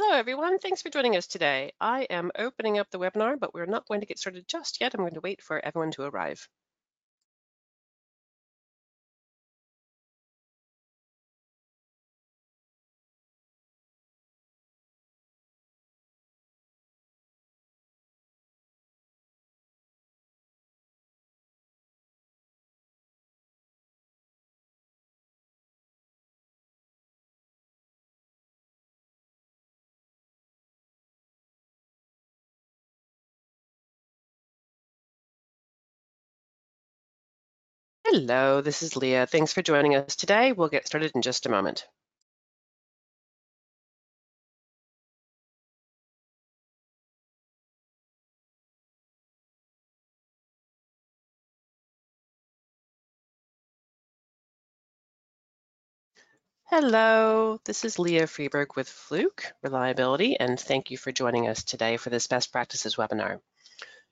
Hello, 0.00 0.16
everyone. 0.16 0.60
Thanks 0.60 0.80
for 0.80 0.90
joining 0.90 1.16
us 1.16 1.26
today. 1.26 1.72
I 1.80 2.02
am 2.04 2.30
opening 2.38 2.78
up 2.78 2.88
the 2.88 3.00
webinar, 3.00 3.36
but 3.36 3.52
we're 3.52 3.66
not 3.66 3.84
going 3.88 3.98
to 3.98 4.06
get 4.06 4.20
started 4.20 4.46
just 4.46 4.80
yet. 4.80 4.94
I'm 4.94 5.00
going 5.00 5.14
to 5.14 5.20
wait 5.20 5.42
for 5.42 5.58
everyone 5.58 5.90
to 5.90 6.02
arrive. 6.02 6.48
Hello, 38.10 38.62
this 38.62 38.82
is 38.82 38.96
Leah. 38.96 39.26
Thanks 39.26 39.52
for 39.52 39.60
joining 39.60 39.94
us 39.94 40.16
today. 40.16 40.52
We'll 40.52 40.68
get 40.68 40.86
started 40.86 41.12
in 41.14 41.20
just 41.20 41.44
a 41.44 41.50
moment. 41.50 41.86
Hello, 56.70 57.60
this 57.64 57.84
is 57.84 57.98
Leah 57.98 58.26
Freeberg 58.26 58.76
with 58.76 58.88
Fluke 58.88 59.52
Reliability, 59.62 60.38
and 60.38 60.58
thank 60.58 60.90
you 60.90 60.96
for 60.96 61.12
joining 61.12 61.48
us 61.48 61.64
today 61.64 61.96
for 61.98 62.10
this 62.10 62.26
best 62.26 62.52
practices 62.52 62.96
webinar. 62.96 63.40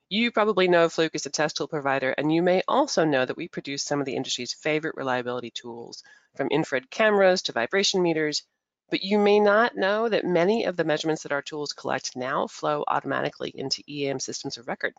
You 0.09 0.31
probably 0.31 0.69
know 0.69 0.89
Fluke 0.89 1.17
is 1.17 1.27
a 1.27 1.31
test 1.31 1.57
tool 1.57 1.67
provider, 1.67 2.11
and 2.11 2.33
you 2.33 2.41
may 2.41 2.63
also 2.69 3.05
know 3.05 3.25
that 3.25 3.37
we 3.37 3.49
produce 3.49 3.83
some 3.83 3.99
of 3.99 4.07
the 4.07 4.15
industry's 4.15 4.53
favorite 4.53 4.95
reliability 4.97 5.51
tools, 5.51 6.05
from 6.37 6.47
infrared 6.47 6.89
cameras 6.91 7.43
to 7.43 7.53
vibration 7.53 8.03
meters, 8.03 8.45
but 8.89 9.03
you 9.03 9.19
may 9.19 9.41
not 9.41 9.75
know 9.75 10.09
that 10.09 10.25
many 10.25 10.67
of 10.67 10.77
the 10.77 10.85
measurements 10.85 11.25
that 11.25 11.33
our 11.33 11.43
tools 11.43 11.73
collect 11.73 12.15
now 12.15 12.47
flow 12.47 12.85
automatically 12.87 13.51
into 13.53 13.83
EAM 13.89 14.21
systems 14.21 14.59
of 14.59 14.69
record. 14.69 14.95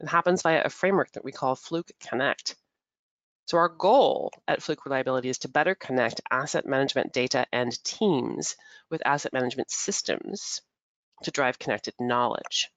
It 0.00 0.08
happens 0.08 0.40
via 0.40 0.62
a 0.64 0.70
framework 0.70 1.12
that 1.12 1.24
we 1.24 1.32
call 1.32 1.54
Fluke 1.54 1.92
Connect. 2.00 2.56
So 3.44 3.58
our 3.58 3.68
goal 3.68 4.32
at 4.48 4.62
Fluke 4.62 4.86
Reliability 4.86 5.28
is 5.28 5.40
to 5.40 5.48
better 5.48 5.74
connect 5.74 6.22
asset 6.30 6.64
management 6.64 7.12
data 7.12 7.46
and 7.52 7.84
teams 7.84 8.56
with 8.88 9.06
asset 9.06 9.34
management 9.34 9.70
systems 9.70 10.62
to 11.24 11.30
drive 11.30 11.58
connected 11.58 11.92
knowledge. 12.00 12.70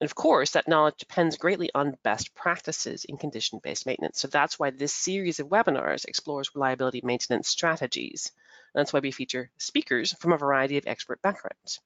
And 0.00 0.08
of 0.08 0.14
course, 0.14 0.52
that 0.52 0.66
knowledge 0.66 0.96
depends 0.96 1.36
greatly 1.36 1.70
on 1.74 1.98
best 2.02 2.34
practices 2.34 3.04
in 3.04 3.18
condition-based 3.18 3.84
maintenance. 3.84 4.18
So 4.18 4.28
that's 4.28 4.58
why 4.58 4.70
this 4.70 4.94
series 4.94 5.40
of 5.40 5.48
webinars 5.48 6.06
explores 6.06 6.54
reliability 6.54 7.02
maintenance 7.04 7.48
strategies. 7.48 8.32
And 8.74 8.80
that's 8.80 8.92
why 8.92 9.00
we 9.00 9.10
feature 9.10 9.50
speakers 9.58 10.14
from 10.14 10.32
a 10.32 10.38
variety 10.38 10.78
of 10.78 10.86
expert 10.86 11.20
backgrounds. 11.20 11.80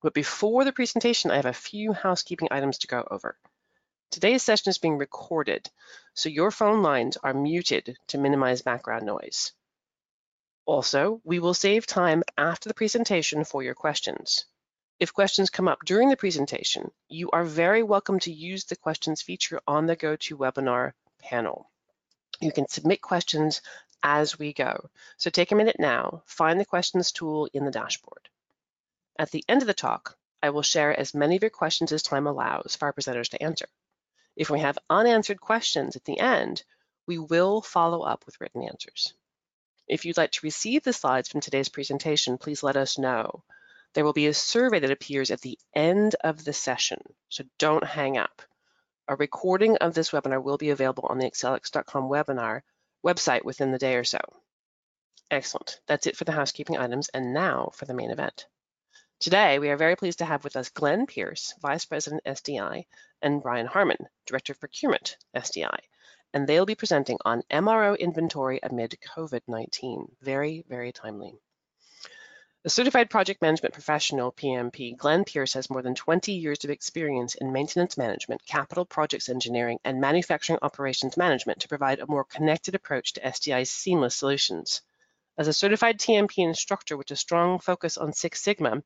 But 0.00 0.14
before 0.14 0.64
the 0.64 0.72
presentation, 0.72 1.32
I 1.32 1.36
have 1.36 1.46
a 1.46 1.52
few 1.52 1.92
housekeeping 1.92 2.48
items 2.52 2.78
to 2.78 2.86
go 2.86 3.06
over. 3.10 3.36
Today's 4.12 4.44
session 4.44 4.70
is 4.70 4.78
being 4.78 4.96
recorded, 4.96 5.68
so 6.14 6.28
your 6.28 6.52
phone 6.52 6.82
lines 6.82 7.16
are 7.16 7.34
muted 7.34 7.96
to 8.08 8.18
minimize 8.18 8.62
background 8.62 9.04
noise. 9.04 9.52
Also, 10.66 11.20
we 11.24 11.40
will 11.40 11.52
save 11.52 11.84
time 11.84 12.22
after 12.36 12.68
the 12.68 12.74
presentation 12.74 13.44
for 13.44 13.62
your 13.62 13.74
questions. 13.74 14.46
If 15.00 15.14
questions 15.14 15.48
come 15.48 15.68
up 15.68 15.84
during 15.84 16.08
the 16.08 16.16
presentation, 16.16 16.90
you 17.08 17.30
are 17.30 17.44
very 17.44 17.84
welcome 17.84 18.18
to 18.20 18.32
use 18.32 18.64
the 18.64 18.74
questions 18.74 19.22
feature 19.22 19.60
on 19.64 19.86
the 19.86 19.96
GoToWebinar 19.96 20.92
panel. 21.20 21.70
You 22.40 22.50
can 22.50 22.66
submit 22.68 23.00
questions 23.00 23.62
as 24.02 24.40
we 24.40 24.52
go. 24.52 24.90
So 25.16 25.30
take 25.30 25.52
a 25.52 25.54
minute 25.54 25.76
now, 25.78 26.24
find 26.26 26.58
the 26.58 26.64
questions 26.64 27.12
tool 27.12 27.48
in 27.52 27.64
the 27.64 27.70
dashboard. 27.70 28.28
At 29.16 29.30
the 29.30 29.44
end 29.48 29.62
of 29.62 29.68
the 29.68 29.74
talk, 29.74 30.18
I 30.42 30.50
will 30.50 30.62
share 30.62 30.98
as 30.98 31.14
many 31.14 31.36
of 31.36 31.42
your 31.42 31.50
questions 31.50 31.92
as 31.92 32.02
time 32.02 32.26
allows 32.26 32.74
for 32.74 32.86
our 32.86 32.92
presenters 32.92 33.28
to 33.28 33.42
answer. 33.42 33.68
If 34.34 34.50
we 34.50 34.58
have 34.58 34.78
unanswered 34.90 35.40
questions 35.40 35.94
at 35.94 36.04
the 36.06 36.18
end, 36.18 36.64
we 37.06 37.18
will 37.18 37.62
follow 37.62 38.02
up 38.02 38.26
with 38.26 38.40
written 38.40 38.64
answers. 38.64 39.14
If 39.86 40.04
you'd 40.04 40.16
like 40.16 40.32
to 40.32 40.40
receive 40.46 40.82
the 40.82 40.92
slides 40.92 41.28
from 41.28 41.40
today's 41.40 41.68
presentation, 41.68 42.36
please 42.36 42.64
let 42.64 42.76
us 42.76 42.98
know. 42.98 43.44
There 43.94 44.04
will 44.04 44.12
be 44.12 44.26
a 44.26 44.34
survey 44.34 44.80
that 44.80 44.90
appears 44.90 45.30
at 45.30 45.40
the 45.40 45.58
end 45.74 46.14
of 46.22 46.44
the 46.44 46.52
session, 46.52 47.00
so 47.28 47.44
don't 47.58 47.84
hang 47.84 48.18
up. 48.18 48.42
A 49.08 49.16
recording 49.16 49.78
of 49.78 49.94
this 49.94 50.10
webinar 50.10 50.42
will 50.42 50.58
be 50.58 50.70
available 50.70 51.06
on 51.08 51.18
the 51.18 51.30
accelix.com 51.30 52.04
webinar 52.04 52.62
website 53.04 53.44
within 53.44 53.72
the 53.72 53.78
day 53.78 53.96
or 53.96 54.04
so. 54.04 54.20
Excellent. 55.30 55.80
That's 55.86 56.06
it 56.06 56.16
for 56.16 56.24
the 56.24 56.32
housekeeping 56.32 56.76
items, 56.76 57.08
and 57.08 57.32
now 57.32 57.70
for 57.74 57.86
the 57.86 57.94
main 57.94 58.10
event. 58.10 58.46
Today, 59.20 59.58
we 59.58 59.70
are 59.70 59.76
very 59.76 59.96
pleased 59.96 60.18
to 60.18 60.24
have 60.24 60.44
with 60.44 60.56
us 60.56 60.68
Glenn 60.68 61.06
Pierce, 61.06 61.54
Vice 61.60 61.84
President 61.84 62.22
SDI, 62.24 62.86
and 63.20 63.42
Brian 63.42 63.66
Harmon, 63.66 64.08
Director 64.26 64.52
of 64.52 64.60
Procurement 64.60 65.16
SDI, 65.34 65.78
and 66.32 66.46
they'll 66.46 66.66
be 66.66 66.74
presenting 66.74 67.18
on 67.24 67.42
MRO 67.50 67.98
inventory 67.98 68.60
amid 68.62 68.98
COVID-19. 69.16 70.10
Very, 70.20 70.64
very 70.68 70.92
timely. 70.92 71.40
A 72.64 72.70
certified 72.70 73.08
project 73.08 73.40
management 73.40 73.72
professional, 73.72 74.32
PMP, 74.32 74.96
Glenn 74.96 75.24
Pierce 75.24 75.52
has 75.52 75.70
more 75.70 75.80
than 75.80 75.94
20 75.94 76.32
years 76.32 76.64
of 76.64 76.70
experience 76.70 77.36
in 77.36 77.52
maintenance 77.52 77.96
management, 77.96 78.44
capital 78.44 78.84
projects 78.84 79.28
engineering, 79.28 79.78
and 79.84 80.00
manufacturing 80.00 80.58
operations 80.60 81.16
management 81.16 81.60
to 81.60 81.68
provide 81.68 82.00
a 82.00 82.08
more 82.08 82.24
connected 82.24 82.74
approach 82.74 83.12
to 83.12 83.20
SDI's 83.20 83.70
seamless 83.70 84.16
solutions. 84.16 84.82
As 85.38 85.46
a 85.46 85.52
certified 85.52 86.00
TMP 86.00 86.38
instructor 86.38 86.96
with 86.96 87.08
a 87.12 87.16
strong 87.16 87.60
focus 87.60 87.96
on 87.96 88.12
Six 88.12 88.42
Sigma, 88.42 88.82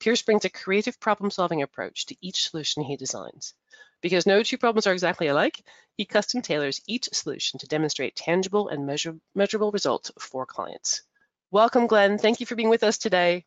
Pierce 0.00 0.22
brings 0.22 0.44
a 0.44 0.50
creative 0.50 0.98
problem-solving 0.98 1.62
approach 1.62 2.06
to 2.06 2.16
each 2.20 2.50
solution 2.50 2.82
he 2.82 2.96
designs. 2.96 3.54
Because 4.00 4.26
no 4.26 4.42
two 4.42 4.58
problems 4.58 4.88
are 4.88 4.92
exactly 4.92 5.28
alike, 5.28 5.64
he 5.96 6.04
custom 6.04 6.42
tailors 6.42 6.80
each 6.88 7.08
solution 7.12 7.60
to 7.60 7.68
demonstrate 7.68 8.16
tangible 8.16 8.68
and 8.68 8.84
measure 8.84 9.16
measurable 9.32 9.70
results 9.70 10.10
for 10.18 10.44
clients. 10.44 11.02
Welcome, 11.52 11.86
Glenn. 11.86 12.16
Thank 12.16 12.40
you 12.40 12.46
for 12.46 12.54
being 12.54 12.70
with 12.70 12.82
us 12.82 12.96
today. 12.96 13.44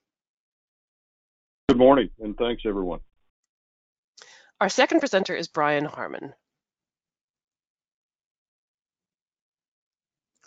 Good 1.67 1.79
morning, 1.79 2.11
and 2.19 2.37
thanks, 2.37 2.61
everyone. 2.63 2.99
Our 4.61 4.69
second 4.69 4.99
presenter 4.99 5.35
is 5.35 5.47
Brian 5.47 5.85
Harmon. 5.85 6.35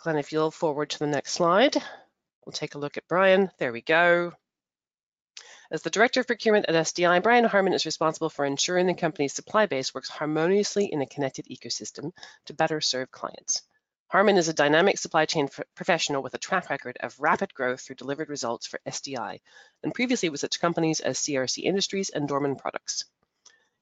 Glenn, 0.01 0.15
if 0.15 0.31
you'll 0.31 0.51
forward 0.51 0.91
to 0.91 0.99
the 0.99 1.07
next 1.07 1.33
slide, 1.33 1.75
we'll 2.45 2.53
take 2.53 2.75
a 2.75 2.79
look 2.79 2.95
at 2.95 3.09
Brian. 3.09 3.51
There 3.59 3.73
we 3.73 3.81
go. 3.81 4.31
As 5.69 5.81
the 5.81 5.89
Director 5.89 6.21
of 6.21 6.27
Procurement 6.27 6.67
at 6.69 6.75
SDI, 6.75 7.21
Brian 7.21 7.43
Harmon 7.43 7.73
is 7.73 7.85
responsible 7.85 8.29
for 8.29 8.45
ensuring 8.45 8.87
the 8.87 8.93
company's 8.93 9.33
supply 9.33 9.65
base 9.65 9.93
works 9.93 10.07
harmoniously 10.07 10.85
in 10.85 11.01
a 11.01 11.05
connected 11.05 11.45
ecosystem 11.47 12.13
to 12.45 12.53
better 12.53 12.79
serve 12.79 13.11
clients. 13.11 13.63
Harmon 14.09 14.37
is 14.37 14.47
a 14.47 14.53
dynamic 14.53 14.97
supply 14.97 15.25
chain 15.25 15.47
professional 15.75 16.23
with 16.23 16.33
a 16.33 16.39
track 16.39 16.71
record 16.71 16.97
of 16.99 17.19
rapid 17.19 17.53
growth 17.53 17.81
through 17.81 17.95
delivered 17.95 18.27
results 18.27 18.65
for 18.65 18.79
SDI, 18.87 19.39
and 19.83 19.93
previously 19.93 20.29
with 20.29 20.39
such 20.39 20.59
companies 20.59 20.99
as 20.99 21.19
CRC 21.19 21.63
Industries 21.63 22.09
and 22.09 22.27
Dorman 22.27 22.55
Products. 22.55 23.05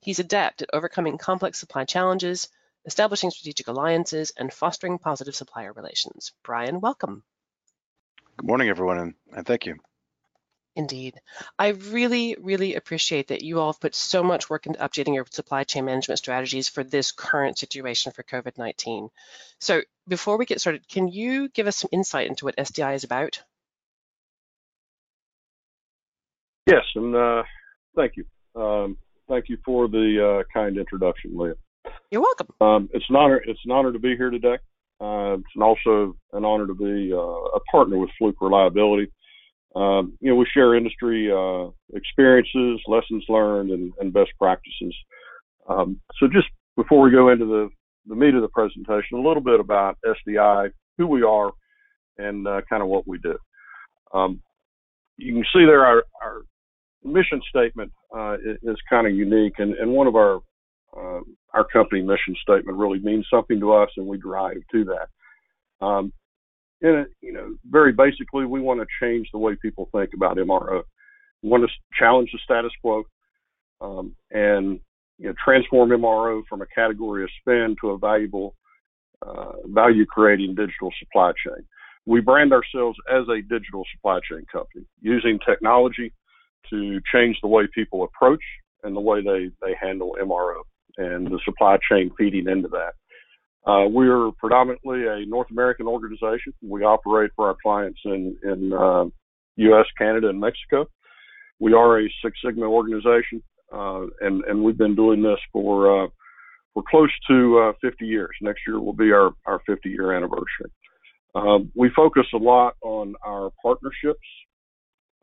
He's 0.01 0.19
adept 0.19 0.61
at 0.61 0.69
overcoming 0.73 1.17
complex 1.17 1.59
supply 1.59 1.85
challenges, 1.85 2.49
establishing 2.85 3.31
strategic 3.31 3.69
alliances, 3.69 4.33
and 4.35 4.51
fostering 4.51 4.99
positive 4.99 5.33
supplier 5.33 5.71
relations. 5.71 6.33
Brian, 6.43 6.81
welcome. 6.81 7.23
Good 8.35 8.47
morning, 8.47 8.67
everyone, 8.67 9.15
and 9.31 9.47
thank 9.47 9.65
you. 9.65 9.77
Indeed. 10.77 11.19
I 11.57 11.69
really, 11.69 12.37
really 12.39 12.75
appreciate 12.75 13.29
that 13.29 13.41
you 13.41 13.59
all 13.59 13.73
have 13.73 13.81
put 13.81 13.95
so 13.95 14.21
much 14.21 14.47
work 14.47 14.67
into 14.67 14.77
updating 14.77 15.15
your 15.15 15.25
supply 15.27 15.63
chain 15.63 15.85
management 15.85 16.19
strategies 16.19 16.69
for 16.69 16.83
this 16.83 17.11
current 17.11 17.57
situation 17.57 18.11
for 18.11 18.21
COVID-19. 18.21 19.09
So 19.59 19.81
before 20.07 20.37
we 20.37 20.45
get 20.45 20.61
started, 20.61 20.87
can 20.87 21.07
you 21.07 21.49
give 21.49 21.65
us 21.65 21.77
some 21.77 21.89
insight 21.91 22.27
into 22.27 22.45
what 22.45 22.57
SDI 22.57 22.93
is 22.93 23.03
about? 23.03 23.41
Yes, 26.67 26.83
and 26.93 27.15
uh, 27.15 27.41
thank 27.95 28.13
you. 28.15 28.25
Um, 28.55 28.97
thank 29.27 29.49
you 29.49 29.57
for 29.65 29.87
the 29.87 30.43
uh, 30.43 30.43
kind 30.53 30.77
introduction, 30.77 31.35
Leah. 31.35 31.55
You're 32.11 32.21
welcome. 32.21 32.49
Um, 32.61 32.87
it's 32.93 33.05
an 33.09 33.15
honor. 33.15 33.41
It's 33.43 33.61
an 33.65 33.71
honor 33.71 33.91
to 33.91 33.99
be 33.99 34.15
here 34.15 34.29
today. 34.29 34.59
Uh, 35.01 35.37
it's 35.39 35.59
also 35.59 36.15
an 36.33 36.45
honor 36.45 36.67
to 36.67 36.75
be 36.75 37.11
uh, 37.11 37.17
a 37.17 37.59
partner 37.71 37.97
with 37.97 38.11
Fluke 38.19 38.39
Reliability 38.41 39.11
um, 39.77 40.17
you 40.19 40.31
know, 40.31 40.35
we 40.35 40.47
share 40.51 40.75
industry 40.75 41.31
uh, 41.31 41.69
experiences, 41.93 42.81
lessons 42.87 43.23
learned, 43.29 43.69
and, 43.69 43.93
and 43.99 44.11
best 44.11 44.31
practices. 44.39 44.95
Um, 45.69 46.01
so 46.19 46.27
just 46.27 46.47
before 46.75 47.01
we 47.01 47.11
go 47.11 47.29
into 47.29 47.45
the, 47.45 47.69
the 48.07 48.15
meat 48.15 48.33
of 48.33 48.41
the 48.41 48.47
presentation, 48.47 49.19
a 49.19 49.21
little 49.21 49.43
bit 49.43 49.59
about 49.59 49.97
SDI, 50.03 50.71
who 50.97 51.05
we 51.05 51.21
are, 51.21 51.51
and 52.17 52.47
uh, 52.47 52.61
kind 52.67 52.81
of 52.81 52.89
what 52.89 53.07
we 53.07 53.19
do. 53.19 53.37
Um, 54.13 54.41
you 55.17 55.33
can 55.33 55.43
see 55.53 55.65
there 55.65 55.85
our, 55.85 56.03
our 56.23 56.41
mission 57.03 57.39
statement 57.47 57.91
uh, 58.17 58.35
is, 58.35 58.57
is 58.63 58.77
kind 58.89 59.05
of 59.05 59.13
unique, 59.13 59.59
and, 59.59 59.75
and 59.75 59.91
one 59.91 60.07
of 60.07 60.15
our 60.15 60.39
uh, 60.97 61.19
our 61.53 61.65
company 61.71 62.01
mission 62.01 62.35
statement 62.41 62.77
really 62.77 62.99
means 62.99 63.27
something 63.31 63.59
to 63.59 63.73
us, 63.73 63.89
and 63.97 64.07
we 64.07 64.17
drive 64.17 64.57
to 64.71 64.85
that. 64.85 65.85
And 66.81 67.07
you 67.21 67.33
know, 67.33 67.55
very 67.69 67.91
basically, 67.91 68.45
we 68.45 68.61
want 68.61 68.79
to 68.79 68.87
change 69.01 69.27
the 69.31 69.39
way 69.39 69.55
people 69.61 69.89
think 69.91 70.11
about 70.13 70.37
MRO. 70.37 70.83
We 71.41 71.49
want 71.49 71.63
to 71.63 71.69
challenge 71.97 72.29
the 72.31 72.39
status 72.43 72.71
quo, 72.81 73.03
um, 73.81 74.15
and 74.31 74.79
you 75.17 75.27
know, 75.27 75.33
transform 75.43 75.89
MRO 75.89 76.43
from 76.47 76.61
a 76.61 76.67
category 76.67 77.23
of 77.23 77.29
spend 77.41 77.77
to 77.81 77.91
a 77.91 77.97
valuable, 77.97 78.55
uh, 79.25 79.53
value-creating 79.65 80.55
digital 80.55 80.91
supply 80.99 81.31
chain. 81.43 81.65
We 82.05 82.21
brand 82.21 82.53
ourselves 82.53 82.97
as 83.11 83.27
a 83.27 83.41
digital 83.41 83.83
supply 83.95 84.19
chain 84.29 84.45
company, 84.51 84.85
using 85.01 85.39
technology 85.45 86.13
to 86.69 86.99
change 87.11 87.37
the 87.41 87.47
way 87.47 87.67
people 87.73 88.03
approach 88.03 88.43
and 88.83 88.95
the 88.95 89.01
way 89.01 89.21
they 89.21 89.49
they 89.61 89.75
handle 89.81 90.15
MRO 90.21 90.61
and 90.97 91.27
the 91.27 91.39
supply 91.45 91.77
chain 91.89 92.11
feeding 92.17 92.47
into 92.47 92.67
that. 92.69 92.93
Uh, 93.65 93.85
we 93.89 94.07
are 94.07 94.31
predominantly 94.37 95.05
a 95.07 95.25
North 95.25 95.51
American 95.51 95.87
organization. 95.87 96.53
We 96.61 96.83
operate 96.83 97.31
for 97.35 97.47
our 97.47 97.57
clients 97.61 97.99
in 98.05 98.37
in 98.43 98.73
uh, 98.73 99.05
U.S., 99.57 99.85
Canada, 99.97 100.29
and 100.29 100.39
Mexico. 100.39 100.85
We 101.59 101.73
are 101.73 101.99
a 101.99 102.07
Six 102.23 102.37
Sigma 102.45 102.65
organization, 102.65 103.43
uh, 103.73 104.05
and 104.21 104.43
and 104.45 104.63
we've 104.63 104.77
been 104.77 104.95
doing 104.95 105.21
this 105.21 105.39
for 105.51 106.05
uh, 106.05 106.07
for 106.73 106.83
close 106.89 107.11
to 107.29 107.59
uh, 107.59 107.73
50 107.81 108.05
years. 108.05 108.29
Next 108.41 108.61
year 108.67 108.79
will 108.79 108.93
be 108.93 109.11
our 109.11 109.31
our 109.45 109.59
50 109.65 109.89
year 109.89 110.13
anniversary. 110.13 110.71
Um, 111.35 111.71
we 111.75 111.89
focus 111.95 112.25
a 112.33 112.37
lot 112.37 112.75
on 112.81 113.15
our 113.25 113.51
partnerships. 113.61 114.19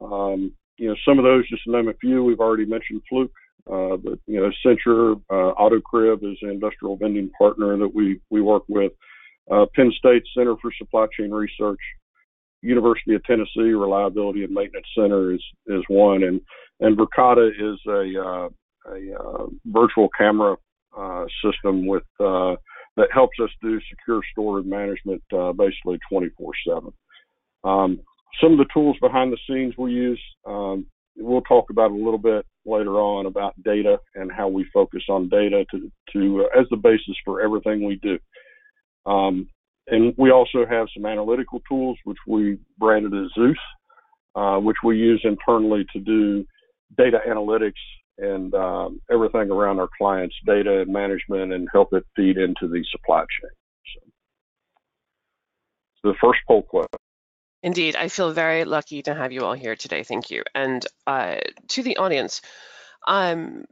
Um, 0.01 0.53
you 0.77 0.89
know, 0.89 0.97
some 1.07 1.19
of 1.19 1.25
those, 1.25 1.49
just 1.49 1.65
to 1.65 1.73
name 1.73 1.89
a 1.89 1.95
few, 1.95 2.25
we've 2.25 2.41
already 2.41 2.67
mentioned 2.67 3.03
Fluke. 3.09 3.33
Uh, 3.71 3.97
but 3.97 4.19
you 4.27 4.41
know, 4.41 4.51
Accenture, 4.51 5.21
uh, 5.31 5.55
AutoCrib 5.55 6.19
is 6.31 6.39
an 6.43 6.51
industrial 6.51 6.97
vending 6.97 7.31
partner 7.39 7.77
that 7.79 7.95
we 7.95 8.21
we 8.31 8.41
work 8.41 8.65
with. 8.69 8.93
Uh, 9.51 9.67
Penn 9.75 9.93
State 9.99 10.23
Center 10.37 10.55
for 10.61 10.71
Supply 10.79 11.07
Chain 11.19 11.31
Research, 11.31 11.81
University 12.63 13.15
of 13.15 13.25
Tennessee 13.25 13.73
Reliability 13.73 14.45
and 14.45 14.53
Maintenance 14.53 14.87
Center 14.97 15.33
is 15.33 15.43
is 15.67 15.83
one, 15.89 16.23
and 16.25 16.41
and 16.81 16.97
Verkada 16.97 17.49
is 17.49 17.79
a 17.89 18.23
uh, 18.23 18.49
a 18.93 19.19
uh, 19.19 19.47
virtual 19.67 20.09
camera 20.17 20.57
uh, 20.97 21.25
system 21.43 21.87
with 21.87 22.05
uh, 22.21 22.57
that 22.97 23.09
helps 23.13 23.39
us 23.43 23.51
do 23.63 23.81
secure 23.89 24.21
storage 24.33 24.67
management 24.67 25.23
basically 25.57 25.99
24/7. 26.13 26.93
Um, 27.65 28.01
some 28.43 28.53
of 28.53 28.59
the 28.59 28.67
tools 28.73 28.97
behind 29.01 29.33
the 29.33 29.39
scenes 29.49 29.75
we 29.79 29.93
use. 29.93 30.21
Um, 30.47 30.87
we'll 31.17 31.43
talk 31.43 31.71
about 31.71 31.91
a 31.91 31.95
little 31.95 32.19
bit 32.19 32.45
later 32.67 32.99
on 33.01 33.27
about 33.27 33.61
data 33.63 33.99
and 34.15 34.33
how 34.33 34.49
we 34.49 34.67
focus 34.73 35.03
on 35.09 35.29
data 35.29 35.65
to, 35.71 35.91
to 36.13 36.45
uh, 36.45 36.61
as 36.61 36.67
the 36.71 36.77
basis 36.77 37.17
for 37.25 37.41
everything 37.41 37.85
we 37.85 37.97
do. 37.97 38.19
Um, 39.07 39.49
and 39.87 40.15
we 40.17 40.31
also 40.31 40.65
have 40.69 40.87
some 40.95 41.05
analytical 41.05 41.61
tools 41.69 41.99
which 42.05 42.19
we 42.27 42.59
branded 42.79 43.13
as 43.13 43.31
Zeus, 43.35 43.57
uh, 44.35 44.59
which 44.59 44.79
we 44.83 44.97
use 44.97 45.21
internally 45.25 45.85
to 45.93 46.01
do 46.01 46.45
data 46.97 47.19
analytics 47.29 47.73
and 48.19 48.55
um, 48.55 49.01
everything 49.11 49.51
around 49.51 49.81
our 49.81 49.89
clients' 49.99 50.37
data 50.47 50.81
and 50.81 50.93
management 50.93 51.53
and 51.53 51.69
help 51.73 51.93
it 51.93 52.05
feed 52.17 52.39
into 52.39 52.69
the 52.69 52.83
supply 52.91 53.21
chain. 53.21 53.51
So, 56.03 56.11
the 56.13 56.15
first 56.23 56.41
poll 56.47 56.63
question. 56.63 57.04
Indeed, 57.65 57.97
I 57.97 58.09
feel 58.09 58.31
very 58.31 58.67
lucky 58.67 59.01
to 59.05 59.15
have 59.15 59.33
you 59.33 59.43
all 59.47 59.55
here 59.55 59.75
today. 59.75 60.03
Thank 60.03 60.31
you. 60.31 60.43
And 60.55 60.87
uh, 61.07 61.37
to 61.69 61.83
the 61.83 61.97
audience, 61.97 62.43
um, 63.09 63.65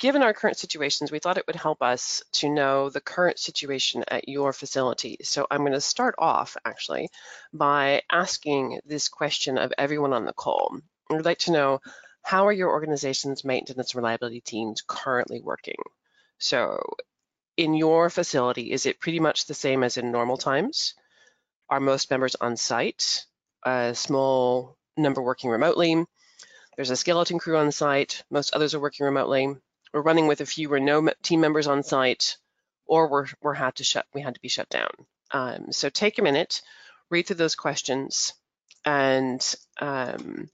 given 0.00 0.22
our 0.22 0.32
current 0.32 0.56
situations, 0.56 1.12
we 1.12 1.18
thought 1.18 1.36
it 1.36 1.46
would 1.46 1.54
help 1.54 1.82
us 1.82 2.22
to 2.32 2.48
know 2.48 2.88
the 2.88 3.02
current 3.02 3.38
situation 3.38 4.02
at 4.08 4.30
your 4.30 4.54
facility. 4.54 5.18
So 5.24 5.46
I'm 5.50 5.60
going 5.60 5.72
to 5.72 5.80
start 5.82 6.14
off 6.16 6.56
actually 6.64 7.10
by 7.52 8.00
asking 8.10 8.80
this 8.86 9.10
question 9.10 9.58
of 9.58 9.74
everyone 9.76 10.14
on 10.14 10.24
the 10.24 10.32
call. 10.32 10.78
I'd 11.10 11.26
like 11.26 11.40
to 11.40 11.52
know 11.52 11.80
how 12.22 12.46
are 12.46 12.52
your 12.52 12.70
organization's 12.70 13.44
maintenance 13.44 13.90
and 13.90 13.96
reliability 13.96 14.40
teams 14.40 14.82
currently 14.86 15.42
working? 15.42 15.82
So 16.38 16.80
in 17.58 17.74
your 17.74 18.08
facility, 18.08 18.72
is 18.72 18.86
it 18.86 19.00
pretty 19.00 19.20
much 19.20 19.44
the 19.44 19.52
same 19.52 19.84
as 19.84 19.98
in 19.98 20.10
normal 20.10 20.38
times? 20.38 20.94
Are 21.68 21.78
most 21.78 22.10
members 22.10 22.36
on 22.36 22.56
site? 22.56 23.26
A 23.64 23.94
small 23.94 24.76
number 24.96 25.22
working 25.22 25.50
remotely. 25.50 26.04
There's 26.76 26.90
a 26.90 26.96
skeleton 26.96 27.38
crew 27.38 27.56
on 27.56 27.72
site. 27.72 28.22
Most 28.30 28.54
others 28.54 28.74
are 28.74 28.80
working 28.80 29.04
remotely. 29.04 29.54
We're 29.92 30.02
running 30.02 30.26
with 30.26 30.40
a 30.40 30.46
few 30.46 30.72
or 30.72 30.80
no 30.80 31.08
team 31.22 31.40
members 31.40 31.66
on 31.66 31.82
site, 31.82 32.36
or 32.86 33.08
we're, 33.08 33.26
we're 33.40 33.54
had 33.54 33.76
to 33.76 33.84
shut, 33.84 34.06
we 34.12 34.22
had 34.22 34.34
to 34.34 34.40
be 34.40 34.48
shut 34.48 34.68
down. 34.68 34.90
Um, 35.30 35.72
so 35.72 35.88
take 35.88 36.18
a 36.18 36.22
minute, 36.22 36.62
read 37.10 37.26
through 37.26 37.36
those 37.36 37.54
questions, 37.54 38.32
and 38.84 39.54
um, 39.80 40.50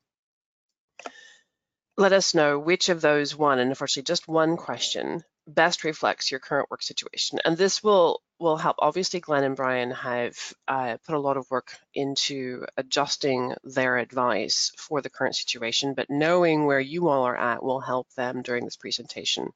let 1.97 2.13
us 2.13 2.35
know 2.35 2.59
which 2.59 2.91
of 2.91 3.01
those 3.01 3.37
one, 3.37 3.59
and 3.59 3.71
unfortunately 3.71 4.07
just 4.07 4.29
one 4.29 4.57
question, 4.57 5.25
best 5.55 5.85
reflects 5.85 6.31
your 6.31 6.41
current 6.41 6.71
work 6.71 6.83
situation. 6.83 7.39
And 7.45 7.57
this 7.57 7.83
will 7.83 8.23
will 8.39 8.57
help. 8.57 8.77
Obviously, 8.79 9.21
Glenn 9.21 9.45
and 9.45 9.57
Brian 9.57 9.91
have 9.91 10.35
uh, 10.67 10.97
put 11.07 11.15
a 11.15 11.21
lot 11.21 11.37
of 11.37 11.51
work 11.51 11.77
into 11.95 12.65
adjusting 12.77 13.55
their 13.65 13.99
advice 13.99 14.73
for 14.79 15.03
the 15.03 15.11
current 15.11 15.37
situation, 15.37 15.93
but 15.95 16.09
knowing 16.09 16.65
where 16.65 16.81
you 16.81 17.09
all 17.09 17.25
are 17.25 17.37
at 17.37 17.63
will 17.63 17.81
help 17.81 18.09
them 18.15 18.41
during 18.41 18.65
this 18.65 18.77
presentation 18.77 19.53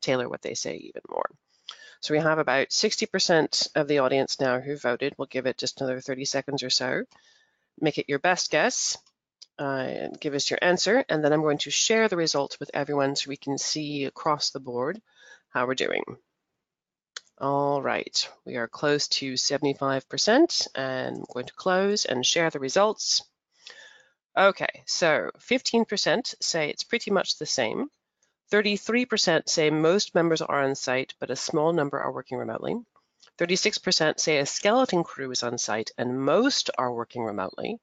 tailor 0.00 0.28
what 0.28 0.42
they 0.42 0.54
say 0.54 0.76
even 0.76 1.02
more. 1.10 1.28
So 2.00 2.14
we 2.14 2.20
have 2.20 2.38
about 2.38 2.68
60% 2.68 3.68
of 3.74 3.88
the 3.88 3.98
audience 3.98 4.38
now 4.38 4.60
who 4.60 4.76
voted. 4.76 5.14
We'll 5.18 5.26
give 5.26 5.46
it 5.46 5.58
just 5.58 5.80
another 5.80 6.00
30 6.00 6.24
seconds 6.24 6.62
or 6.62 6.70
so. 6.70 7.02
Make 7.80 7.98
it 7.98 8.08
your 8.08 8.20
best 8.20 8.52
guess 8.52 8.96
uh, 9.58 10.08
give 10.20 10.34
us 10.34 10.50
your 10.50 10.58
answer. 10.62 11.04
And 11.08 11.22
then 11.22 11.32
I'm 11.32 11.42
going 11.42 11.58
to 11.58 11.70
share 11.70 12.08
the 12.08 12.16
results 12.16 12.60
with 12.60 12.70
everyone 12.74 13.16
so 13.16 13.28
we 13.28 13.36
can 13.36 13.58
see 13.58 14.04
across 14.04 14.50
the 14.50 14.60
board 14.60 15.00
how 15.50 15.66
we're 15.66 15.74
doing. 15.74 16.02
All 17.40 17.80
right, 17.80 18.28
we 18.44 18.56
are 18.56 18.66
close 18.66 19.08
to 19.08 19.34
75% 19.34 20.68
and 20.74 21.16
I'm 21.16 21.24
going 21.32 21.46
to 21.46 21.54
close 21.54 22.04
and 22.04 22.26
share 22.26 22.50
the 22.50 22.58
results. 22.58 23.22
Okay, 24.36 24.82
so 24.86 25.30
15% 25.38 26.34
say 26.40 26.68
it's 26.68 26.84
pretty 26.84 27.10
much 27.10 27.38
the 27.38 27.46
same. 27.46 27.88
33% 28.52 29.48
say 29.48 29.70
most 29.70 30.14
members 30.14 30.42
are 30.42 30.62
on 30.64 30.74
site, 30.74 31.14
but 31.20 31.30
a 31.30 31.36
small 31.36 31.72
number 31.72 32.00
are 32.00 32.12
working 32.12 32.38
remotely. 32.38 32.76
36% 33.38 34.18
say 34.18 34.38
a 34.38 34.46
skeleton 34.46 35.04
crew 35.04 35.30
is 35.30 35.42
on 35.42 35.58
site 35.58 35.90
and 35.96 36.20
most 36.20 36.70
are 36.76 36.92
working 36.92 37.22
remotely. 37.22 37.78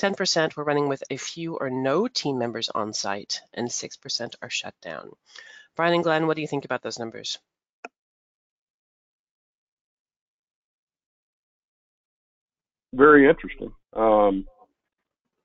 10% 0.00 0.56
were 0.56 0.64
running 0.64 0.88
with 0.88 1.02
a 1.10 1.16
few 1.16 1.56
or 1.56 1.68
no 1.68 2.08
team 2.08 2.38
members 2.38 2.70
on 2.70 2.92
site, 2.92 3.42
and 3.52 3.68
6% 3.68 4.34
are 4.40 4.48
shut 4.48 4.74
down. 4.80 5.10
Brian 5.76 5.94
and 5.94 6.04
Glenn, 6.04 6.26
what 6.26 6.36
do 6.36 6.42
you 6.42 6.48
think 6.48 6.64
about 6.64 6.82
those 6.82 6.98
numbers? 6.98 7.38
very 12.92 13.28
interesting. 13.28 13.72
Um, 13.94 14.46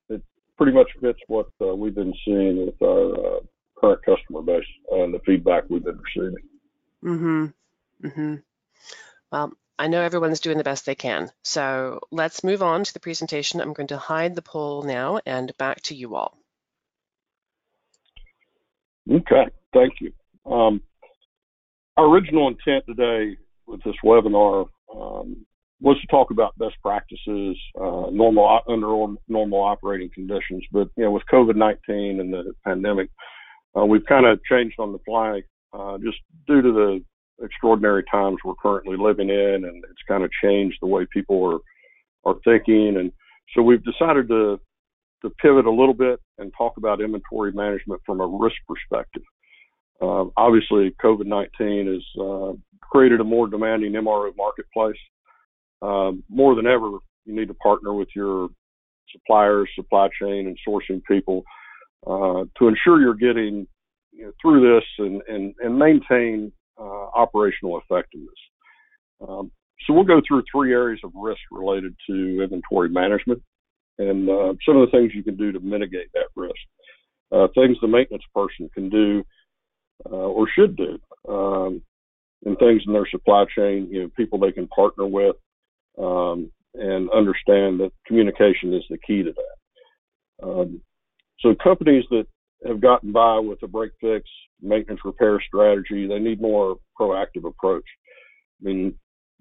it 0.08 0.22
pretty 0.56 0.72
much 0.72 0.88
fits 1.00 1.18
what 1.26 1.48
uh, 1.60 1.74
we've 1.74 1.94
been 1.94 2.14
seeing 2.24 2.66
with 2.66 2.80
our 2.82 3.14
uh, 3.14 3.40
current 3.78 4.00
customer 4.04 4.42
base 4.42 4.64
and 4.92 5.14
the 5.14 5.20
feedback 5.20 5.64
we've 5.68 5.84
been 5.84 5.98
receiving. 5.98 6.44
Mm-hmm. 7.04 7.46
Mm-hmm. 8.06 8.34
Well, 9.32 9.52
I 9.78 9.88
know 9.88 10.02
everyone's 10.02 10.40
doing 10.40 10.58
the 10.58 10.64
best 10.64 10.86
they 10.86 10.94
can. 10.94 11.30
So 11.44 12.00
let's 12.10 12.44
move 12.44 12.62
on 12.62 12.84
to 12.84 12.94
the 12.94 13.00
presentation. 13.00 13.60
I'm 13.60 13.74
going 13.74 13.88
to 13.88 13.98
hide 13.98 14.34
the 14.34 14.42
poll 14.42 14.82
now 14.82 15.20
and 15.26 15.56
back 15.58 15.82
to 15.82 15.94
you 15.94 16.14
all. 16.14 16.36
Okay, 19.10 19.46
thank 19.76 19.94
you. 20.00 20.12
Um, 20.50 20.80
our 21.96 22.06
original 22.06 22.48
intent 22.48 22.84
today 22.86 23.36
with 23.66 23.82
this 23.84 23.94
webinar 24.04 24.66
um, 24.94 25.44
was 25.80 26.00
to 26.00 26.06
talk 26.06 26.30
about 26.30 26.56
best 26.58 26.74
practices, 26.82 27.56
uh, 27.78 28.08
normal 28.10 28.60
under 28.68 29.14
normal 29.28 29.62
operating 29.62 30.10
conditions. 30.14 30.64
But 30.72 30.88
you 30.96 31.04
know, 31.04 31.10
with 31.10 31.22
COVID-19 31.32 32.20
and 32.20 32.32
the 32.32 32.54
pandemic, 32.64 33.10
uh, 33.76 33.84
we've 33.84 34.06
kind 34.06 34.26
of 34.26 34.40
changed 34.44 34.76
on 34.78 34.92
the 34.92 34.98
fly, 35.04 35.42
uh, 35.72 35.98
just 35.98 36.18
due 36.46 36.62
to 36.62 36.72
the 36.72 37.04
extraordinary 37.44 38.04
times 38.10 38.38
we're 38.44 38.54
currently 38.54 38.96
living 38.96 39.28
in, 39.28 39.64
and 39.64 39.84
it's 39.84 40.02
kind 40.08 40.24
of 40.24 40.30
changed 40.42 40.78
the 40.80 40.86
way 40.86 41.06
people 41.12 41.44
are 42.24 42.30
are 42.30 42.38
thinking. 42.44 42.96
And 42.96 43.12
so 43.54 43.62
we've 43.62 43.84
decided 43.84 44.28
to 44.28 44.58
to 45.22 45.30
pivot 45.30 45.66
a 45.66 45.70
little 45.70 45.94
bit 45.94 46.20
and 46.38 46.52
talk 46.56 46.76
about 46.76 47.00
inventory 47.00 47.52
management 47.52 48.00
from 48.04 48.20
a 48.20 48.26
risk 48.26 48.56
perspective. 48.68 49.22
Uh, 50.00 50.26
obviously, 50.36 50.94
COVID-19 51.02 51.92
has 51.92 52.04
uh, 52.20 52.52
created 52.80 53.20
a 53.20 53.24
more 53.24 53.48
demanding 53.48 53.92
MRO 53.92 54.30
marketplace 54.36 54.98
um, 55.82 56.22
more 56.28 56.54
than 56.54 56.66
ever, 56.66 56.98
you 57.24 57.34
need 57.34 57.48
to 57.48 57.54
partner 57.54 57.92
with 57.92 58.08
your 58.14 58.48
suppliers, 59.10 59.68
supply 59.74 60.08
chain, 60.20 60.46
and 60.46 60.58
sourcing 60.66 61.02
people 61.04 61.42
uh, 62.06 62.44
to 62.58 62.68
ensure 62.68 63.00
you're 63.00 63.14
getting 63.14 63.66
you 64.12 64.24
know, 64.24 64.32
through 64.40 64.74
this 64.74 64.84
and, 64.98 65.22
and, 65.28 65.54
and 65.60 65.78
maintain 65.78 66.52
uh, 66.78 67.06
operational 67.14 67.78
effectiveness. 67.78 68.28
Um, 69.26 69.50
so 69.86 69.92
we'll 69.92 70.04
go 70.04 70.20
through 70.26 70.42
three 70.50 70.72
areas 70.72 71.00
of 71.04 71.12
risk 71.14 71.40
related 71.50 71.94
to 72.08 72.42
inventory 72.42 72.88
management 72.88 73.42
and 73.98 74.28
uh, 74.28 74.54
some 74.66 74.76
of 74.76 74.86
the 74.86 74.90
things 74.90 75.12
you 75.14 75.22
can 75.22 75.36
do 75.36 75.52
to 75.52 75.60
mitigate 75.60 76.08
that 76.14 76.28
risk. 76.34 76.54
Uh, 77.32 77.48
things 77.54 77.76
the 77.80 77.88
maintenance 77.88 78.22
person 78.34 78.70
can 78.72 78.88
do 78.88 79.24
uh, 80.04 80.14
or 80.14 80.46
should 80.48 80.76
do, 80.76 80.98
um, 81.28 81.82
and 82.44 82.58
things 82.58 82.82
in 82.86 82.92
their 82.92 83.08
supply 83.10 83.44
chain, 83.56 83.88
you 83.90 84.02
know, 84.02 84.10
people 84.16 84.38
they 84.38 84.52
can 84.52 84.68
partner 84.68 85.06
with, 85.06 85.36
um, 85.98 86.50
and 86.74 87.10
understand 87.10 87.80
that 87.80 87.92
communication 88.06 88.74
is 88.74 88.84
the 88.90 88.98
key 88.98 89.22
to 89.22 89.32
that. 89.32 90.46
Um, 90.46 90.82
so 91.40 91.54
companies 91.62 92.04
that 92.10 92.26
have 92.66 92.80
gotten 92.80 93.12
by 93.12 93.38
with 93.38 93.62
a 93.62 93.68
break 93.68 93.92
fix 94.00 94.28
maintenance 94.60 95.00
repair 95.04 95.40
strategy, 95.46 96.06
they 96.06 96.18
need 96.18 96.40
more 96.40 96.76
proactive 96.98 97.46
approach. 97.46 97.84
I 98.60 98.64
mean, 98.64 98.98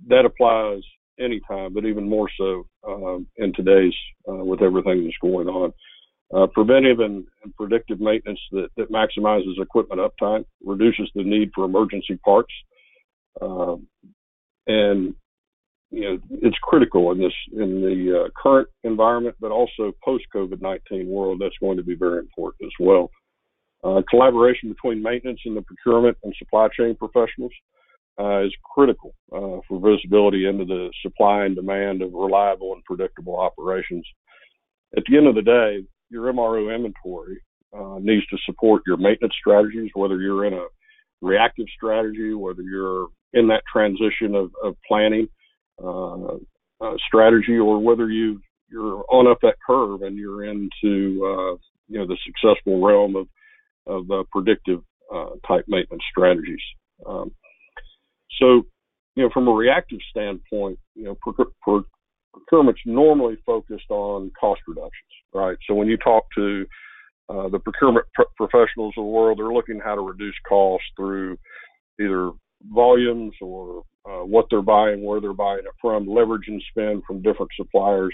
that 0.07 0.25
applies 0.25 0.81
anytime, 1.19 1.73
but 1.73 1.85
even 1.85 2.09
more 2.09 2.29
so 2.37 2.67
um, 2.87 3.27
in 3.37 3.53
today's 3.53 3.93
uh, 4.29 4.43
with 4.43 4.61
everything 4.61 5.03
that's 5.03 5.15
going 5.21 5.47
on. 5.47 5.71
Uh, 6.33 6.47
preventive 6.47 6.99
and, 6.99 7.23
and, 7.43 7.55
predictive 7.55 7.99
maintenance 7.99 8.39
that, 8.51 8.67
that, 8.75 8.91
maximizes 8.91 9.61
equipment 9.61 10.01
uptime, 10.01 10.43
reduces 10.63 11.07
the 11.13 11.23
need 11.23 11.51
for 11.53 11.65
emergency 11.65 12.19
parts, 12.25 12.51
um, 13.41 13.85
and 14.65 15.13
you 15.91 16.01
know 16.01 16.17
it's 16.41 16.57
critical 16.63 17.11
in 17.11 17.19
this 17.19 17.33
in 17.53 17.79
the 17.79 18.23
uh, 18.23 18.29
current 18.41 18.67
environment, 18.83 19.35
but 19.39 19.51
also 19.51 19.93
post 20.03 20.23
COVID 20.35 20.61
nineteen 20.61 21.07
world. 21.07 21.39
That's 21.39 21.57
going 21.59 21.77
to 21.77 21.83
be 21.83 21.93
very 21.93 22.17
important 22.17 22.65
as 22.65 22.73
well. 22.79 23.11
Uh, 23.83 24.01
collaboration 24.09 24.69
between 24.69 25.03
maintenance 25.03 25.41
and 25.45 25.55
the 25.55 25.61
procurement 25.61 26.17
and 26.23 26.33
supply 26.39 26.67
chain 26.75 26.95
professionals 26.95 27.51
uh, 28.19 28.41
is 28.43 28.53
critical 28.73 29.13
uh, 29.31 29.59
for 29.67 29.79
visibility 29.79 30.47
into 30.47 30.65
the 30.65 30.91
supply 31.03 31.45
and 31.45 31.55
demand 31.55 32.01
of 32.01 32.13
reliable 32.13 32.73
and 32.73 32.83
predictable 32.83 33.39
operations. 33.39 34.07
At 34.97 35.03
the 35.07 35.17
end 35.17 35.27
of 35.27 35.35
the 35.35 35.43
day, 35.43 35.85
your 36.09 36.31
MRO 36.31 36.73
inventory 36.73 37.41
uh, 37.77 37.99
needs 37.99 38.25
to 38.27 38.37
support 38.45 38.83
your 38.85 38.97
maintenance 38.97 39.33
strategies, 39.39 39.91
whether 39.93 40.19
you're 40.19 40.45
in 40.45 40.53
a 40.53 40.65
reactive 41.21 41.65
strategy, 41.75 42.33
whether 42.33 42.61
you're 42.61 43.07
in 43.33 43.47
that 43.47 43.63
transition 43.71 44.35
of, 44.35 44.51
of 44.63 44.75
planning 44.87 45.27
uh, 45.83 46.35
uh, 46.81 46.95
strategy, 47.07 47.57
or 47.57 47.79
whether 47.79 48.09
you 48.09 48.39
you're 48.69 49.05
on 49.09 49.27
up 49.27 49.37
that 49.41 49.55
curve 49.65 50.01
and 50.01 50.17
you're 50.17 50.45
into 50.45 51.23
uh, 51.23 51.55
you 51.87 51.99
know 51.99 52.07
the 52.07 52.17
successful 52.25 52.85
realm 52.85 53.15
of 53.15 53.27
of 53.87 54.27
predictive 54.31 54.81
type 55.47 55.65
maintenance 55.67 56.03
strategies. 56.11 56.61
Um, 57.05 57.31
so, 58.39 58.63
you 59.15 59.23
know, 59.23 59.29
from 59.33 59.47
a 59.47 59.53
reactive 59.53 59.99
standpoint, 60.09 60.79
you 60.95 61.03
know, 61.03 61.17
procurement's 62.35 62.81
normally 62.85 63.37
focused 63.45 63.89
on 63.89 64.31
cost 64.39 64.61
reductions, 64.67 64.91
right? 65.33 65.57
So 65.67 65.73
when 65.73 65.87
you 65.87 65.97
talk 65.97 66.25
to 66.37 66.65
uh, 67.29 67.49
the 67.49 67.59
procurement 67.59 68.05
pr- 68.13 68.23
professionals 68.35 68.93
of 68.97 69.03
the 69.03 69.09
world, 69.09 69.39
they're 69.39 69.53
looking 69.53 69.79
how 69.83 69.95
to 69.95 70.01
reduce 70.01 70.35
costs 70.47 70.87
through 70.95 71.37
either 71.99 72.31
volumes 72.71 73.33
or 73.41 73.83
uh, 74.05 74.23
what 74.23 74.45
they're 74.49 74.61
buying, 74.61 75.03
where 75.03 75.19
they're 75.19 75.33
buying 75.33 75.59
it 75.59 75.71
from, 75.81 76.07
leverage 76.07 76.47
and 76.47 76.61
spend 76.69 77.03
from 77.07 77.21
different 77.21 77.51
suppliers. 77.55 78.13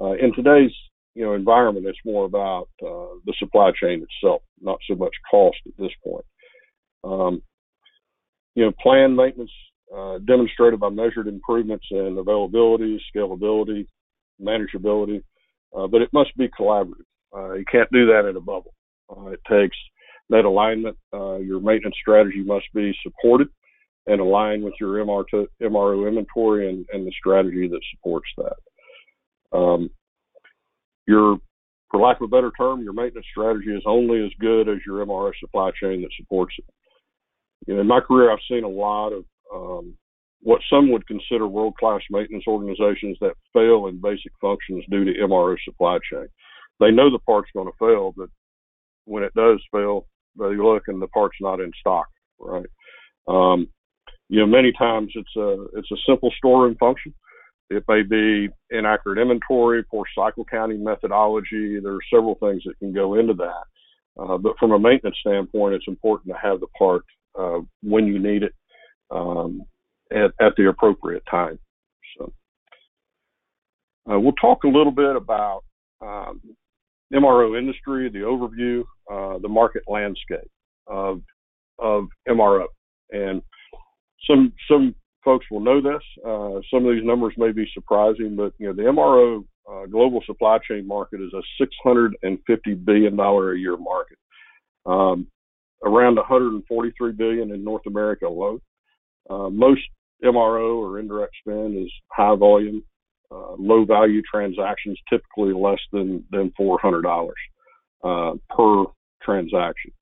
Uh, 0.00 0.12
in 0.12 0.32
today's 0.34 0.72
you 1.14 1.24
know 1.24 1.34
environment, 1.34 1.86
it's 1.86 1.98
more 2.04 2.26
about 2.26 2.68
uh, 2.82 3.16
the 3.24 3.34
supply 3.38 3.70
chain 3.80 4.04
itself, 4.04 4.42
not 4.60 4.78
so 4.88 4.94
much 4.94 5.12
cost 5.30 5.56
at 5.66 5.72
this 5.78 5.92
point. 6.04 6.24
Um, 7.02 7.42
you 8.54 8.64
know, 8.64 8.72
planned 8.80 9.16
maintenance 9.16 9.50
uh, 9.94 10.18
demonstrated 10.26 10.80
by 10.80 10.88
measured 10.88 11.28
improvements 11.28 11.86
in 11.90 12.16
availability, 12.18 13.00
scalability, 13.14 13.86
manageability, 14.40 15.22
uh, 15.76 15.86
but 15.86 16.02
it 16.02 16.12
must 16.12 16.36
be 16.36 16.48
collaborative. 16.48 17.04
Uh, 17.36 17.52
you 17.54 17.64
can't 17.70 17.90
do 17.92 18.06
that 18.06 18.26
in 18.28 18.36
a 18.36 18.40
bubble. 18.40 18.74
Uh, 19.10 19.28
it 19.28 19.40
takes 19.48 19.76
that 20.30 20.44
alignment. 20.44 20.96
Uh, 21.12 21.36
your 21.36 21.60
maintenance 21.60 21.96
strategy 22.00 22.42
must 22.42 22.66
be 22.74 22.94
supported 23.02 23.48
and 24.06 24.20
aligned 24.20 24.62
with 24.62 24.74
your 24.80 25.04
MR 25.04 25.24
to, 25.30 25.46
MRO 25.62 26.08
inventory 26.08 26.68
and, 26.68 26.86
and, 26.92 27.06
the 27.06 27.12
strategy 27.18 27.68
that 27.68 27.80
supports 27.94 28.28
that. 28.36 29.56
Um, 29.56 29.90
your, 31.08 31.38
for 31.90 32.00
lack 32.00 32.16
of 32.20 32.22
a 32.22 32.28
better 32.28 32.52
term, 32.56 32.82
your 32.82 32.92
maintenance 32.92 33.26
strategy 33.30 33.70
is 33.70 33.82
only 33.84 34.24
as 34.24 34.30
good 34.40 34.68
as 34.68 34.78
your 34.86 35.04
MRO 35.04 35.32
supply 35.40 35.70
chain 35.80 36.02
that 36.02 36.10
supports 36.16 36.54
it 36.58 36.64
you 37.66 37.74
know, 37.74 37.80
in 37.80 37.86
my 37.86 38.00
career, 38.00 38.30
I've 38.30 38.38
seen 38.50 38.64
a 38.64 38.68
lot 38.68 39.12
of 39.12 39.24
um, 39.54 39.96
what 40.40 40.60
some 40.70 40.90
would 40.92 41.06
consider 41.06 41.46
world-class 41.46 42.00
maintenance 42.10 42.44
organizations 42.46 43.16
that 43.20 43.34
fail 43.52 43.86
in 43.86 44.00
basic 44.00 44.32
functions 44.40 44.84
due 44.90 45.04
to 45.04 45.12
MRO 45.20 45.56
supply 45.64 45.98
chain. 46.10 46.26
They 46.78 46.90
know 46.90 47.10
the 47.10 47.18
part's 47.20 47.50
going 47.54 47.66
to 47.66 47.78
fail, 47.78 48.12
but 48.16 48.28
when 49.06 49.22
it 49.22 49.34
does 49.34 49.60
fail, 49.72 50.06
they 50.38 50.56
look 50.56 50.84
and 50.88 51.00
the 51.00 51.08
part's 51.08 51.38
not 51.40 51.60
in 51.60 51.70
stock, 51.80 52.06
right? 52.38 52.66
Um, 53.26 53.68
you 54.28 54.40
know, 54.40 54.46
many 54.46 54.72
times 54.72 55.12
it's 55.14 55.36
a 55.36 55.66
it's 55.74 55.90
a 55.90 55.96
simple 56.06 56.30
storeroom 56.36 56.76
function. 56.78 57.14
It 57.70 57.84
may 57.88 58.02
be 58.02 58.48
inaccurate 58.70 59.20
inventory, 59.20 59.82
poor 59.84 60.04
cycle 60.16 60.44
counting 60.44 60.84
methodology. 60.84 61.80
There 61.80 61.94
are 61.94 62.12
several 62.12 62.36
things 62.36 62.62
that 62.66 62.78
can 62.78 62.92
go 62.92 63.14
into 63.14 63.34
that. 63.34 63.64
Uh, 64.20 64.38
but 64.38 64.56
from 64.58 64.72
a 64.72 64.78
maintenance 64.78 65.16
standpoint, 65.20 65.74
it's 65.74 65.88
important 65.88 66.32
to 66.32 66.40
have 66.40 66.60
the 66.60 66.68
part 66.78 67.02
uh, 67.38 67.58
when 67.82 68.06
you 68.06 68.18
need 68.18 68.42
it 68.42 68.54
um, 69.10 69.62
at, 70.10 70.32
at, 70.40 70.54
the 70.56 70.68
appropriate 70.68 71.22
time. 71.30 71.58
So 72.16 72.32
uh, 74.10 74.18
we'll 74.18 74.32
talk 74.32 74.64
a 74.64 74.68
little 74.68 74.92
bit 74.92 75.16
about 75.16 75.62
um, 76.00 76.40
MRO 77.12 77.58
industry, 77.58 78.08
the 78.08 78.20
overview, 78.20 78.82
uh, 79.10 79.38
the 79.38 79.48
market 79.48 79.82
landscape 79.86 80.50
of 80.86 81.22
of 81.78 82.06
MRO, 82.28 82.66
and 83.10 83.42
some 84.28 84.52
some 84.68 84.94
folks 85.24 85.46
will 85.50 85.60
know 85.60 85.80
this. 85.80 86.02
Uh, 86.24 86.60
some 86.72 86.86
of 86.86 86.94
these 86.94 87.04
numbers 87.04 87.34
may 87.36 87.52
be 87.52 87.68
surprising, 87.74 88.36
but 88.36 88.52
you 88.58 88.66
know 88.66 88.72
the 88.72 88.82
MRO 88.82 89.44
uh, 89.70 89.86
global 89.86 90.22
supply 90.26 90.58
chain 90.68 90.86
market 90.86 91.20
is 91.20 91.32
a 91.32 91.42
650 91.58 92.74
billion 92.74 93.16
dollar 93.16 93.52
a 93.52 93.58
year 93.58 93.76
market. 93.76 94.18
Um, 94.86 95.26
around 95.84 96.16
143 96.16 97.12
billion 97.12 97.52
in 97.52 97.62
North 97.62 97.86
America 97.86 98.26
alone. 98.26 98.60
Uh, 99.28 99.50
most 99.50 99.82
MRO 100.24 100.76
or 100.76 100.98
indirect 100.98 101.34
spend 101.40 101.76
is 101.76 101.92
high 102.12 102.36
volume, 102.36 102.82
uh, 103.30 103.54
low 103.58 103.84
value 103.84 104.22
transactions, 104.30 104.98
typically 105.10 105.52
less 105.52 105.80
than 105.92 106.24
than 106.30 106.52
$400 106.58 107.30
uh, 108.04 108.34
per 108.54 108.84
transaction. 109.22 109.92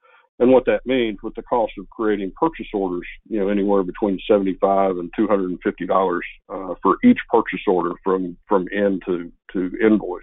And 0.41 0.51
what 0.51 0.67
that 0.67 0.85
means, 0.85 1.19
with 1.23 1.35
the 1.37 1.43
cost 1.43 1.73
of 1.79 1.89
creating 1.91 2.33
purchase 2.39 2.67
orders, 2.75 3.07
you 3.29 3.39
know, 3.39 3.49
anywhere 3.49 3.85
between 3.85 4.19
75 4.29 4.99
and 4.99 5.11
250 5.17 5.87
dollars 5.87 6.25
uh, 6.49 6.75
for 6.83 6.97
each 7.05 7.21
purchase 7.31 7.63
order 7.67 7.93
from 8.03 8.37
from 8.49 8.67
end 8.75 9.03
to 9.07 9.31
to 9.53 9.71
invoice, 9.81 10.23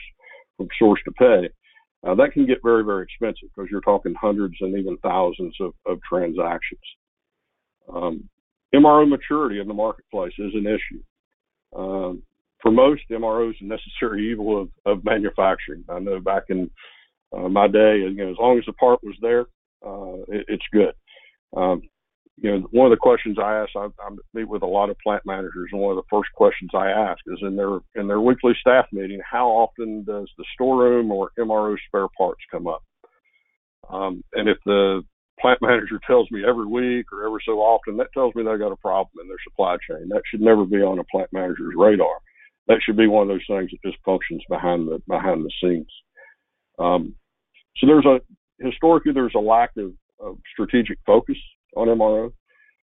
from 0.58 0.68
source 0.78 1.00
to 1.06 1.12
pay, 1.14 1.50
uh, 2.06 2.16
that 2.16 2.32
can 2.34 2.46
get 2.48 2.64
very, 2.64 2.84
very 2.84 3.04
expensive 3.04 3.50
because 3.56 3.70
you're 3.70 3.82
talking 3.82 4.14
hundreds 4.20 4.56
and 4.62 4.78
even 4.78 4.98
thousands 4.98 5.56
of, 5.60 5.74
of 5.86 6.00
transactions. 6.08 6.82
Um, 7.94 8.30
MRO 8.74 9.08
maturity 9.08 9.60
in 9.60 9.68
the 9.68 9.74
marketplace 9.74 10.34
is 10.38 10.54
an 10.54 10.68
issue. 10.68 11.02
Um, 11.76 12.24
for 12.62 12.72
most, 12.72 13.02
MRO 13.10 13.50
is 13.50 13.56
a 13.62 13.66
necessary 13.66 14.32
evil 14.32 14.62
of, 14.62 14.70
of 14.86 15.04
manufacturing. 15.04 15.84
I 15.90 16.00
know 16.00 16.20
back 16.20 16.44
in 16.50 16.70
uh, 17.36 17.50
my 17.50 17.68
day, 17.68 17.98
you 17.98 18.14
know, 18.14 18.30
as 18.30 18.38
long 18.40 18.58
as 18.58 18.66
the 18.66 18.74
part 18.74 19.04
was 19.04 19.16
there, 19.22 19.46
uh, 19.86 20.22
it, 20.28 20.46
it's 20.48 20.66
good. 20.72 20.94
Um, 21.56 21.82
you 22.38 22.52
know, 22.52 22.68
one 22.72 22.88
of 22.88 22.92
the 22.92 23.02
questions 23.02 23.38
I 23.40 23.58
ask, 23.58 23.70
I, 23.76 23.86
I 23.86 24.10
meet 24.34 24.48
with 24.48 24.64
a 24.64 24.68
lot 24.68 24.90
of 24.90 24.98
plant 25.00 25.24
managers, 25.26 25.70
and 25.72 25.82
one 25.82 25.96
of 25.96 26.04
the 26.04 26.10
first 26.10 26.30
questions 26.34 26.72
I 26.74 26.90
ask 26.90 27.20
is 27.28 27.40
in 27.42 27.56
their 27.56 27.80
in 27.96 28.08
their 28.08 28.22
weekly 28.22 28.54
staff 28.60 28.86
meeting, 28.92 29.22
how 29.30 29.48
often 29.48 30.04
does 30.04 30.30
the 30.38 30.46
storeroom 30.54 31.12
or 31.12 31.32
MRO 31.38 31.76
spare 31.88 32.08
parts 32.18 32.42
come 32.50 32.68
up? 32.68 32.84
Um, 33.90 34.24
and 34.34 34.50
if 34.50 34.58
the 34.66 35.04
plant 35.42 35.60
manager 35.62 36.00
tells 36.06 36.30
me 36.32 36.44
every 36.48 36.66
week 36.66 37.08
or 37.12 37.26
every 37.26 37.42
so 37.46 37.60
often, 37.60 37.98
that 37.98 38.14
tells 38.14 38.34
me 38.36 38.44
they 38.44 38.58
got 38.58 38.72
a 38.72 38.78
problem 38.78 39.12
in 39.22 39.28
their 39.28 39.38
supply 39.44 39.78
chain. 39.90 40.10
That 40.10 40.24
should 40.30 40.42
never 40.42 40.66
be 40.66 40.78
on 40.78 41.00
a 41.00 41.04
plant 41.06 41.30
manager's 41.34 41.74
radar. 41.76 42.18
That 42.68 42.80
should 42.86 42.98
be 42.98 43.08
one 43.08 43.24
of 43.24 43.28
those 43.30 43.46
things 43.48 43.72
that 43.72 43.90
just 43.90 44.04
functions 44.06 44.44
behind 44.50 44.88
the 44.88 45.02
behind 45.08 45.44
the 45.44 45.52
scenes. 45.62 45.92
Um, 46.80 47.16
so 47.78 47.88
there's 47.88 48.06
a 48.06 48.20
historically 48.64 49.14
there's 49.14 49.36
a 49.36 49.40
lack 49.40 49.72
of, 49.78 49.92
of 50.20 50.38
strategic 50.54 51.00
focus 51.06 51.38
on 51.76 51.88
MRO. 51.88 52.32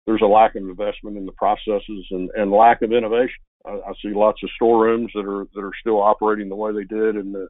There's 0.06 0.22
a 0.24 0.28
lack 0.28 0.56
of 0.56 0.64
investment 0.64 1.18
in 1.18 1.26
the 1.26 1.34
processes 1.34 2.08
and, 2.12 2.30
and 2.36 2.52
lack 2.52 2.82
of 2.82 2.94
innovation. 2.94 3.44
I, 3.66 3.72
I 3.72 3.94
see 4.02 4.14
lots 4.14 4.42
of 4.44 4.50
storerooms 4.56 5.12
that 5.14 5.28
are 5.28 5.46
that 5.54 5.62
are 5.62 5.74
still 5.82 6.02
operating 6.02 6.50
the 6.50 6.56
way 6.56 6.72
they 6.72 6.86
did 6.86 7.18
in 7.18 7.34
the 7.34 7.48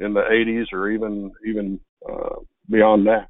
in 0.00 0.14
the 0.14 0.22
80s 0.22 0.72
or 0.72 0.90
even 0.90 1.30
even 1.46 1.78
uh, 2.10 2.36
beyond 2.70 3.06
that. 3.06 3.28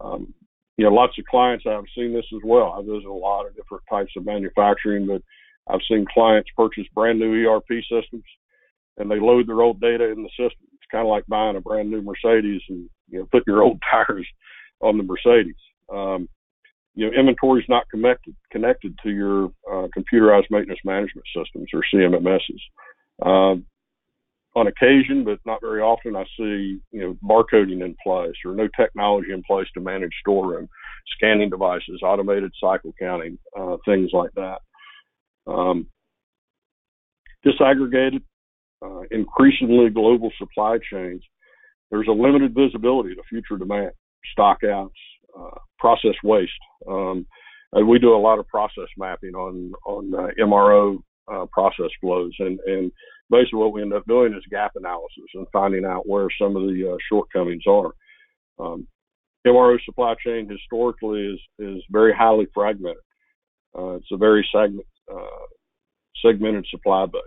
Um, 0.00 0.32
you 0.76 0.84
know, 0.84 0.92
lots 0.92 1.18
of 1.18 1.24
clients 1.26 1.64
I've 1.66 1.84
seen 1.96 2.12
this 2.12 2.26
as 2.34 2.40
well. 2.44 2.74
I 2.76 2.82
visit 2.82 3.08
a 3.08 3.12
lot 3.12 3.46
of 3.46 3.54
different 3.54 3.84
types 3.88 4.12
of 4.16 4.26
manufacturing, 4.26 5.06
but 5.06 5.22
I've 5.72 5.80
seen 5.88 6.04
clients 6.12 6.50
purchase 6.56 6.84
brand 6.94 7.18
new 7.18 7.48
ERP 7.48 7.68
systems 7.88 8.24
and 8.98 9.10
they 9.10 9.18
load 9.18 9.48
their 9.48 9.62
old 9.62 9.80
data 9.80 10.04
in 10.10 10.22
the 10.22 10.28
system. 10.30 10.66
It's 10.74 10.90
kind 10.90 11.06
of 11.06 11.10
like 11.10 11.26
buying 11.26 11.56
a 11.56 11.60
brand 11.60 11.90
new 11.90 12.02
Mercedes 12.02 12.62
and 12.68 12.88
you 13.08 13.20
know 13.20 13.28
put 13.30 13.46
your 13.46 13.62
old 13.62 13.80
tires 13.90 14.26
on 14.80 14.98
the 14.98 15.04
Mercedes. 15.04 15.54
Um, 15.92 16.28
you 16.94 17.06
know, 17.06 17.18
inventory 17.18 17.60
is 17.60 17.68
not 17.68 17.88
connected 17.90 18.34
connected 18.52 18.96
to 19.02 19.10
your 19.10 19.46
uh, 19.70 19.88
computerized 19.96 20.50
maintenance 20.50 20.80
management 20.84 21.26
systems 21.36 21.68
or 21.72 21.82
CMMSs. 21.92 23.24
Um, 23.24 23.66
on 24.56 24.68
occasion, 24.68 25.24
but 25.24 25.38
not 25.44 25.60
very 25.60 25.80
often, 25.80 26.14
I 26.16 26.24
see 26.36 26.80
you 26.92 27.00
know 27.00 27.16
barcoding 27.22 27.84
in 27.84 27.96
place 28.02 28.34
or 28.44 28.54
no 28.54 28.68
technology 28.76 29.32
in 29.32 29.42
place 29.42 29.66
to 29.74 29.80
manage 29.80 30.12
storeroom, 30.20 30.68
scanning 31.16 31.50
devices, 31.50 32.00
automated 32.02 32.52
cycle 32.60 32.94
counting, 32.98 33.38
uh, 33.58 33.76
things 33.84 34.10
like 34.12 34.30
that. 34.34 34.58
Um, 35.46 35.86
disaggregated, 37.44 38.22
uh, 38.82 39.02
increasingly 39.10 39.90
global 39.90 40.30
supply 40.38 40.78
chains. 40.90 41.22
There's 41.90 42.08
a 42.08 42.12
limited 42.12 42.54
visibility 42.54 43.14
to 43.14 43.22
future 43.28 43.58
demand, 43.58 43.90
stockouts, 44.36 44.90
uh, 45.38 45.58
process 45.78 46.14
waste. 46.22 46.52
Um, 46.88 47.26
we 47.86 47.98
do 47.98 48.14
a 48.14 48.16
lot 48.16 48.38
of 48.38 48.46
process 48.46 48.88
mapping 48.96 49.34
on 49.34 49.72
on 49.84 50.14
uh, 50.14 50.28
MRO 50.40 50.98
uh, 51.32 51.46
process 51.52 51.90
flows, 52.00 52.32
and 52.38 52.60
and 52.66 52.92
basically 53.30 53.58
what 53.58 53.72
we 53.72 53.82
end 53.82 53.92
up 53.92 54.04
doing 54.06 54.34
is 54.34 54.42
gap 54.50 54.72
analysis 54.76 55.24
and 55.34 55.46
finding 55.52 55.84
out 55.84 56.08
where 56.08 56.28
some 56.40 56.56
of 56.56 56.62
the 56.62 56.92
uh, 56.92 56.96
shortcomings 57.08 57.64
are. 57.66 57.92
Um, 58.58 58.86
MRO 59.46 59.76
supply 59.84 60.14
chain 60.24 60.48
historically 60.48 61.26
is 61.26 61.40
is 61.58 61.82
very 61.90 62.14
highly 62.14 62.46
fragmented. 62.54 63.02
Uh, 63.76 63.94
it's 63.96 64.12
a 64.12 64.16
very 64.16 64.46
segment, 64.54 64.86
uh, 65.12 65.46
segmented 66.24 66.66
supply 66.70 67.06
base. 67.06 67.22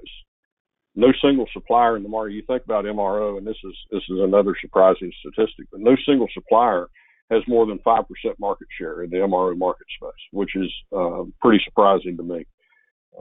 No 0.96 1.10
single 1.22 1.46
supplier 1.54 1.96
in 1.96 2.04
the 2.04 2.10
market. 2.10 2.34
You 2.34 2.44
think 2.48 2.64
about 2.64 2.86
MRO, 2.86 3.38
and 3.38 3.46
this 3.46 3.58
is 3.64 3.76
this 3.92 4.04
is 4.10 4.20
another 4.20 4.56
surprising 4.60 5.12
statistic, 5.20 5.68
but 5.72 5.82
no 5.82 5.96
single 6.08 6.28
supplier 6.34 6.88
has 7.30 7.44
more 7.48 7.66
than 7.66 7.80
five 7.80 8.06
percent 8.08 8.40
market 8.40 8.68
share 8.80 9.04
in 9.04 9.12
the 9.12 9.18
MRO 9.18 9.56
market 9.56 9.86
space, 9.96 10.12
which 10.32 10.56
is 10.56 10.72
uh, 10.96 11.24
pretty 11.40 11.64
surprising 11.66 12.18
to 12.18 12.24
me. 12.24 12.46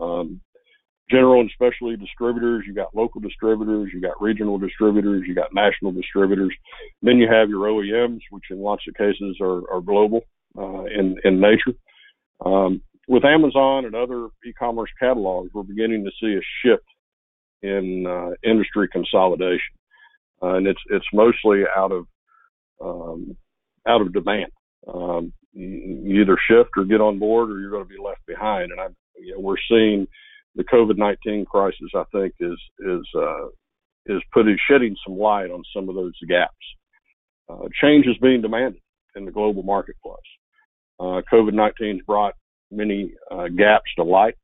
Um, 0.01 0.41
general 1.11 1.41
and 1.41 1.51
specialty 1.55 1.97
distributors, 1.97 2.65
you 2.67 2.75
got 2.75 2.95
local 2.95 3.21
distributors, 3.21 3.91
you 3.95 4.01
got 4.01 4.21
regional 4.21 4.59
distributors, 4.59 5.25
you 5.27 5.35
got 5.35 5.55
national 5.55 5.93
distributors. 5.93 6.55
Then 7.03 7.19
you 7.19 7.29
have 7.31 7.49
your 7.49 7.69
OEMs, 7.69 8.21
which 8.31 8.45
in 8.51 8.61
lots 8.61 8.83
of 8.89 8.95
cases 8.95 9.39
are, 9.41 9.63
are 9.73 9.81
global 9.81 10.23
uh, 10.59 10.85
in, 10.85 11.17
in 11.25 11.41
nature. 11.41 11.79
Um, 12.45 12.83
with 13.09 13.25
Amazon 13.25 13.85
and 13.85 13.95
other 13.95 14.29
e-commerce 14.45 14.91
catalogs, 14.99 15.51
we're 15.55 15.63
beginning 15.63 16.05
to 16.05 16.11
see 16.21 16.37
a 16.37 16.43
shift 16.63 16.85
in 17.63 18.07
uh, 18.07 18.31
industry 18.49 18.89
consolidation, 18.89 19.75
uh, 20.43 20.55
and 20.55 20.67
it's 20.67 20.81
it's 20.91 21.07
mostly 21.13 21.63
out 21.75 21.93
of 21.93 22.07
um, 22.83 23.37
out 23.89 24.01
of 24.01 24.13
demand. 24.13 24.51
Um, 24.93 25.33
you, 25.53 26.01
you 26.05 26.21
either 26.23 26.37
shift 26.49 26.71
or 26.77 26.85
get 26.85 27.01
on 27.01 27.19
board, 27.19 27.51
or 27.51 27.61
you're 27.61 27.71
going 27.71 27.85
to 27.85 27.89
be 27.89 28.03
left 28.03 28.27
behind. 28.27 28.73
And 28.73 28.81
I, 28.81 28.89
you 29.19 29.35
know, 29.35 29.41
we're 29.41 29.57
seeing 29.69 30.07
the 30.57 30.65
COVID-19 30.65 31.47
crisis, 31.47 31.91
I 31.95 32.05
think, 32.13 32.35
is 32.41 32.59
is 32.81 33.07
uh, 33.15 33.47
is 34.07 34.23
putting 34.33 34.57
shedding 34.69 34.97
some 35.07 35.19
light 35.19 35.51
on 35.51 35.63
some 35.75 35.89
of 35.89 35.95
those 35.95 36.15
gaps. 36.29 36.55
Uh, 37.49 37.69
change 37.81 38.07
is 38.07 38.17
being 38.21 38.43
demanded 38.43 38.81
in 39.15 39.25
the 39.25 39.31
global 39.31 39.63
marketplace. 39.63 40.17
Uh, 40.99 41.21
COVID-19 41.33 41.93
has 41.93 42.01
brought 42.07 42.35
many 42.71 43.13
uh, 43.31 43.49
gaps 43.49 43.91
to 43.97 44.03
light. 44.03 44.35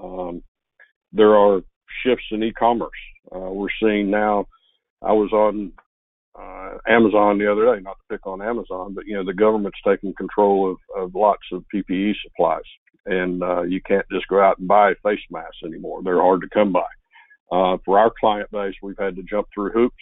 Um, 0.00 0.42
there 1.12 1.34
are 1.34 1.60
shifts 2.04 2.26
in 2.30 2.42
e-commerce. 2.42 2.90
Uh, 3.34 3.50
we're 3.50 3.68
seeing 3.82 4.10
now. 4.10 4.46
I 5.02 5.12
was 5.12 5.32
on 5.32 5.72
uh, 6.38 6.78
Amazon 6.86 7.38
the 7.38 7.50
other 7.50 7.74
day, 7.74 7.82
not 7.82 7.96
to 7.96 8.14
pick 8.16 8.26
on 8.26 8.42
Amazon, 8.42 8.94
but 8.94 9.06
you 9.06 9.14
know 9.14 9.24
the 9.24 9.34
government's 9.34 9.78
taking 9.86 10.14
control 10.14 10.70
of, 10.70 11.02
of 11.02 11.14
lots 11.14 11.42
of 11.52 11.64
PPE 11.74 12.12
supplies 12.22 12.62
and 13.06 13.42
uh, 13.42 13.62
you 13.62 13.80
can't 13.80 14.06
just 14.10 14.28
go 14.28 14.40
out 14.40 14.58
and 14.58 14.68
buy 14.68 14.94
face 15.02 15.20
masks 15.30 15.58
anymore. 15.64 16.02
They're 16.02 16.20
hard 16.20 16.40
to 16.42 16.48
come 16.48 16.72
by. 16.72 16.86
Uh, 17.50 17.76
for 17.84 17.98
our 17.98 18.12
client 18.18 18.50
base, 18.50 18.74
we've 18.82 18.98
had 18.98 19.16
to 19.16 19.22
jump 19.22 19.46
through 19.52 19.72
hoops 19.72 19.94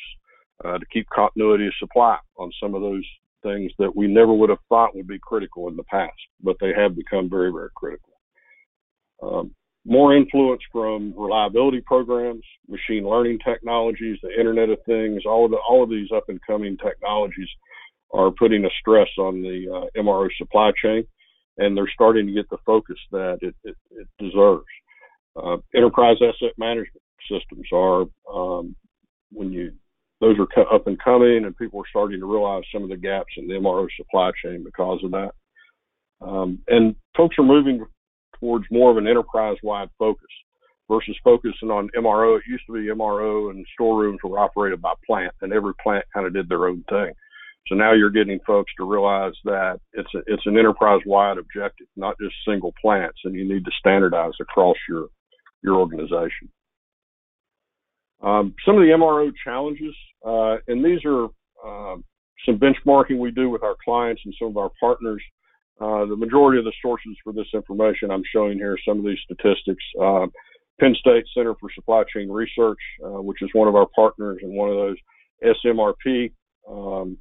uh, 0.65 0.79
to 0.79 0.87
keep 0.93 1.09
continuity 1.09 1.67
of 1.67 1.73
supply 1.79 2.17
on 2.37 2.53
some 2.63 2.75
of 2.75 2.83
those 2.83 3.05
things 3.43 3.73
that 3.79 3.95
we 3.95 4.07
never 4.07 4.33
would 4.33 4.51
have 4.51 4.59
thought 4.69 4.95
would 4.95 5.09
be 5.09 5.19
critical 5.19 5.69
in 5.69 5.77
the 5.77 5.85
past, 5.85 6.13
but 6.43 6.57
they 6.61 6.73
have 6.77 6.95
become 6.95 7.29
very, 7.29 7.51
very 7.51 7.71
critical. 7.75 8.13
Um, 9.23 9.55
more 9.87 10.15
influence 10.15 10.61
from 10.71 11.15
reliability 11.17 11.81
programs, 11.81 12.45
machine 12.69 13.09
learning 13.09 13.39
technologies, 13.45 14.19
the 14.23 14.39
Internet 14.39 14.69
of 14.69 14.79
Things, 14.87 15.23
all 15.27 15.47
of 15.47 15.51
the, 15.51 15.57
all 15.57 15.83
of 15.83 15.91
these 15.91 16.09
up 16.15 16.25
and 16.29 16.41
coming 16.47 16.77
technologies 16.77 17.49
are 18.13 18.31
putting 18.31 18.65
a 18.65 18.71
stress 18.81 19.09
on 19.19 19.41
the 19.41 19.67
uh, 19.73 20.01
MRO 20.01 20.29
supply 20.37 20.71
chain 20.83 21.05
and 21.61 21.77
they're 21.77 21.90
starting 21.94 22.27
to 22.27 22.33
get 22.33 22.49
the 22.51 22.57
focus 22.66 22.96
that 23.12 23.38
it, 23.42 23.55
it, 23.62 23.77
it 23.92 24.09
deserves. 24.18 24.64
Uh, 25.37 25.59
enterprise 25.77 26.16
asset 26.20 26.53
management 26.59 27.03
systems 27.31 27.66
are 27.73 28.07
um, 28.33 28.75
when 29.31 29.53
you 29.53 29.73
those 30.20 30.37
are 30.38 30.75
up 30.75 30.87
and 30.87 31.03
coming, 31.03 31.44
and 31.44 31.57
people 31.57 31.81
are 31.81 31.88
starting 31.88 32.20
to 32.20 32.31
realize 32.31 32.62
some 32.73 32.83
of 32.83 32.90
the 32.90 32.96
gaps 32.96 33.33
in 33.38 33.46
the 33.46 33.55
MRO 33.55 33.87
supply 33.96 34.31
chain 34.44 34.62
because 34.62 35.01
of 35.03 35.12
that. 35.12 35.31
Um, 36.20 36.59
and 36.68 36.94
folks 37.16 37.37
are 37.38 37.44
moving 37.44 37.87
towards 38.38 38.66
more 38.70 38.90
of 38.90 38.99
an 38.99 39.09
enterprise-wide 39.09 39.88
focus 39.99 40.29
versus 40.90 41.16
focusing 41.25 41.70
on 41.70 41.88
MRO. 41.96 42.37
It 42.37 42.42
used 42.46 42.64
to 42.66 42.75
be 42.75 42.92
MRO 42.92 43.51
and 43.51 43.64
storerooms 43.73 44.18
were 44.23 44.38
operated 44.38 44.83
by 44.83 44.92
plant, 45.07 45.33
and 45.40 45.55
every 45.55 45.73
plant 45.83 46.05
kind 46.12 46.27
of 46.27 46.35
did 46.35 46.51
their 46.51 46.66
own 46.66 46.85
thing. 46.90 47.12
So 47.66 47.75
now 47.77 47.92
you're 47.92 48.11
getting 48.11 48.40
folks 48.46 48.73
to 48.79 48.85
realize 48.85 49.35
that 49.44 49.81
it's 49.92 50.12
a, 50.14 50.18
it's 50.27 50.46
an 50.46 50.59
enterprise-wide 50.59 51.38
objective, 51.38 51.87
not 51.96 52.16
just 52.20 52.35
single 52.46 52.75
plants, 52.81 53.18
and 53.25 53.35
you 53.35 53.46
need 53.46 53.64
to 53.64 53.70
standardize 53.79 54.33
across 54.40 54.77
your 54.88 55.07
your 55.62 55.77
organization. 55.77 56.51
Um, 58.23 58.55
some 58.66 58.77
of 58.77 58.83
the 58.83 58.94
MRO 58.96 59.31
challenges, 59.44 59.94
uh, 60.27 60.57
and 60.68 60.85
these 60.85 61.01
are 61.05 61.27
uh, 61.64 61.96
some 62.46 62.59
benchmarking 62.59 63.18
we 63.18 63.31
do 63.31 63.49
with 63.51 63.62
our 63.62 63.77
clients 63.85 64.23
and 64.25 64.35
some 64.38 64.49
of 64.49 64.57
our 64.57 64.70
partners. 64.81 65.23
Uh, 65.81 66.05
the 66.05 66.16
majority 66.16 66.59
of 66.59 66.64
the 66.64 66.73
sources 66.83 67.16
for 67.25 67.33
this 67.33 67.46
information 67.55 68.11
I'm 68.11 68.23
showing 68.35 68.59
here, 68.59 68.77
some 68.87 68.99
of 68.99 69.05
these 69.05 69.18
statistics. 69.25 69.83
Uh, 70.01 70.27
Penn 70.79 70.94
State 70.94 71.25
Center 71.35 71.55
for 71.61 71.70
Supply 71.75 72.03
Chain 72.14 72.31
Research, 72.31 72.79
uh, 73.05 73.23
which 73.23 73.42
is 73.42 73.51
one 73.53 73.68
of 73.68 73.75
our 73.75 73.87
partners 73.94 74.40
and 74.42 74.55
one 74.55 74.70
of 74.70 74.77
those 74.77 74.96
SMRP, 75.64 76.33
um, 76.68 77.16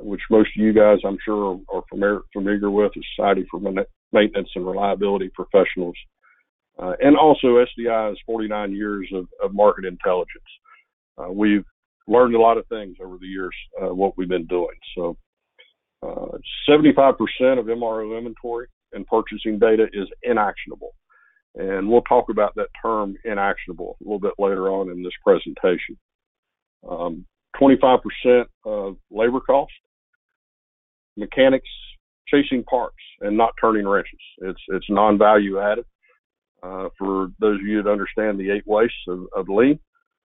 which 0.00 0.20
most 0.30 0.50
of 0.56 0.62
you 0.64 0.72
guys, 0.72 0.98
I'm 1.04 1.18
sure, 1.24 1.60
are 1.72 1.82
familiar, 1.90 2.70
with, 2.70 2.92
the 2.94 3.02
Society 3.16 3.46
for 3.50 3.60
Maintenance 4.12 4.48
and 4.54 4.66
Reliability 4.66 5.30
Professionals. 5.34 5.94
Uh, 6.78 6.94
and 7.00 7.16
also 7.16 7.62
SDI's 7.78 8.18
49 8.24 8.74
years 8.74 9.08
of, 9.14 9.26
of 9.42 9.52
market 9.52 9.84
intelligence. 9.84 10.28
Uh, 11.18 11.30
we've 11.30 11.64
learned 12.08 12.34
a 12.34 12.40
lot 12.40 12.56
of 12.56 12.66
things 12.68 12.96
over 13.04 13.18
the 13.18 13.26
years, 13.26 13.54
uh, 13.82 13.94
what 13.94 14.16
we've 14.16 14.28
been 14.28 14.46
doing. 14.46 14.76
So, 14.96 15.16
75% 16.02 16.38
uh, 16.70 17.60
of 17.60 17.66
MRO 17.66 18.16
inventory 18.16 18.66
and 18.92 19.06
purchasing 19.06 19.58
data 19.58 19.86
is 19.92 20.08
inactionable. 20.22 20.92
And 21.56 21.88
we'll 21.88 22.02
talk 22.02 22.30
about 22.30 22.54
that 22.54 22.68
term 22.80 23.16
inactionable 23.24 23.98
a 24.00 24.04
little 24.04 24.20
bit 24.20 24.32
later 24.38 24.70
on 24.70 24.88
in 24.90 25.02
this 25.02 25.12
presentation. 25.22 25.98
Um, 26.88 27.26
25% 27.60 28.46
of 28.64 28.96
labor 29.10 29.40
cost 29.40 29.72
mechanics 31.20 31.68
chasing 32.28 32.64
parts 32.64 32.96
and 33.20 33.36
not 33.36 33.52
turning 33.60 33.86
wrenches. 33.86 34.18
It's 34.38 34.60
it's 34.68 34.86
non-value 34.88 35.60
added. 35.60 35.84
Uh, 36.62 36.88
for 36.98 37.28
those 37.40 37.58
of 37.60 37.66
you 37.66 37.82
that 37.82 37.90
understand 37.90 38.38
the 38.38 38.50
eight 38.50 38.64
wastes 38.66 38.96
of, 39.08 39.20
of 39.34 39.48
lean, 39.48 39.78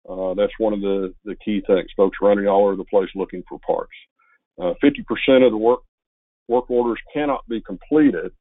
uh, 0.10 0.34
that's 0.34 0.51
one 0.58 0.73
of 0.73 0.81
the, 0.81 1.13
the 1.23 1.36
key 1.43 1.62
things. 1.65 1.88
Folks 1.95 2.17
running 2.21 2.47
all 2.47 2.65
over 2.65 2.75
the 2.75 2.84
place 2.86 3.10
looking 3.15 3.41
for 3.47 3.58
parts. 3.65 3.93
Uh, 4.62 4.73
50% 4.84 5.45
of 5.45 5.51
the 5.51 5.58
work 5.58 5.81
work 6.47 6.69
orders 6.69 6.99
cannot 7.13 7.47
be 7.49 7.60
completed 7.62 8.31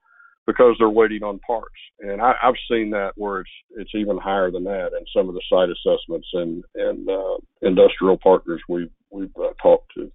because 0.47 0.77
they're 0.79 0.91
waiting 0.91 1.23
on 1.23 1.39
parts, 1.47 1.75
and 2.01 2.21
I, 2.21 2.35
have 2.43 2.55
seen 2.71 2.91
that 2.91 3.13
where 3.17 3.41
it's 3.41 3.51
it's 3.77 3.95
even 3.95 4.19
higher 4.19 4.51
than 4.51 4.65
that 4.65 4.89
in 4.89 5.05
some 5.17 5.29
of 5.29 5.35
the 5.35 5.43
site 5.51 5.71
assessments 5.71 6.29
and 6.35 6.63
and 6.75 7.09
uh, 7.09 7.39
industrial 7.63 8.19
partners 8.19 8.61
we've 8.69 8.91
we've 9.11 9.35
uh, 9.39 9.55
talked 9.63 9.91
to. 9.97 10.11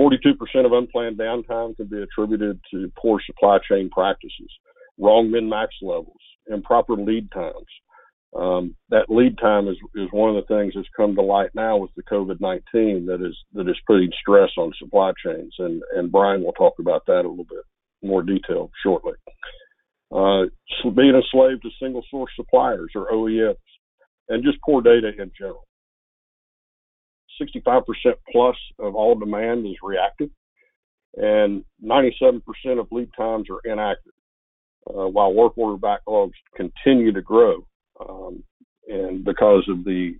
42% 0.00 0.64
of 0.64 0.72
unplanned 0.72 1.18
downtime 1.18 1.76
can 1.76 1.86
be 1.86 2.02
attributed 2.02 2.60
to 2.72 2.92
poor 2.96 3.20
supply 3.26 3.58
chain 3.68 3.90
practices, 3.90 4.50
wrong 4.98 5.30
min 5.30 5.48
max 5.48 5.74
levels, 5.82 6.20
improper 6.48 6.94
lead 6.94 7.30
times, 7.32 7.66
Um, 8.36 8.76
that 8.90 9.08
lead 9.08 9.38
time 9.38 9.68
is, 9.68 9.76
is 9.94 10.08
one 10.12 10.28
of 10.28 10.36
the 10.36 10.54
things 10.54 10.74
that's 10.74 10.88
come 10.96 11.14
to 11.14 11.22
light 11.22 11.50
now 11.54 11.78
with 11.78 11.90
the 11.96 12.02
COVID-19 12.02 13.06
that 13.06 13.24
is 13.26 13.36
that 13.54 13.68
is 13.68 13.76
putting 13.86 14.10
stress 14.20 14.50
on 14.58 14.72
supply 14.78 15.12
chains, 15.24 15.54
and 15.58 15.82
and 15.96 16.12
Brian 16.12 16.42
will 16.42 16.52
talk 16.52 16.74
about 16.78 17.06
that 17.06 17.24
a 17.24 17.28
little 17.28 17.44
bit 17.44 17.64
more 18.02 18.22
detail 18.22 18.70
shortly. 18.82 19.14
Uh, 20.12 20.44
being 20.94 21.14
a 21.14 21.22
slave 21.30 21.60
to 21.62 21.70
single 21.80 22.04
source 22.10 22.30
suppliers 22.36 22.92
or 22.94 23.10
OEMs, 23.10 23.56
and 24.28 24.44
just 24.44 24.58
poor 24.62 24.82
data 24.82 25.08
in 25.08 25.30
general. 25.38 25.67
65% 27.40 27.82
plus 28.32 28.56
of 28.78 28.94
all 28.94 29.14
demand 29.14 29.66
is 29.66 29.76
reactive, 29.82 30.30
and 31.16 31.64
97% 31.84 32.40
of 32.78 32.88
lead 32.90 33.10
times 33.16 33.48
are 33.50 33.70
inaccurate, 33.70 34.14
uh, 34.88 35.08
while 35.08 35.32
work 35.32 35.56
order 35.56 35.78
backlogs 35.78 36.32
continue 36.54 37.12
to 37.12 37.22
grow 37.22 37.66
um, 38.08 38.42
and 38.88 39.24
because 39.24 39.66
of 39.68 39.84
the 39.84 40.14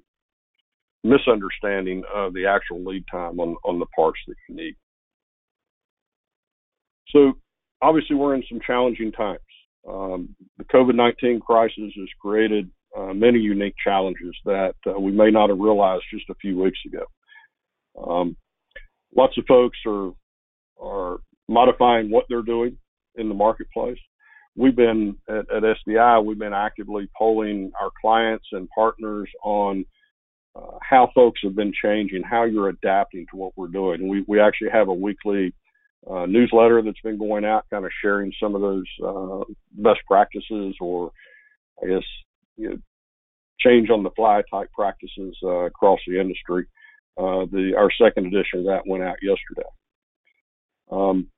misunderstanding 1.05 2.03
of 2.13 2.35
the 2.35 2.47
actual 2.47 2.85
lead 2.85 3.05
time 3.11 3.39
on, 3.41 3.57
on 3.65 3.79
the 3.79 3.87
parts 3.97 4.19
that 4.27 4.35
you 4.49 4.57
need. 4.57 4.75
So 7.09 7.35
obviously 7.81 8.17
we're 8.17 8.35
in 8.35 8.45
some 8.49 8.61
challenging 8.67 9.13
times. 9.13 9.39
Um, 9.89 10.35
the 10.59 10.65
COVID-19 10.65 11.41
crisis 11.41 11.93
has 11.97 12.09
created 12.21 12.71
uh, 12.99 13.15
many 13.15 13.39
unique 13.39 13.75
challenges 13.83 14.35
that 14.45 14.75
uh, 14.87 14.99
we 14.99 15.13
may 15.13 15.31
not 15.31 15.51
have 15.51 15.59
realized 15.59 16.05
just 16.13 16.29
a 16.31 16.35
few 16.37 16.59
weeks 16.59 16.79
ago. 16.87 17.05
Um, 18.03 18.37
lots 19.17 19.37
of 19.39 19.45
folks 19.47 19.79
are 19.87 20.13
are 20.81 21.19
modifying 21.49 22.11
what 22.11 22.25
they're 22.29 22.43
doing 22.43 22.77
in 23.17 23.29
the 23.29 23.35
marketplace 23.35 23.99
we've 24.59 24.77
been 24.77 25.17
at, 25.29 25.51
at, 25.51 25.63
SDI, 25.63 26.25
we've 26.25 26.39
been 26.39 26.53
actively 26.53 27.09
polling 27.17 27.71
our 27.81 27.91
clients 28.01 28.47
and 28.53 28.69
partners 28.75 29.31
on 29.43 29.85
uh, 30.57 30.79
how 30.83 31.09
folks 31.15 31.41
have 31.45 31.55
been 31.55 31.73
changing, 31.83 32.23
how 32.23 32.45
you're 32.45 32.69
adapting 32.69 33.25
to 33.31 33.37
what 33.37 33.53
we're 33.57 33.69
doing. 33.69 34.09
We 34.09 34.25
we 34.27 34.41
actually 34.41 34.71
have 34.73 34.89
a 34.89 34.95
weekly 34.95 35.55
uh, 36.11 36.27
newsletter 36.27 36.83
that's 36.83 37.01
been 37.03 37.19
going 37.19 37.45
out, 37.45 37.67
kind 37.71 37.85
of 37.85 37.93
sharing 38.03 38.33
some 38.43 38.55
of 38.55 38.61
those 38.61 38.85
uh, 39.07 39.45
best 39.73 40.01
practices, 40.07 40.75
or 40.81 41.13
I 41.83 41.87
guess 41.87 42.05
you 42.59 42.71
know, 42.71 42.77
change 43.61 43.91
on 43.91 44.03
the 44.03 44.11
fly 44.11 44.43
type 44.51 44.71
practices 44.73 45.37
uh, 45.43 45.67
across 45.67 46.01
the 46.07 46.21
industry. 46.21 46.67
Uh, 47.17 47.47
the 47.51 47.73
our 47.77 47.91
second 48.01 48.27
edition 48.27 48.61
of 48.61 48.67
that 48.67 48.87
went 48.87 49.03
out 49.03 49.17
yesterday. 49.23 49.69
Um, 50.91 51.29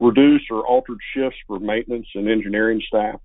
reduced 0.00 0.46
or 0.50 0.66
altered 0.66 0.98
shifts 1.14 1.38
for 1.46 1.58
maintenance 1.58 2.06
and 2.14 2.28
engineering 2.28 2.80
staff. 2.86 3.20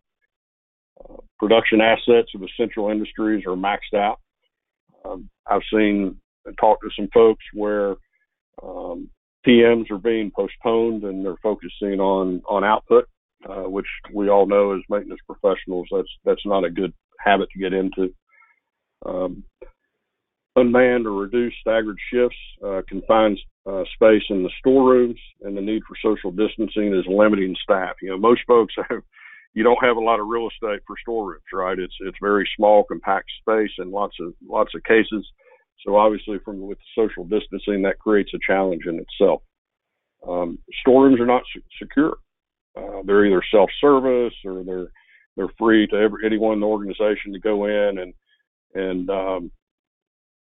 Uh, 0.99 1.17
production 1.39 1.81
assets 1.81 2.29
of 2.35 2.43
essential 2.43 2.89
industries 2.89 3.45
are 3.45 3.55
maxed 3.55 3.93
out. 3.95 4.19
Um, 5.05 5.29
I've 5.47 5.61
seen 5.71 6.17
and 6.45 6.57
talked 6.57 6.83
to 6.83 6.89
some 6.95 7.09
folks 7.13 7.43
where 7.53 7.95
um, 8.61 9.09
PMs 9.47 9.89
are 9.91 9.97
being 9.97 10.31
postponed 10.35 11.03
and 11.03 11.23
they're 11.23 11.37
focusing 11.41 11.99
on 11.99 12.41
on 12.47 12.63
output, 12.63 13.07
uh, 13.49 13.69
which 13.69 13.87
we 14.13 14.29
all 14.29 14.45
know 14.45 14.73
as 14.73 14.81
maintenance 14.89 15.21
professionals 15.27 15.87
that's 15.91 16.09
that's 16.23 16.45
not 16.45 16.63
a 16.63 16.69
good 16.69 16.93
habit 17.19 17.49
to 17.51 17.59
get 17.59 17.73
into. 17.73 18.13
Um, 19.05 19.43
unmanned 20.55 21.05
or 21.05 21.13
reduced 21.13 21.57
staggered 21.61 21.97
shifts 22.11 22.37
uh, 22.65 22.81
confines 22.87 23.39
uh, 23.65 23.83
space 23.95 24.23
in 24.29 24.43
the 24.43 24.51
storerooms, 24.59 25.19
and 25.41 25.57
the 25.57 25.61
need 25.61 25.81
for 25.87 25.95
social 26.01 26.31
distancing 26.31 26.93
is 26.93 27.05
limiting 27.07 27.55
staff. 27.61 27.95
You 28.01 28.11
know, 28.11 28.17
most 28.17 28.41
folks 28.47 28.73
have, 28.89 29.01
you 29.53 29.63
don't 29.63 29.83
have 29.83 29.97
a 29.97 30.01
lot 30.01 30.19
of 30.19 30.27
real 30.27 30.47
estate 30.47 30.81
for 30.85 30.95
storerooms, 31.01 31.43
right? 31.53 31.77
It's 31.77 31.95
it's 32.01 32.17
very 32.21 32.47
small, 32.55 32.83
compact 32.83 33.29
space, 33.41 33.71
and 33.77 33.91
lots 33.91 34.15
of 34.21 34.33
lots 34.47 34.71
of 34.75 34.83
cases. 34.83 35.25
So 35.85 35.95
obviously, 35.95 36.39
from 36.43 36.61
with 36.61 36.77
social 36.97 37.25
distancing, 37.25 37.81
that 37.83 37.99
creates 37.99 38.31
a 38.33 38.39
challenge 38.45 38.83
in 38.85 38.99
itself. 38.99 39.41
Um, 40.27 40.57
storerooms 40.81 41.19
are 41.19 41.25
not 41.25 41.43
secure. 41.79 42.17
Uh, 42.77 43.01
they're 43.05 43.25
either 43.25 43.43
self-service 43.51 44.33
or 44.43 44.63
they're 44.63 44.87
they're 45.35 45.49
free 45.57 45.87
to 45.87 45.95
every, 45.95 46.25
anyone 46.25 46.53
in 46.53 46.59
the 46.59 46.65
organization 46.65 47.33
to 47.33 47.39
go 47.39 47.65
in 47.65 47.99
and 47.99 48.13
and 48.73 49.09
um, 49.09 49.51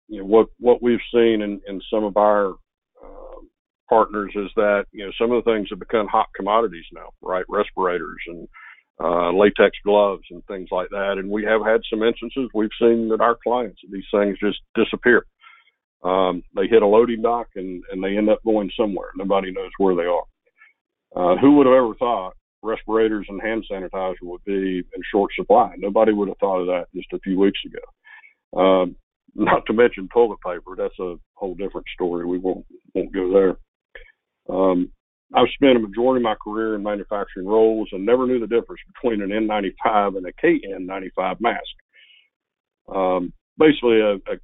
you 0.07 0.19
know 0.19 0.25
what 0.25 0.47
what 0.59 0.81
we've 0.81 0.99
seen 1.13 1.41
in, 1.41 1.61
in 1.67 1.81
some 1.91 2.03
of 2.03 2.17
our 2.17 2.51
uh, 3.03 3.39
partners 3.89 4.31
is 4.35 4.49
that 4.55 4.85
you 4.91 5.05
know 5.05 5.11
some 5.19 5.31
of 5.31 5.43
the 5.43 5.51
things 5.51 5.67
have 5.69 5.79
become 5.79 6.07
hot 6.07 6.27
commodities 6.35 6.85
now, 6.93 7.09
right? 7.21 7.45
Respirators 7.49 8.19
and 8.27 8.47
uh, 9.03 9.31
latex 9.31 9.75
gloves 9.85 10.23
and 10.31 10.45
things 10.45 10.69
like 10.71 10.89
that. 10.89 11.15
And 11.17 11.29
we 11.29 11.43
have 11.45 11.61
had 11.65 11.81
some 11.89 12.03
instances 12.03 12.49
we've 12.53 12.69
seen 12.79 13.09
that 13.09 13.21
our 13.21 13.37
clients 13.43 13.81
these 13.91 14.03
things 14.13 14.37
just 14.39 14.59
disappear. 14.75 15.25
Um, 16.03 16.43
they 16.55 16.67
hit 16.67 16.81
a 16.81 16.87
loading 16.87 17.21
dock 17.21 17.47
and, 17.55 17.81
and 17.91 18.03
they 18.03 18.17
end 18.17 18.29
up 18.29 18.43
going 18.43 18.69
somewhere. 18.77 19.09
Nobody 19.15 19.51
knows 19.51 19.71
where 19.77 19.95
they 19.95 20.03
are. 20.03 20.23
Uh, 21.15 21.37
who 21.37 21.53
would 21.55 21.65
have 21.65 21.75
ever 21.75 21.93
thought 21.95 22.33
respirators 22.63 23.25
and 23.29 23.41
hand 23.41 23.65
sanitizer 23.69 24.15
would 24.21 24.43
be 24.45 24.79
in 24.79 25.01
short 25.11 25.31
supply? 25.35 25.73
Nobody 25.77 26.13
would 26.13 26.29
have 26.29 26.37
thought 26.39 26.61
of 26.61 26.67
that 26.67 26.85
just 26.95 27.13
a 27.13 27.19
few 27.19 27.37
weeks 27.37 27.59
ago. 27.65 28.59
Um, 28.59 28.95
not 29.35 29.65
to 29.65 29.73
mention 29.73 30.09
toilet 30.13 30.39
paper. 30.45 30.75
That's 30.77 30.97
a 30.99 31.15
whole 31.33 31.55
different 31.55 31.87
story. 31.93 32.25
We 32.25 32.37
won't 32.37 32.65
won't 32.93 33.13
go 33.13 33.31
there. 33.33 34.55
Um, 34.55 34.91
I've 35.35 35.47
spent 35.55 35.77
a 35.77 35.79
majority 35.79 36.19
of 36.19 36.23
my 36.23 36.35
career 36.35 36.75
in 36.75 36.83
manufacturing 36.83 37.47
roles 37.47 37.89
and 37.91 38.05
never 38.05 38.27
knew 38.27 38.39
the 38.39 38.47
difference 38.47 38.81
between 38.93 39.21
an 39.21 39.29
N95 39.29 40.17
and 40.17 40.27
a 40.27 40.33
KN95 40.33 41.41
mask. 41.41 41.61
Um, 42.93 43.33
basically, 43.57 43.99
a, 43.99 44.15
a 44.15 44.37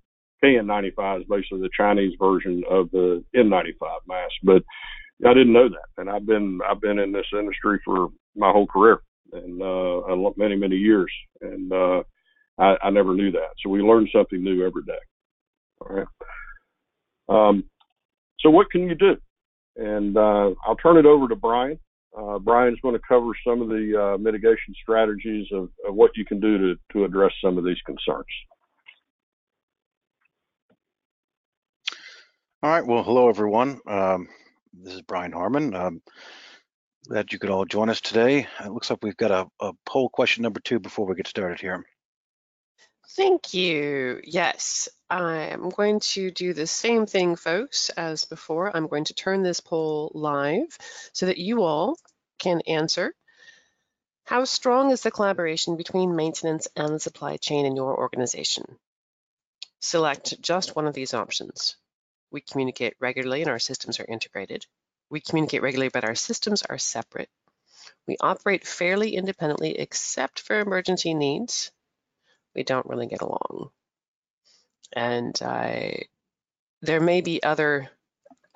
KN95 0.43 1.21
is 1.21 1.27
basically 1.29 1.62
the 1.62 1.69
Chinese 1.75 2.13
version 2.17 2.63
of 2.69 2.89
the 2.91 3.23
N95 3.36 3.99
mask, 4.08 4.34
but 4.43 4.63
I 5.25 5.34
didn't 5.34 5.53
know 5.53 5.67
that, 5.67 5.88
and 5.97 6.10
I've 6.10 6.25
been 6.25 6.60
I've 6.67 6.82
been 6.82 6.99
in 6.99 7.12
this 7.12 7.25
industry 7.34 7.79
for 7.84 8.10
my 8.36 8.51
whole 8.51 8.67
career 8.67 9.01
and 9.34 9.62
uh, 9.62 10.32
many 10.38 10.55
many 10.55 10.75
years, 10.75 11.12
and 11.41 11.71
uh, 11.71 12.03
I, 12.58 12.75
I 12.84 12.89
never 12.89 13.13
knew 13.13 13.32
that. 13.32 13.49
So 13.62 13.69
we 13.69 13.82
learn 13.82 14.08
something 14.13 14.43
new 14.43 14.65
every 14.65 14.84
day. 14.84 14.99
All 15.82 15.95
right. 15.95 16.08
Um, 17.29 17.63
so 18.39 18.49
what 18.49 18.71
can 18.71 18.88
you 18.88 18.95
do? 18.95 19.17
And 19.75 20.17
uh, 20.17 20.51
I'll 20.65 20.75
turn 20.82 20.97
it 20.97 21.05
over 21.05 21.27
to 21.27 21.36
Brian. 21.36 21.79
Uh, 22.17 22.39
Brian's 22.39 22.79
going 22.82 22.95
to 22.95 23.01
cover 23.08 23.32
some 23.45 23.62
of 23.62 23.69
the 23.69 24.13
uh, 24.15 24.17
mitigation 24.17 24.73
strategies 24.82 25.47
of, 25.53 25.69
of, 25.88 25.93
what 25.93 26.12
you 26.15 26.25
can 26.25 26.39
do 26.39 26.58
to, 26.58 26.79
to 26.91 27.05
address 27.05 27.32
some 27.43 27.58
of 27.58 27.63
these 27.63 27.77
concerns. 27.86 28.25
All 32.63 32.71
right. 32.71 32.86
Well, 32.86 33.03
hello, 33.03 33.29
everyone. 33.29 33.79
Um, 33.88 34.27
this 34.84 34.94
is 34.94 35.02
Brian 35.02 35.32
Harmon. 35.32 35.76
Um, 35.76 36.02
glad 37.08 37.32
you 37.32 37.39
could 37.39 37.50
all 37.50 37.65
join 37.65 37.89
us 37.89 38.02
today. 38.02 38.48
It 38.63 38.72
looks 38.72 38.89
like 38.89 39.00
we've 39.04 39.18
got 39.18 39.32
a, 39.32 39.48
a 39.65 39.74
poll 39.86 40.10
question 40.10 40.44
number 40.44 40.60
two 40.60 40.80
before 40.80 41.06
we 41.06 41.15
get 41.15 41.28
started 41.28 41.60
here. 41.60 41.86
Thank 43.15 43.54
you. 43.54 44.22
Yes, 44.24 44.88
I 45.10 45.48
am 45.48 45.70
going 45.70 46.00
to 46.02 46.30
do 46.30 46.54
the 46.54 46.68
same 46.68 47.08
thing, 47.08 47.36
folks, 47.36 47.89
as 47.89 48.26
before. 48.26 48.76
I'm 48.76 48.88
going 48.88 49.06
to 49.06 49.15
turn 49.15 49.42
this 49.42 49.60
poll 49.60 50.12
live 50.13 50.78
so 51.13 51.26
that 51.26 51.39
you 51.39 51.63
all 51.63 51.98
can 52.38 52.62
answer. 52.68 53.13
How 54.26 54.46
strong 54.46 54.92
is 54.92 55.02
the 55.02 55.10
collaboration 55.10 55.76
between 55.76 56.15
maintenance 56.15 56.68
and 56.76 56.94
the 56.94 57.00
supply 57.00 57.38
chain 57.38 57.65
in 57.65 57.76
your 57.76 57.98
organization? 57.98 58.78
Select 59.82 60.39
just 60.39 60.76
one 60.76 60.86
of 60.86 60.94
these 60.94 61.15
options. 61.15 61.76
We 62.32 62.42
communicate 62.42 62.96
regularly 63.00 63.42
and 63.42 63.50
our 63.50 63.60
systems 63.60 64.00
are 64.00 64.06
integrated. 64.06 64.65
We 65.10 65.22
communicate 65.22 65.62
regularly, 65.62 65.89
but 65.94 66.06
our 66.06 66.15
systems 66.15 66.63
are 66.63 66.78
separate. 66.78 67.30
We 68.08 68.18
operate 68.20 68.65
fairly 68.68 69.15
independently 69.15 69.80
except 69.80 70.39
for 70.39 70.60
emergency 70.60 71.13
needs 71.13 71.72
we 72.56 72.63
don't 72.63 72.86
really 72.86 73.08
get 73.08 73.22
along. 73.22 73.70
And 74.94 75.39
I, 75.42 76.04
there 76.82 77.00
may 77.00 77.22
be 77.22 77.44
other 77.44 77.89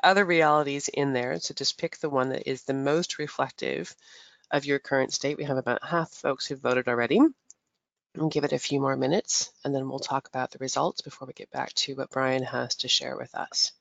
other 0.04 0.26
realities 0.26 0.90
in 0.90 1.14
there, 1.14 1.40
so 1.40 1.54
just 1.54 1.78
pick 1.78 1.98
the 1.98 2.10
one 2.10 2.30
that 2.30 2.50
is 2.50 2.64
the 2.64 2.74
most 2.74 3.20
reflective 3.20 3.96
of 4.52 4.66
your 4.66 4.80
current 4.80 5.14
state. 5.14 5.38
We 5.38 5.46
have 5.46 5.56
about 5.56 5.86
half 5.86 6.12
folks 6.12 6.46
who've 6.46 6.60
voted 6.60 6.90
already. 6.90 7.22
And 8.16 8.32
give 8.32 8.44
it 8.44 8.54
a 8.54 8.60
few 8.60 8.80
more 8.80 8.96
minutes, 8.96 9.52
and 9.64 9.74
then 9.74 9.90
we'll 9.90 10.00
talk 10.00 10.28
about 10.28 10.52
the 10.52 10.60
results 10.60 11.02
before 11.02 11.28
we 11.28 11.34
get 11.34 11.50
back 11.50 11.74
to 11.74 11.96
what 11.96 12.12
Brian 12.12 12.44
has 12.44 12.76
to 12.76 12.88
share 12.88 13.18
with 13.18 13.34
us. 13.34 13.72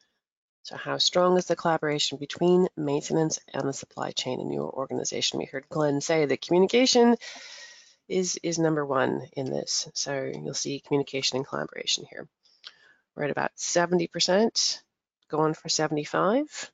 So 0.62 0.76
how 0.76 0.98
strong 0.98 1.36
is 1.36 1.46
the 1.46 1.56
collaboration 1.56 2.18
between 2.18 2.68
maintenance 2.76 3.40
and 3.52 3.68
the 3.68 3.72
supply 3.72 4.12
chain 4.12 4.40
in 4.40 4.52
your 4.52 4.70
organization? 4.70 5.38
We 5.38 5.46
heard 5.46 5.68
Glenn 5.68 6.00
say 6.00 6.24
that 6.24 6.40
communication 6.40 7.16
is, 8.08 8.38
is 8.42 8.58
number 8.58 8.86
one 8.86 9.28
in 9.32 9.50
this. 9.50 9.88
So 9.94 10.30
you'll 10.32 10.54
see 10.54 10.80
communication 10.80 11.36
and 11.36 11.46
collaboration 11.46 12.06
here. 12.08 12.28
We're 13.16 13.24
at 13.24 13.30
about 13.30 13.50
70%, 13.56 14.80
going 15.28 15.54
for 15.54 15.68
75. 15.68 16.70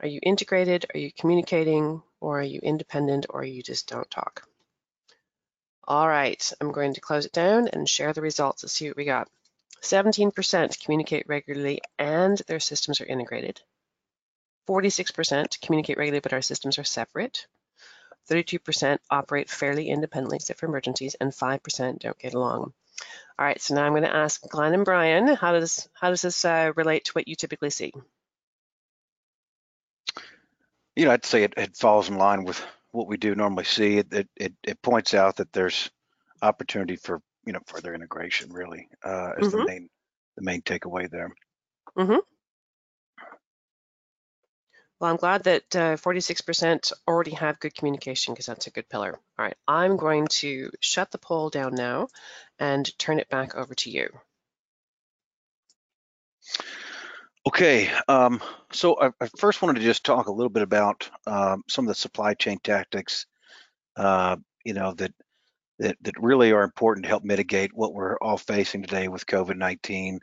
Are 0.00 0.08
you 0.08 0.20
integrated? 0.22 0.86
Are 0.94 0.98
you 0.98 1.10
communicating? 1.12 2.02
Or 2.20 2.40
are 2.40 2.44
you 2.44 2.60
independent? 2.62 3.26
Or 3.28 3.44
you 3.44 3.62
just 3.62 3.88
don't 3.88 4.10
talk? 4.10 4.49
All 5.90 6.06
right, 6.06 6.52
I'm 6.60 6.70
going 6.70 6.94
to 6.94 7.00
close 7.00 7.26
it 7.26 7.32
down 7.32 7.66
and 7.66 7.88
share 7.88 8.12
the 8.12 8.20
results. 8.20 8.62
Let's 8.62 8.74
see 8.74 8.86
what 8.86 8.96
we 8.96 9.04
got. 9.04 9.28
17% 9.82 10.84
communicate 10.84 11.24
regularly 11.26 11.80
and 11.98 12.40
their 12.46 12.60
systems 12.60 13.00
are 13.00 13.06
integrated. 13.06 13.60
46% 14.68 15.60
communicate 15.60 15.98
regularly 15.98 16.20
but 16.20 16.32
our 16.32 16.42
systems 16.42 16.78
are 16.78 16.84
separate. 16.84 17.48
32% 18.30 18.98
operate 19.10 19.50
fairly 19.50 19.88
independently 19.88 20.36
except 20.36 20.60
for 20.60 20.66
emergencies 20.66 21.16
and 21.20 21.32
5% 21.32 21.98
don't 21.98 22.18
get 22.20 22.34
along. 22.34 22.72
All 23.36 23.44
right, 23.44 23.60
so 23.60 23.74
now 23.74 23.84
I'm 23.84 23.90
going 23.90 24.04
to 24.04 24.14
ask 24.14 24.48
Glenn 24.48 24.74
and 24.74 24.84
Brian, 24.84 25.26
how 25.26 25.54
does 25.54 25.88
how 25.94 26.10
does 26.10 26.22
this 26.22 26.44
uh, 26.44 26.70
relate 26.76 27.06
to 27.06 27.12
what 27.14 27.26
you 27.26 27.34
typically 27.34 27.70
see? 27.70 27.92
You 30.94 31.06
know, 31.06 31.10
I'd 31.10 31.24
say 31.24 31.42
it, 31.42 31.54
it 31.56 31.76
falls 31.76 32.08
in 32.08 32.16
line 32.16 32.44
with 32.44 32.64
what 32.92 33.06
we 33.08 33.16
do 33.16 33.34
normally 33.34 33.64
see. 33.64 33.98
It, 33.98 34.28
it 34.36 34.52
it 34.62 34.82
points 34.82 35.14
out 35.14 35.36
that 35.36 35.52
there's 35.52 35.90
opportunity 36.42 36.96
for 36.96 37.20
you 37.44 37.52
know 37.52 37.60
further 37.66 37.94
integration. 37.94 38.52
Really, 38.52 38.88
uh, 39.04 39.32
is 39.38 39.50
the 39.50 39.58
Mhm. 39.58 39.66
main 39.66 39.88
the 40.36 40.42
main 40.42 40.62
takeaway 40.62 41.10
there. 41.10 41.32
Mhm. 41.96 42.20
Well, 45.00 45.10
I'm 45.10 45.16
glad 45.16 45.44
that 45.44 45.74
uh, 45.74 45.96
46% 45.96 46.92
already 47.08 47.30
have 47.30 47.58
good 47.58 47.74
communication 47.74 48.34
because 48.34 48.46
that's 48.46 48.66
a 48.66 48.70
good 48.70 48.88
pillar. 48.90 49.18
All 49.38 49.44
right, 49.46 49.56
I'm 49.66 49.96
going 49.96 50.28
to 50.40 50.70
shut 50.80 51.10
the 51.10 51.18
poll 51.18 51.48
down 51.48 51.74
now 51.74 52.08
and 52.58 52.98
turn 52.98 53.18
it 53.18 53.30
back 53.30 53.54
over 53.54 53.74
to 53.76 53.90
you. 53.90 54.10
Okay, 57.46 57.90
um, 58.06 58.42
so 58.70 59.00
I, 59.00 59.10
I 59.20 59.28
first 59.38 59.62
wanted 59.62 59.78
to 59.78 59.84
just 59.84 60.04
talk 60.04 60.26
a 60.26 60.32
little 60.32 60.50
bit 60.50 60.62
about 60.62 61.08
um, 61.26 61.62
some 61.68 61.86
of 61.86 61.88
the 61.88 61.94
supply 61.94 62.34
chain 62.34 62.58
tactics, 62.62 63.26
uh, 63.96 64.36
you 64.64 64.74
know, 64.74 64.92
that, 64.94 65.12
that 65.78 65.96
that 66.02 66.20
really 66.20 66.52
are 66.52 66.62
important 66.62 67.04
to 67.04 67.08
help 67.08 67.24
mitigate 67.24 67.70
what 67.72 67.94
we're 67.94 68.18
all 68.18 68.36
facing 68.36 68.82
today 68.82 69.08
with 69.08 69.26
COVID-19. 69.26 70.18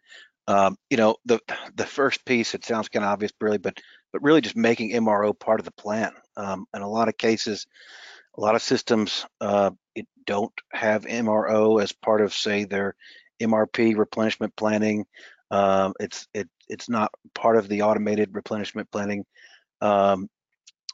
Um, 0.48 0.78
you 0.92 0.98
know, 0.98 1.16
the 1.26 1.40
the 1.76 1.88
first 1.88 2.24
piece, 2.24 2.54
it 2.54 2.64
sounds 2.64 2.88
kind 2.90 3.04
of 3.04 3.12
obvious, 3.12 3.32
really, 3.42 3.58
but 3.58 3.80
but 4.14 4.22
really 4.22 4.42
just 4.42 4.56
making 4.56 4.92
MRO 4.92 5.38
part 5.38 5.60
of 5.60 5.66
the 5.66 5.72
plan. 5.72 6.12
Um, 6.36 6.68
in 6.76 6.84
a 6.84 6.90
lot 6.90 7.10
of 7.10 7.18
cases, 7.18 7.66
a 8.38 8.42
lot 8.42 8.54
of 8.54 8.62
systems 8.62 9.26
uh, 9.42 9.72
it 9.96 10.08
don't 10.28 10.54
have 10.72 11.06
MRO 11.06 11.82
as 11.82 11.92
part 11.92 12.22
of, 12.22 12.34
say, 12.34 12.66
their 12.66 12.96
MRP 13.42 13.98
replenishment 13.98 14.56
planning. 14.56 15.06
Um, 15.52 15.94
it's 16.00 16.28
it 16.34 16.50
it's 16.68 16.90
not 16.90 17.12
part 17.34 17.58
of 17.58 17.68
the 17.68 17.84
automated 17.84 18.30
replenishment 18.34 18.92
planning. 18.92 19.26
Um, 19.82 20.30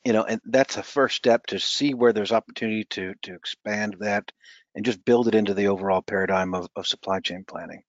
you 0.05 0.13
know, 0.13 0.23
and 0.23 0.41
that's 0.45 0.77
a 0.77 0.83
first 0.83 1.15
step 1.15 1.45
to 1.47 1.59
see 1.59 1.93
where 1.93 2.13
there's 2.13 2.31
opportunity 2.31 2.85
to 2.91 3.13
to 3.23 3.33
expand 3.33 3.97
that 3.99 4.31
and 4.75 4.85
just 4.85 5.05
build 5.05 5.27
it 5.27 5.35
into 5.35 5.53
the 5.53 5.67
overall 5.67 6.01
paradigm 6.01 6.53
of, 6.53 6.67
of 6.75 6.87
supply 6.87 7.19
chain 7.19 7.45
planning. 7.47 7.83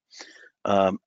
Um, 0.64 0.98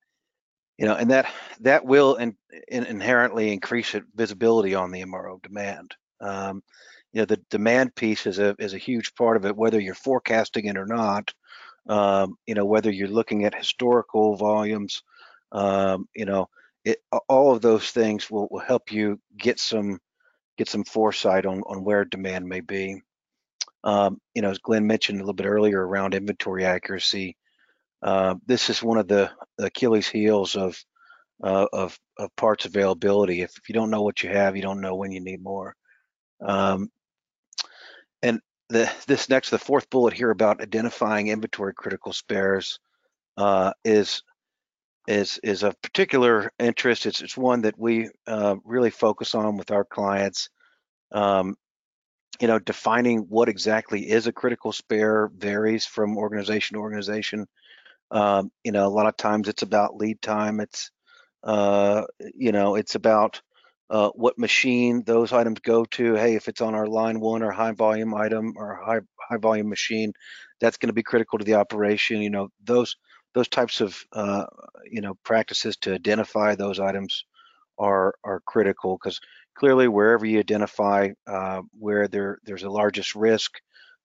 you 0.77 0.85
know, 0.85 0.95
and 0.95 1.11
that 1.11 1.31
that 1.61 1.85
will 1.85 2.15
in, 2.15 2.35
in 2.67 2.85
inherently 2.85 3.51
increase 3.51 3.95
visibility 4.15 4.75
on 4.75 4.91
the 4.91 5.03
MRO 5.03 5.41
demand. 5.41 5.95
Um, 6.21 6.61
you 7.13 7.21
know, 7.21 7.25
the 7.25 7.41
demand 7.49 7.95
piece 7.95 8.27
is 8.27 8.37
a 8.37 8.55
is 8.59 8.73
a 8.73 8.79
huge 8.79 9.15
part 9.15 9.37
of 9.37 9.45
it, 9.45 9.55
whether 9.55 9.79
you're 9.79 9.95
forecasting 9.95 10.65
it 10.65 10.77
or 10.77 10.85
not. 10.85 11.33
Um, 11.87 12.35
you 12.45 12.53
know, 12.53 12.65
whether 12.65 12.91
you're 12.91 13.07
looking 13.07 13.45
at 13.45 13.55
historical 13.55 14.35
volumes, 14.35 15.01
um, 15.51 16.07
you 16.15 16.25
know, 16.25 16.49
it, 16.83 16.99
all 17.27 17.53
of 17.53 17.62
those 17.62 17.91
things 17.91 18.29
will, 18.29 18.47
will 18.49 18.60
help 18.60 18.91
you 18.91 19.19
get 19.38 19.60
some 19.60 19.99
get 20.57 20.69
some 20.69 20.83
foresight 20.83 21.45
on 21.45 21.62
on 21.67 21.83
where 21.83 22.05
demand 22.05 22.47
may 22.47 22.62
be. 22.62 23.01
Um, 23.83 24.19
you 24.33 24.41
know, 24.41 24.49
as 24.49 24.60
Glenn 24.60 24.88
mentioned 24.88 25.19
a 25.19 25.21
little 25.21 25.33
bit 25.33 25.45
earlier 25.45 25.86
around 25.86 26.13
inventory 26.13 26.65
accuracy, 26.65 27.38
uh, 28.01 28.36
this 28.45 28.69
is 28.69 28.83
one 28.83 28.97
of 28.97 29.07
the 29.07 29.31
Achilles 29.60 30.07
heels 30.07 30.55
of 30.55 30.77
uh, 31.43 31.67
of 31.73 31.99
of 32.17 32.36
parts 32.36 32.65
availability. 32.65 33.41
If, 33.41 33.51
you 33.67 33.73
don't 33.73 33.89
know 33.91 34.01
what 34.01 34.23
you 34.23 34.29
have, 34.29 34.55
you 34.55 34.62
don't 34.62 34.81
know 34.81 34.95
when 34.95 35.12
you 35.12 35.21
need 35.21 35.41
more. 35.41 35.75
Um, 36.41 36.91
and 38.21 38.41
the 38.69 38.91
this 39.07 39.29
next, 39.29 39.49
the 39.49 39.60
fourth 39.60 39.89
bullet 39.89 40.13
here 40.13 40.31
about 40.31 40.62
identifying 40.62 41.27
inventory 41.27 41.73
critical 41.73 42.13
spares 42.13 42.79
uh, 43.38 43.73
is 43.86 44.23
is 45.07 45.39
is 45.43 45.63
of 45.63 45.81
particular 45.81 46.51
interest. 46.59 47.05
It's 47.05 47.21
it's 47.21 47.37
one 47.37 47.61
that 47.61 47.77
we 47.77 48.09
uh, 48.27 48.55
really 48.63 48.89
focus 48.89 49.35
on 49.35 49.57
with 49.57 49.71
our 49.71 49.85
clients. 49.85 50.49
Um, 51.11 51.55
you 52.39 52.47
know, 52.47 52.59
defining 52.59 53.19
what 53.29 53.49
exactly 53.49 54.09
is 54.09 54.27
a 54.27 54.31
critical 54.31 54.71
spare 54.71 55.29
varies 55.35 55.85
from 55.85 56.17
organization 56.17 56.75
to 56.75 56.81
organization. 56.81 57.47
Um, 58.11 58.51
you 58.63 58.71
know, 58.71 58.85
a 58.87 58.89
lot 58.89 59.07
of 59.07 59.17
times 59.17 59.47
it's 59.47 59.63
about 59.63 59.95
lead 59.95 60.21
time. 60.21 60.59
It's 60.59 60.91
uh, 61.43 62.03
you 62.35 62.51
know, 62.51 62.75
it's 62.75 62.95
about 62.95 63.41
uh, 63.89 64.09
what 64.15 64.37
machine 64.37 65.03
those 65.05 65.31
items 65.31 65.59
go 65.61 65.85
to. 65.85 66.15
Hey, 66.15 66.35
if 66.35 66.47
it's 66.47 66.61
on 66.61 66.75
our 66.75 66.87
line 66.87 67.19
one 67.19 67.41
or 67.43 67.51
high 67.51 67.71
volume 67.71 68.13
item 68.13 68.53
or 68.57 68.79
high 68.83 68.99
high 69.29 69.37
volume 69.37 69.69
machine, 69.69 70.13
that's 70.59 70.77
going 70.77 70.89
to 70.89 70.93
be 70.93 71.03
critical 71.03 71.39
to 71.39 71.45
the 71.45 71.55
operation. 71.55 72.21
You 72.21 72.29
know, 72.29 72.49
those 72.63 72.95
those 73.33 73.47
types 73.47 73.81
of 73.81 73.97
uh, 74.13 74.45
you 74.89 75.01
know 75.01 75.15
practices 75.23 75.77
to 75.77 75.93
identify 75.93 76.55
those 76.55 76.79
items 76.79 77.25
are 77.77 78.15
are 78.23 78.41
critical 78.45 78.97
because 78.97 79.19
clearly 79.55 79.87
wherever 79.87 80.25
you 80.25 80.39
identify 80.39 81.09
uh, 81.27 81.61
where 81.77 82.07
there 82.07 82.39
there's 82.43 82.61
the 82.61 82.69
largest 82.69 83.15
risk, 83.15 83.59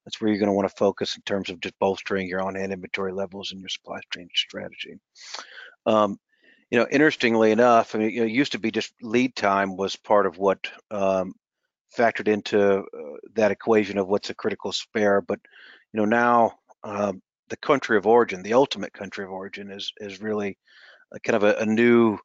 that's 0.05 0.21
where 0.21 0.31
you're 0.31 0.39
going 0.39 0.49
to 0.49 0.55
want 0.55 0.69
to 0.69 0.77
focus 0.77 1.17
in 1.17 1.23
terms 1.23 1.51
of 1.51 1.61
just 1.61 1.79
bolstering 1.79 2.29
your 2.29 2.43
on-hand 2.43 2.73
inventory 2.73 3.13
levels 3.13 3.53
and 3.53 3.61
your 3.61 3.69
supply 3.69 4.01
chain 4.13 4.29
strategy. 4.35 4.99
Um, 5.87 6.19
you 6.71 6.79
know, 6.79 6.87
interestingly 6.91 7.53
enough, 7.53 7.95
I 7.95 7.99
mean, 7.99 8.11
you 8.11 8.21
know, 8.21 8.27
it 8.27 8.33
used 8.33 8.53
to 8.53 8.59
be 8.59 8.71
just 8.71 8.95
lead 9.03 9.37
time 9.37 9.77
was 9.77 9.95
part 9.95 10.27
of 10.27 10.39
what 10.39 10.71
um, 10.91 11.35
factored 11.97 12.29
into 12.29 12.79
uh, 12.79 13.17
that 13.35 13.51
equation 13.51 13.99
of 13.99 14.09
what's 14.09 14.31
a 14.31 14.35
critical 14.35 14.73
spare. 14.73 15.21
But 15.21 15.41
you 15.93 16.01
know, 16.01 16.07
now 16.07 16.55
um, 16.83 17.23
the 17.53 17.57
country 17.59 17.99
of 17.99 18.07
origin, 18.07 18.43
the 18.43 18.55
ultimate 18.55 18.95
country 18.95 19.25
of 19.25 19.31
origin, 19.31 19.71
is 19.71 19.93
is 19.99 20.23
really 20.23 20.57
kind 21.23 21.37
of 21.37 21.45
a, 21.45 21.55
a 21.57 21.67
new 21.67 22.19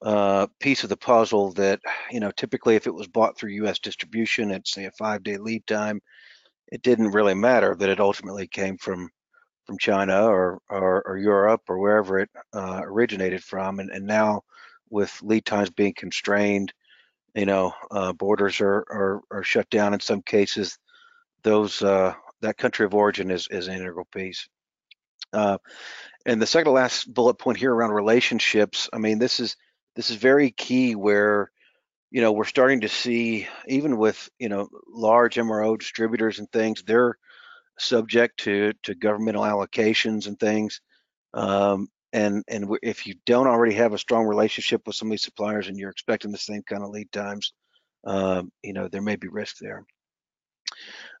uh, 0.00 0.46
piece 0.60 0.82
of 0.82 0.88
the 0.88 0.96
puzzle 0.96 1.52
that 1.52 1.78
you 2.10 2.20
know 2.20 2.30
typically 2.30 2.74
if 2.74 2.86
it 2.86 2.94
was 2.94 3.06
bought 3.06 3.36
through 3.36 3.50
U.S. 3.50 3.78
distribution 3.78 4.50
at 4.50 4.66
say 4.66 4.86
a 4.86 4.90
five-day 4.92 5.36
lead 5.36 5.66
time, 5.66 6.00
it 6.68 6.80
didn't 6.80 7.10
really 7.10 7.34
matter 7.34 7.76
that 7.76 7.90
it 7.90 8.00
ultimately 8.00 8.46
came 8.46 8.78
from 8.78 9.10
from 9.66 9.76
China 9.78 10.24
or, 10.24 10.58
or, 10.70 11.02
or 11.06 11.18
Europe 11.18 11.62
or 11.68 11.78
wherever 11.78 12.18
it 12.18 12.30
uh, 12.52 12.80
originated 12.82 13.44
from. 13.44 13.78
And, 13.78 13.90
and 13.90 14.06
now 14.06 14.42
with 14.90 15.16
lead 15.22 15.44
times 15.44 15.70
being 15.70 15.94
constrained, 15.94 16.72
you 17.34 17.46
know, 17.46 17.72
uh, 17.90 18.12
borders 18.12 18.60
are, 18.60 18.84
are, 18.90 19.20
are 19.30 19.44
shut 19.44 19.68
down 19.70 19.94
in 19.94 20.00
some 20.00 20.22
cases. 20.22 20.78
Those 21.44 21.82
uh, 21.82 22.14
that 22.40 22.58
country 22.58 22.86
of 22.86 22.94
origin 22.94 23.30
is, 23.30 23.46
is 23.50 23.68
an 23.68 23.74
integral 23.76 24.06
piece. 24.12 24.48
Uh, 25.32 25.58
and 26.24 26.40
the 26.40 26.46
second 26.46 26.66
to 26.66 26.70
last 26.72 27.12
bullet 27.12 27.34
point 27.34 27.58
here 27.58 27.74
around 27.74 27.90
relationships. 27.90 28.88
I 28.92 28.98
mean, 28.98 29.18
this 29.18 29.40
is 29.40 29.56
this 29.96 30.10
is 30.10 30.16
very 30.16 30.50
key 30.50 30.94
where 30.94 31.50
you 32.10 32.20
know 32.20 32.32
we're 32.32 32.44
starting 32.44 32.82
to 32.82 32.88
see 32.88 33.48
even 33.66 33.96
with 33.96 34.28
you 34.38 34.48
know 34.48 34.68
large 34.88 35.36
MRO 35.36 35.78
distributors 35.78 36.38
and 36.38 36.50
things, 36.52 36.82
they're 36.82 37.16
subject 37.78 38.40
to 38.40 38.72
to 38.84 38.94
governmental 38.94 39.42
allocations 39.42 40.26
and 40.26 40.38
things. 40.38 40.80
Um, 41.34 41.88
and 42.12 42.44
and 42.48 42.76
if 42.82 43.06
you 43.06 43.14
don't 43.26 43.46
already 43.46 43.74
have 43.74 43.92
a 43.92 43.98
strong 43.98 44.26
relationship 44.26 44.86
with 44.86 44.96
some 44.96 45.08
of 45.08 45.12
these 45.12 45.24
suppliers 45.24 45.68
and 45.68 45.78
you're 45.78 45.90
expecting 45.90 46.30
the 46.30 46.38
same 46.38 46.62
kind 46.62 46.82
of 46.82 46.90
lead 46.90 47.10
times, 47.10 47.52
um, 48.04 48.52
you 48.62 48.72
know 48.72 48.88
there 48.88 49.02
may 49.02 49.16
be 49.16 49.28
risk 49.28 49.56
there. 49.58 49.84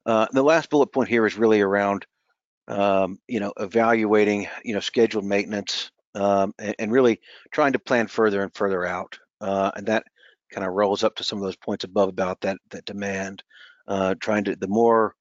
Uh, 0.04 0.26
the 0.32 0.42
last 0.42 0.70
bullet 0.70 0.88
point 0.88 1.08
here 1.08 1.26
is 1.26 1.36
really 1.36 1.60
around 1.60 2.06
um, 2.68 3.18
you 3.28 3.40
know 3.40 3.52
evaluating 3.58 4.48
you 4.64 4.74
know 4.74 4.80
scheduled 4.80 5.24
maintenance 5.24 5.90
um, 6.14 6.54
and, 6.58 6.74
and, 6.78 6.92
really 6.92 7.20
trying 7.52 7.72
to 7.72 7.78
plan 7.78 8.06
further 8.06 8.42
and 8.42 8.54
further 8.54 8.84
out. 8.84 9.18
Uh, 9.40 9.70
and 9.74 9.86
that 9.86 10.04
kind 10.52 10.66
of 10.66 10.74
rolls 10.74 11.02
up 11.02 11.16
to 11.16 11.24
some 11.24 11.38
of 11.38 11.44
those 11.44 11.56
points 11.56 11.84
above 11.84 12.08
about 12.08 12.40
that 12.42 12.58
that 12.70 12.84
demand. 12.84 13.42
Uh, 13.88 14.14
trying 14.20 14.44
to 14.44 14.54
the 14.54 14.68
more 14.68 15.14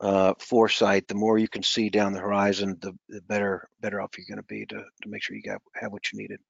uh, 0.00 0.34
foresight, 0.40 1.06
the 1.06 1.14
more 1.14 1.38
you 1.38 1.48
can 1.48 1.62
see 1.62 1.88
down 1.88 2.12
the 2.12 2.20
horizon, 2.20 2.76
the, 2.80 2.92
the 3.08 3.20
better 3.22 3.68
better 3.80 4.00
off 4.00 4.16
you're 4.16 4.26
going 4.28 4.42
to 4.42 4.46
be 4.48 4.66
to 4.66 4.76
to 4.76 5.08
make 5.08 5.22
sure 5.22 5.36
you 5.36 5.42
got 5.42 5.60
have 5.74 5.92
what 5.92 6.12
you 6.12 6.18
needed. 6.18 6.40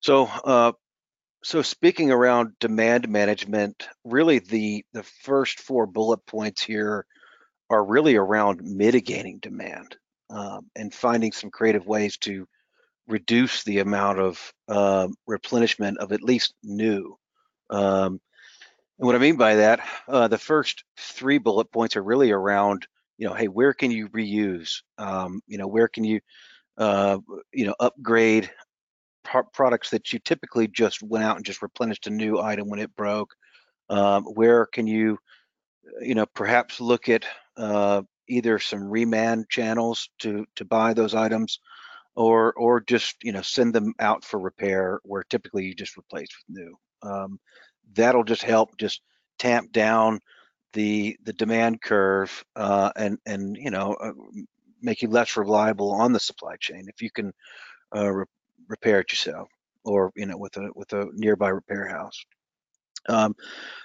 So 0.00 0.26
uh, 0.44 0.72
so 1.42 1.62
speaking 1.62 2.10
around 2.10 2.58
demand 2.58 3.08
management, 3.08 3.88
really 4.04 4.40
the 4.40 4.84
the 4.92 5.02
first 5.02 5.60
four 5.60 5.86
bullet 5.86 6.24
points 6.26 6.62
here 6.62 7.06
are 7.70 7.84
really 7.84 8.16
around 8.16 8.62
mitigating 8.62 9.38
demand 9.38 9.96
um, 10.30 10.70
and 10.76 10.94
finding 10.94 11.32
some 11.32 11.50
creative 11.50 11.86
ways 11.86 12.16
to 12.18 12.46
reduce 13.06 13.64
the 13.64 13.78
amount 13.80 14.18
of 14.18 14.52
uh, 14.68 15.08
replenishment 15.26 15.98
of 15.98 16.12
at 16.12 16.22
least 16.22 16.54
new. 16.62 17.16
Um, 17.70 18.20
And 18.98 19.06
what 19.06 19.14
I 19.14 19.18
mean 19.18 19.36
by 19.36 19.54
that, 19.54 19.80
uh, 20.08 20.28
the 20.28 20.38
first 20.38 20.82
three 20.98 21.38
bullet 21.38 21.70
points 21.70 21.96
are 21.96 22.02
really 22.02 22.32
around, 22.32 22.86
you 23.16 23.28
know, 23.28 23.34
hey, 23.34 23.46
where 23.46 23.72
can 23.72 23.90
you 23.90 24.08
reuse? 24.08 24.82
Um, 24.98 25.40
you 25.46 25.56
know, 25.56 25.68
where 25.68 25.88
can 25.88 26.04
you, 26.04 26.20
uh, 26.78 27.18
you 27.52 27.64
know, 27.64 27.74
upgrade 27.78 28.50
pro 29.22 29.42
products 29.52 29.90
that 29.90 30.12
you 30.12 30.18
typically 30.18 30.66
just 30.66 31.00
went 31.02 31.24
out 31.24 31.36
and 31.36 31.46
just 31.46 31.62
replenished 31.62 32.08
a 32.08 32.10
new 32.10 32.40
item 32.40 32.68
when 32.68 32.80
it 32.80 32.96
broke? 32.96 33.32
Um, 33.88 34.24
where 34.24 34.66
can 34.66 34.86
you, 34.88 35.18
you 36.00 36.14
know, 36.14 36.26
perhaps 36.26 36.80
look 36.80 37.08
at 37.08 37.24
uh, 37.56 38.02
either 38.28 38.58
some 38.58 38.82
reman 38.82 39.48
channels 39.48 40.10
to 40.20 40.46
to 40.56 40.64
buy 40.64 40.94
those 40.94 41.14
items, 41.14 41.60
or 42.14 42.52
or 42.54 42.80
just 42.80 43.16
you 43.22 43.32
know 43.32 43.42
send 43.42 43.74
them 43.74 43.94
out 43.98 44.24
for 44.24 44.38
repair 44.40 45.00
where 45.04 45.22
typically 45.24 45.64
you 45.64 45.74
just 45.74 45.96
replace 45.98 46.28
with 46.48 46.58
new. 46.58 46.76
Um, 47.02 47.40
that'll 47.94 48.24
just 48.24 48.42
help 48.42 48.76
just 48.78 49.02
tamp 49.38 49.72
down 49.72 50.20
the 50.72 51.16
the 51.24 51.32
demand 51.32 51.80
curve 51.82 52.44
uh, 52.56 52.90
and 52.96 53.18
and 53.26 53.56
you 53.56 53.70
know 53.70 53.94
uh, 53.94 54.12
make 54.82 55.02
you 55.02 55.08
less 55.08 55.36
reliable 55.36 55.92
on 55.92 56.12
the 56.12 56.20
supply 56.20 56.56
chain 56.56 56.86
if 56.88 57.02
you 57.02 57.10
can 57.10 57.32
uh, 57.96 58.08
re 58.08 58.24
repair 58.68 59.00
it 59.00 59.10
yourself 59.12 59.48
or 59.84 60.12
you 60.16 60.26
know 60.26 60.36
with 60.36 60.56
a 60.56 60.70
with 60.74 60.92
a 60.92 61.06
nearby 61.14 61.48
repair 61.48 61.86
house. 61.88 62.24
Um, 63.08 63.34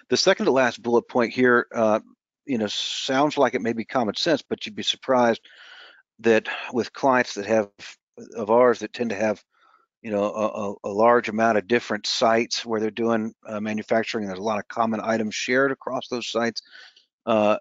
the 0.09 0.17
second 0.17 0.45
to 0.45 0.51
last 0.51 0.81
bullet 0.81 1.07
point 1.07 1.33
here, 1.33 1.67
uh, 1.73 1.99
you 2.45 2.57
know, 2.57 2.67
sounds 2.67 3.37
like 3.37 3.53
it 3.53 3.61
may 3.61 3.73
be 3.73 3.85
common 3.85 4.15
sense, 4.15 4.41
but 4.41 4.65
you'd 4.65 4.75
be 4.75 4.83
surprised 4.83 5.41
that 6.19 6.47
with 6.71 6.93
clients 6.93 7.33
that 7.35 7.45
have 7.45 7.69
of 8.35 8.49
ours 8.49 8.79
that 8.79 8.93
tend 8.93 9.09
to 9.09 9.15
have 9.15 9.43
you 10.01 10.11
know 10.11 10.23
a, 10.23 10.87
a, 10.87 10.91
large 10.91 11.29
amount 11.29 11.57
of 11.57 11.67
different 11.67 12.05
sites 12.05 12.65
where 12.65 12.79
they're 12.79 12.91
doing 12.91 13.33
uh, 13.47 13.59
manufacturing. 13.59 14.27
There's 14.27 14.37
a 14.37 14.43
lot 14.43 14.59
of 14.59 14.67
common 14.67 14.99
items 15.01 15.33
shared 15.33 15.71
across 15.71 16.09
those 16.09 16.27
sites. 16.27 16.61
Uh, 17.25 17.57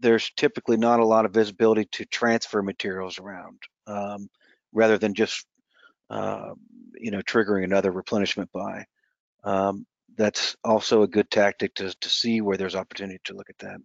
there's 0.00 0.30
typically 0.36 0.76
not 0.76 0.98
a 0.98 1.06
lot 1.06 1.24
of 1.24 1.32
visibility 1.32 1.86
to 1.92 2.04
transfer 2.06 2.62
materials 2.62 3.20
around, 3.20 3.58
um, 3.86 4.28
rather 4.72 4.98
than 4.98 5.14
just 5.14 5.46
uh, 6.10 6.50
you 6.98 7.12
know 7.12 7.20
triggering 7.20 7.64
another 7.64 7.92
replenishment 7.92 8.50
buy. 8.52 8.84
Um, 9.44 9.86
that's 10.16 10.56
also 10.64 11.02
a 11.02 11.08
good 11.08 11.30
tactic 11.30 11.74
to 11.76 11.94
to 12.00 12.08
see 12.08 12.40
where 12.40 12.56
there's 12.56 12.74
opportunity 12.76 13.20
to 13.24 13.34
look 13.34 13.50
at 13.50 13.58
that. 13.58 13.78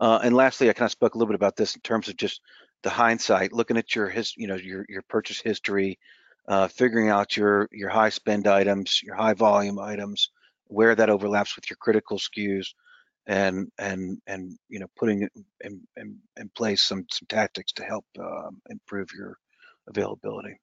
Uh, 0.00 0.18
and 0.22 0.34
lastly, 0.34 0.68
I 0.68 0.72
kind 0.72 0.86
of 0.86 0.92
spoke 0.92 1.14
a 1.14 1.18
little 1.18 1.30
bit 1.30 1.36
about 1.36 1.56
this 1.56 1.74
in 1.76 1.80
terms 1.80 2.08
of 2.08 2.16
just 2.16 2.40
the 2.82 2.90
hindsight, 2.90 3.52
looking 3.52 3.76
at 3.76 3.94
your 3.94 4.08
his, 4.08 4.34
you 4.36 4.48
know, 4.48 4.56
your 4.56 4.84
your 4.88 5.02
purchase 5.02 5.40
history, 5.40 5.98
uh, 6.48 6.68
figuring 6.68 7.08
out 7.08 7.36
your 7.36 7.68
your 7.70 7.88
high 7.88 8.08
spend 8.08 8.46
items, 8.46 9.00
your 9.02 9.14
high 9.14 9.34
volume 9.34 9.78
items, 9.78 10.30
where 10.66 10.94
that 10.94 11.10
overlaps 11.10 11.54
with 11.56 11.70
your 11.70 11.76
critical 11.76 12.18
SKUs, 12.18 12.74
and 13.26 13.70
and 13.78 14.18
and 14.26 14.58
you 14.68 14.80
know 14.80 14.88
putting 14.98 15.28
in 15.60 15.80
in, 15.96 16.18
in 16.36 16.48
place 16.56 16.82
some 16.82 17.06
some 17.10 17.26
tactics 17.28 17.72
to 17.72 17.84
help 17.84 18.04
uh, 18.18 18.50
improve 18.70 19.08
your 19.14 19.36
availability. 19.86 20.58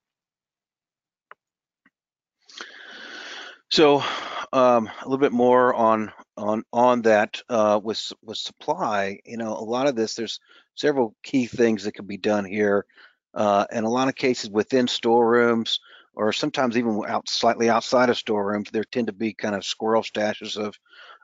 So 3.71 4.03
um, 4.51 4.87
a 4.87 5.03
little 5.03 5.17
bit 5.17 5.31
more 5.31 5.73
on 5.73 6.11
on 6.37 6.63
on 6.73 7.03
that 7.03 7.41
uh, 7.49 7.79
with 7.83 8.11
with 8.23 8.37
supply. 8.37 9.19
You 9.25 9.37
know, 9.37 9.53
a 9.53 9.63
lot 9.63 9.87
of 9.87 9.95
this 9.95 10.15
there's 10.15 10.39
several 10.75 11.15
key 11.23 11.45
things 11.45 11.83
that 11.83 11.93
can 11.93 12.07
be 12.07 12.17
done 12.17 12.45
here 12.45 12.85
uh, 13.33 13.65
in 13.71 13.83
a 13.83 13.89
lot 13.89 14.07
of 14.07 14.15
cases 14.15 14.49
within 14.49 14.87
storerooms 14.87 15.79
or 16.13 16.33
sometimes 16.33 16.77
even 16.77 17.01
out 17.07 17.29
slightly 17.29 17.69
outside 17.69 18.09
of 18.09 18.17
storerooms, 18.17 18.69
there 18.71 18.83
tend 18.83 19.07
to 19.07 19.13
be 19.13 19.33
kind 19.33 19.55
of 19.55 19.63
squirrel 19.63 20.03
stashes 20.03 20.57
of 20.57 20.75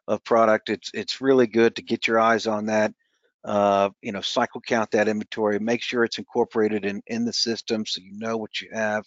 of 0.07 0.23
product. 0.23 0.69
It's 0.69 0.91
it's 0.93 1.21
really 1.21 1.47
good 1.47 1.75
to 1.75 1.81
get 1.81 2.07
your 2.07 2.19
eyes 2.19 2.47
on 2.47 2.67
that. 2.67 2.93
Uh, 3.43 3.89
you 4.01 4.11
know, 4.11 4.21
cycle 4.21 4.61
count 4.61 4.89
that 4.91 5.07
inventory, 5.07 5.59
make 5.59 5.81
sure 5.81 6.03
it's 6.03 6.17
incorporated 6.17 6.85
in 6.85 7.01
in 7.07 7.25
the 7.25 7.33
system 7.33 7.85
so 7.85 8.01
you 8.01 8.13
know 8.13 8.37
what 8.37 8.61
you 8.61 8.69
have. 8.71 9.05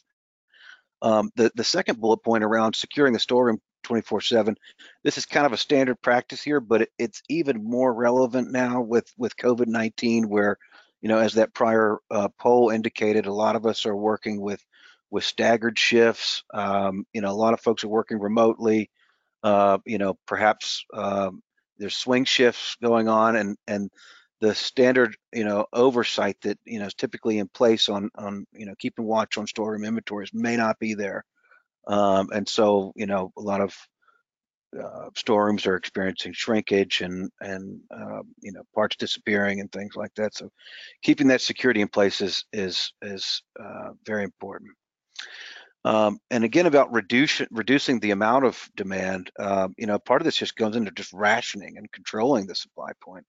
Um, 1.02 1.30
the 1.37 1.50
the 1.54 1.64
second 1.64 2.00
bullet 2.00 2.18
point 2.18 2.44
around 2.44 2.74
securing 2.74 3.12
the 3.12 3.18
storeroom 3.18 3.61
24/7. 3.84 4.56
This 5.04 5.18
is 5.18 5.26
kind 5.26 5.46
of 5.46 5.52
a 5.52 5.56
standard 5.56 6.00
practice 6.02 6.42
here, 6.42 6.61
but 6.61 6.82
it, 6.82 6.90
it's 6.98 7.22
even 7.28 7.64
more 7.64 7.92
relevant 7.92 8.50
now 8.50 8.80
with 8.80 9.12
with 9.16 9.37
COVID-19, 9.37 10.26
where 10.26 10.58
you 11.00 11.08
know, 11.08 11.18
as 11.18 11.34
that 11.34 11.54
prior 11.54 11.98
uh, 12.11 12.28
poll 12.38 12.70
indicated, 12.70 13.26
a 13.26 13.32
lot 13.32 13.56
of 13.56 13.66
us 13.66 13.87
are 13.87 13.96
working 13.96 14.40
with 14.40 14.64
with 15.11 15.24
staggered 15.24 15.78
shifts. 15.78 16.42
Um, 16.52 17.04
you 17.12 17.20
know, 17.20 17.30
a 17.30 17.32
lot 17.32 17.54
of 17.54 17.61
folks 17.61 17.84
are 17.84 17.88
working 17.88 18.18
remotely. 18.18 18.90
Uh, 19.42 19.78
you 19.87 19.98
know, 19.98 20.18
perhaps 20.26 20.84
um, 20.92 21.42
there's 21.78 21.96
swing 21.96 22.24
shifts 22.24 22.76
going 22.82 23.08
on, 23.08 23.37
and 23.37 23.56
and 23.66 23.90
the 24.40 24.55
standard 24.55 25.16
you 25.33 25.44
know 25.44 25.66
oversight 25.72 26.37
that 26.42 26.59
you 26.64 26.79
know 26.79 26.87
is 26.87 26.94
typically 26.94 27.38
in 27.38 27.48
place 27.48 27.88
on 27.88 28.11
on 28.16 28.46
you 28.53 28.66
know 28.66 28.74
keeping 28.79 29.05
watch 29.05 29.38
on 29.38 29.46
storeroom 29.46 29.85
inventories 29.85 30.31
may 30.33 30.57
not 30.57 30.79
be 30.79 30.94
there. 30.94 31.24
Um, 31.87 32.29
and 32.33 32.48
so 32.48 32.92
you 32.96 33.07
know 33.07 33.33
a 33.37 33.40
lot 33.40 33.61
of 33.61 33.74
uh, 34.79 35.09
storerooms 35.16 35.66
are 35.66 35.77
experiencing 35.77 36.33
shrinkage 36.33 37.01
and 37.01 37.31
and 37.40 37.81
uh, 37.90 38.22
you 38.40 38.53
know 38.53 38.62
parts 38.74 38.96
disappearing 38.96 39.61
and 39.61 39.72
things 39.72 39.96
like 39.96 40.14
that. 40.16 40.35
So 40.35 40.51
keeping 41.03 41.29
that 41.29 41.40
security 41.40 41.81
in 41.81 41.88
place 41.88 42.20
is 42.20 42.44
is 42.53 42.92
is 43.03 43.42
uh, 43.59 43.90
very 44.05 44.24
important. 44.24 44.70
Um, 45.85 46.18
and 46.31 46.44
again, 46.44 46.66
about 46.66 46.92
reduce, 46.92 47.40
reducing 47.51 48.01
the 48.01 48.11
amount 48.11 48.44
of 48.44 48.68
demand, 48.77 49.31
um, 49.38 49.74
you 49.79 49.87
know, 49.87 49.98
part 49.98 50.20
of 50.20 50.24
this 50.24 50.37
just 50.37 50.57
goes 50.57 50.77
into 50.77 50.90
just 50.90 51.12
rationing 51.12 51.79
and 51.79 51.90
controlling 51.92 52.46
the 52.46 52.55
supply 52.55 52.90
point. 53.01 53.24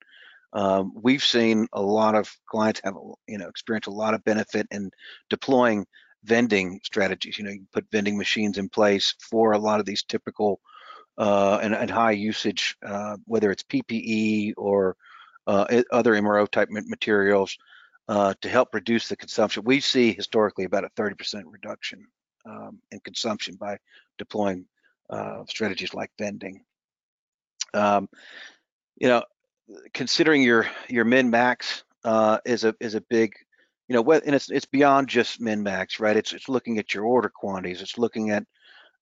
Um, 0.52 0.92
we've 0.94 1.22
seen 1.22 1.68
a 1.72 1.80
lot 1.80 2.14
of 2.14 2.34
clients 2.46 2.80
have, 2.84 2.94
you 3.28 3.38
know, 3.38 3.48
experience 3.48 3.86
a 3.86 3.92
lot 3.92 4.14
of 4.14 4.24
benefit 4.24 4.66
in 4.70 4.90
deploying 5.28 5.86
vending 6.24 6.80
strategies. 6.82 7.38
You 7.38 7.44
know, 7.44 7.50
you 7.50 7.66
put 7.72 7.90
vending 7.92 8.18
machines 8.18 8.58
in 8.58 8.68
place 8.68 9.14
for 9.20 9.52
a 9.52 9.58
lot 9.58 9.80
of 9.80 9.86
these 9.86 10.02
typical 10.02 10.60
uh, 11.18 11.58
and, 11.62 11.74
and, 11.74 11.90
high 11.90 12.12
usage, 12.12 12.76
uh, 12.86 13.16
whether 13.26 13.50
it's 13.50 13.62
PPE 13.64 14.54
or 14.56 14.96
uh, 15.46 15.82
other 15.90 16.14
MRO 16.14 16.48
type 16.48 16.68
materials 16.70 17.58
uh, 18.08 18.32
to 18.40 18.48
help 18.48 18.74
reduce 18.74 19.08
the 19.08 19.16
consumption. 19.16 19.64
We 19.64 19.80
see 19.80 20.12
historically 20.12 20.64
about 20.64 20.84
a 20.84 20.90
30% 20.90 21.42
reduction 21.46 22.06
um, 22.46 22.80
in 22.90 23.00
consumption 23.00 23.56
by 23.56 23.78
deploying 24.18 24.64
uh, 25.10 25.44
strategies 25.48 25.92
like 25.92 26.10
vending. 26.18 26.64
Um, 27.74 28.08
you 28.96 29.08
know, 29.08 29.22
considering 29.92 30.42
your 30.42 30.66
your 30.88 31.04
min 31.04 31.30
max 31.30 31.84
uh, 32.04 32.38
is 32.44 32.64
a 32.64 32.74
is 32.80 32.94
a 32.94 33.00
big 33.00 33.32
you 33.90 33.94
know, 33.94 34.12
and 34.12 34.36
it's 34.36 34.48
it's 34.50 34.66
beyond 34.66 35.08
just 35.08 35.40
min 35.40 35.64
max, 35.64 35.98
right? 35.98 36.16
It's 36.16 36.32
it's 36.32 36.48
looking 36.48 36.78
at 36.78 36.94
your 36.94 37.04
order 37.04 37.28
quantities. 37.28 37.82
It's 37.82 37.98
looking 37.98 38.30
at 38.30 38.44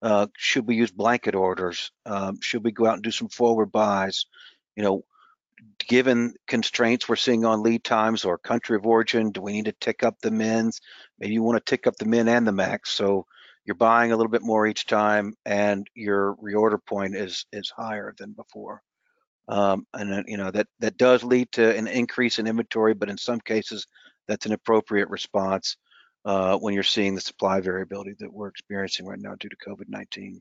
uh, 0.01 0.29
should 0.35 0.67
we 0.67 0.77
use 0.77 0.91
blanket 0.91 1.35
orders? 1.35 1.93
Um, 2.07 2.41
should 2.41 2.65
we 2.65 2.73
go 2.73 2.87
out 2.87 2.95
and 2.95 3.03
do 3.03 3.11
some 3.11 3.29
forward 3.29 3.71
buys? 3.71 4.25
You 4.77 4.85
know, 4.85 5.05
given 5.87 6.33
constraints 6.47 7.07
we're 7.07 7.17
seeing 7.17 7.45
on 7.45 7.63
lead 7.63 7.85
times 7.85 8.25
or 8.25 8.39
country 8.39 8.77
of 8.77 8.87
origin, 8.87 9.31
do 9.31 9.43
we 9.43 9.53
need 9.53 9.67
to 9.67 9.73
tick 9.73 10.03
up 10.03 10.17
the 10.23 10.31
mins? 10.31 10.81
Maybe 11.19 11.35
you 11.35 11.43
want 11.43 11.65
to 11.65 11.71
tick 11.71 11.87
up 11.87 11.97
the 11.97 12.07
min 12.07 12.27
and 12.27 12.47
the 12.47 12.53
max. 12.53 12.91
So 12.91 13.27
you're 13.67 13.75
buying 13.75 14.13
a 14.13 14.17
little 14.17 14.31
bit 14.31 14.43
more 14.43 14.67
each 14.67 14.87
time 14.87 15.35
and 15.45 15.87
your 15.95 16.35
reorder 16.37 16.79
point 16.83 17.15
is 17.15 17.45
is 17.53 17.69
higher 17.69 18.15
than 18.19 18.33
before. 18.33 18.83
Um, 19.49 19.87
and 19.95 20.25
you 20.29 20.37
know 20.37 20.51
that 20.51 20.67
that 20.81 20.99
does 20.99 21.25
lead 21.25 21.51
to 21.53 21.75
an 21.77 21.87
increase 21.87 22.39
in 22.39 22.47
inventory, 22.47 22.95
but 22.95 23.09
in 23.09 23.17
some 23.17 23.41
cases 23.41 23.87
that's 24.27 24.47
an 24.47 24.53
appropriate 24.53 25.09
response 25.09 25.77
uh, 26.25 26.59
when 26.59 26.75
you're 26.75 26.83
seeing 26.83 27.15
the 27.15 27.21
supply 27.21 27.61
variability 27.61 28.15
that 28.19 28.33
we're 28.33 28.49
experiencing 28.49 29.07
right 29.07 29.19
now 29.19 29.35
due 29.39 29.49
to 29.49 29.57
COVID-19. 29.57 30.41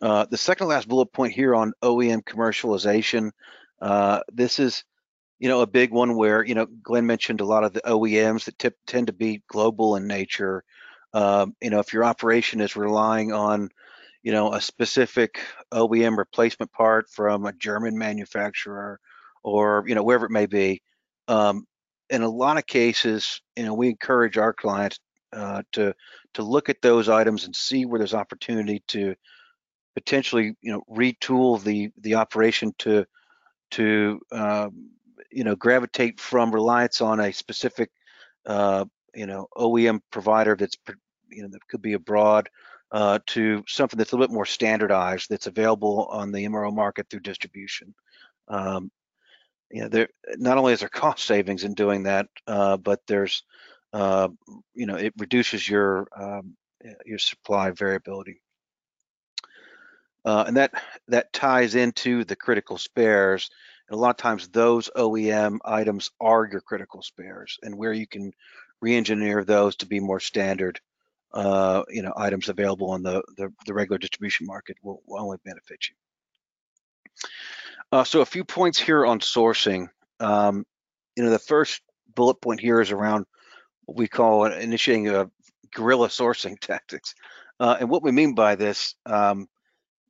Uh, 0.00 0.26
the 0.30 0.36
second 0.36 0.68
last 0.68 0.88
bullet 0.88 1.12
point 1.12 1.32
here 1.32 1.54
on 1.54 1.72
OEM 1.82 2.22
commercialization, 2.22 3.30
uh, 3.82 4.20
this 4.32 4.58
is, 4.58 4.84
you 5.38 5.48
know, 5.48 5.60
a 5.60 5.66
big 5.66 5.92
one 5.92 6.16
where, 6.16 6.44
you 6.44 6.54
know, 6.54 6.66
Glenn 6.82 7.06
mentioned 7.06 7.40
a 7.40 7.44
lot 7.44 7.64
of 7.64 7.72
the 7.72 7.80
OEMs 7.82 8.44
that 8.44 8.74
tend 8.86 9.08
to 9.08 9.12
be 9.12 9.42
global 9.48 9.96
in 9.96 10.06
nature. 10.06 10.64
Um, 11.12 11.54
you 11.60 11.70
know, 11.70 11.80
if 11.80 11.92
your 11.92 12.04
operation 12.04 12.60
is 12.60 12.76
relying 12.76 13.32
on, 13.32 13.70
you 14.22 14.32
know, 14.32 14.52
a 14.52 14.60
specific 14.60 15.40
OEM 15.72 16.16
replacement 16.16 16.72
part 16.72 17.08
from 17.10 17.46
a 17.46 17.52
German 17.52 17.96
manufacturer 17.96 19.00
or, 19.42 19.84
you 19.86 19.94
know, 19.94 20.02
wherever 20.02 20.26
it 20.26 20.32
may 20.32 20.46
be, 20.46 20.82
um, 21.28 21.64
in 22.10 22.22
a 22.22 22.28
lot 22.28 22.58
of 22.58 22.66
cases, 22.66 23.40
you 23.56 23.64
know, 23.64 23.74
we 23.74 23.88
encourage 23.88 24.38
our 24.38 24.52
clients 24.52 24.98
uh, 25.32 25.62
to 25.72 25.94
to 26.34 26.42
look 26.42 26.68
at 26.68 26.80
those 26.80 27.08
items 27.08 27.44
and 27.44 27.54
see 27.54 27.84
where 27.84 27.98
there's 27.98 28.14
opportunity 28.14 28.82
to 28.88 29.14
potentially, 29.94 30.54
you 30.62 30.72
know, 30.72 30.82
retool 30.90 31.62
the 31.62 31.90
the 31.98 32.14
operation 32.14 32.72
to 32.78 33.04
to 33.72 34.20
um, 34.32 34.90
you 35.30 35.44
know 35.44 35.54
gravitate 35.54 36.20
from 36.20 36.50
reliance 36.50 37.00
on 37.00 37.20
a 37.20 37.32
specific 37.32 37.90
uh, 38.46 38.84
you 39.14 39.26
know 39.26 39.46
OEM 39.56 40.00
provider 40.10 40.56
that's 40.56 40.76
you 41.30 41.42
know 41.42 41.48
that 41.48 41.66
could 41.68 41.82
be 41.82 41.92
abroad 41.92 42.48
uh, 42.90 43.18
to 43.26 43.64
something 43.66 43.98
that's 43.98 44.12
a 44.12 44.16
little 44.16 44.26
bit 44.26 44.34
more 44.34 44.46
standardized 44.46 45.28
that's 45.28 45.46
available 45.46 46.06
on 46.10 46.32
the 46.32 46.44
MRO 46.46 46.74
market 46.74 47.06
through 47.08 47.20
distribution. 47.20 47.94
Um, 48.48 48.90
you 49.70 49.82
know, 49.82 49.88
there 49.88 50.08
not 50.36 50.56
only 50.56 50.72
is 50.72 50.80
there 50.80 50.88
cost 50.88 51.26
savings 51.26 51.64
in 51.64 51.74
doing 51.74 52.04
that, 52.04 52.28
uh, 52.46 52.78
but 52.78 53.00
there's, 53.06 53.42
uh, 53.92 54.28
you 54.74 54.86
know, 54.86 54.96
it 54.96 55.12
reduces 55.18 55.68
your 55.68 56.08
um, 56.16 56.56
your 57.04 57.18
supply 57.18 57.70
variability. 57.70 58.40
Uh, 60.24 60.44
and 60.46 60.56
that 60.56 60.72
that 61.08 61.32
ties 61.32 61.74
into 61.74 62.24
the 62.24 62.36
critical 62.36 62.78
spares. 62.78 63.50
And 63.88 63.96
a 63.96 64.00
lot 64.00 64.10
of 64.10 64.16
times 64.16 64.48
those 64.48 64.90
OEM 64.96 65.58
items 65.64 66.10
are 66.20 66.48
your 66.50 66.60
critical 66.60 67.02
spares 67.02 67.58
and 67.62 67.76
where 67.76 67.92
you 67.92 68.06
can 68.06 68.32
re-engineer 68.80 69.44
those 69.44 69.76
to 69.76 69.86
be 69.86 70.00
more 70.00 70.20
standard 70.20 70.80
uh, 71.32 71.82
you 71.88 72.02
know, 72.02 72.12
items 72.16 72.48
available 72.48 72.90
on 72.90 73.02
the, 73.02 73.22
the, 73.36 73.52
the 73.66 73.74
regular 73.74 73.98
distribution 73.98 74.46
market 74.46 74.76
will, 74.82 75.02
will, 75.06 75.20
only 75.20 75.38
benefit 75.44 75.88
you. 75.88 75.94
Uh, 77.92 78.04
so 78.04 78.20
a 78.20 78.26
few 78.26 78.44
points 78.44 78.78
here 78.78 79.04
on 79.04 79.20
sourcing. 79.20 79.88
Um, 80.20 80.64
you 81.16 81.22
know, 81.22 81.30
the 81.30 81.38
first 81.38 81.82
bullet 82.14 82.40
point 82.40 82.60
here 82.60 82.80
is 82.80 82.90
around 82.90 83.26
what 83.84 83.98
we 83.98 84.08
call 84.08 84.44
initiating 84.46 85.08
a 85.08 85.30
guerrilla 85.74 86.08
sourcing 86.08 86.58
tactics. 86.60 87.14
Uh, 87.60 87.76
and 87.80 87.90
what 87.90 88.02
we 88.02 88.12
mean 88.12 88.34
by 88.34 88.54
this, 88.54 88.94
um, 89.06 89.46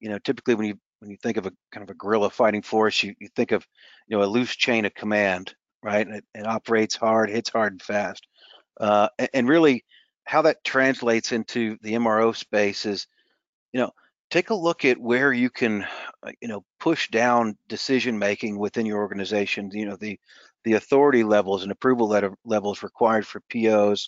you 0.00 0.08
know, 0.08 0.18
typically 0.18 0.54
when 0.54 0.66
you 0.66 0.78
when 1.00 1.10
you 1.10 1.16
think 1.22 1.36
of 1.36 1.46
a 1.46 1.52
kind 1.72 1.84
of 1.84 1.90
a 1.90 1.94
guerrilla 1.94 2.28
fighting 2.28 2.62
force, 2.62 3.02
you, 3.04 3.14
you 3.20 3.28
think 3.36 3.52
of, 3.52 3.64
you 4.08 4.16
know, 4.16 4.24
a 4.24 4.26
loose 4.26 4.56
chain 4.56 4.84
of 4.84 4.94
command, 4.94 5.54
right? 5.80 6.04
And 6.04 6.16
it, 6.16 6.24
it 6.34 6.46
operates 6.46 6.96
hard, 6.96 7.30
hits 7.30 7.50
hard 7.50 7.72
and 7.72 7.82
fast. 7.82 8.26
Uh, 8.80 9.08
and, 9.16 9.28
and 9.32 9.48
really, 9.48 9.84
how 10.28 10.42
that 10.42 10.62
translates 10.62 11.32
into 11.32 11.78
the 11.80 11.94
MRO 11.94 12.36
space 12.36 12.84
is, 12.84 13.06
you 13.72 13.80
know, 13.80 13.90
take 14.28 14.50
a 14.50 14.54
look 14.54 14.84
at 14.84 15.00
where 15.00 15.32
you 15.32 15.48
can, 15.48 15.86
uh, 16.22 16.32
you 16.42 16.48
know, 16.48 16.62
push 16.78 17.08
down 17.08 17.56
decision 17.66 18.18
making 18.18 18.58
within 18.58 18.84
your 18.84 18.98
organization. 18.98 19.70
You 19.72 19.86
know, 19.86 19.96
the 19.96 20.20
the 20.64 20.74
authority 20.74 21.24
levels 21.24 21.62
and 21.62 21.72
approval 21.72 22.36
levels 22.44 22.82
required 22.82 23.26
for 23.26 23.40
POs. 23.48 24.06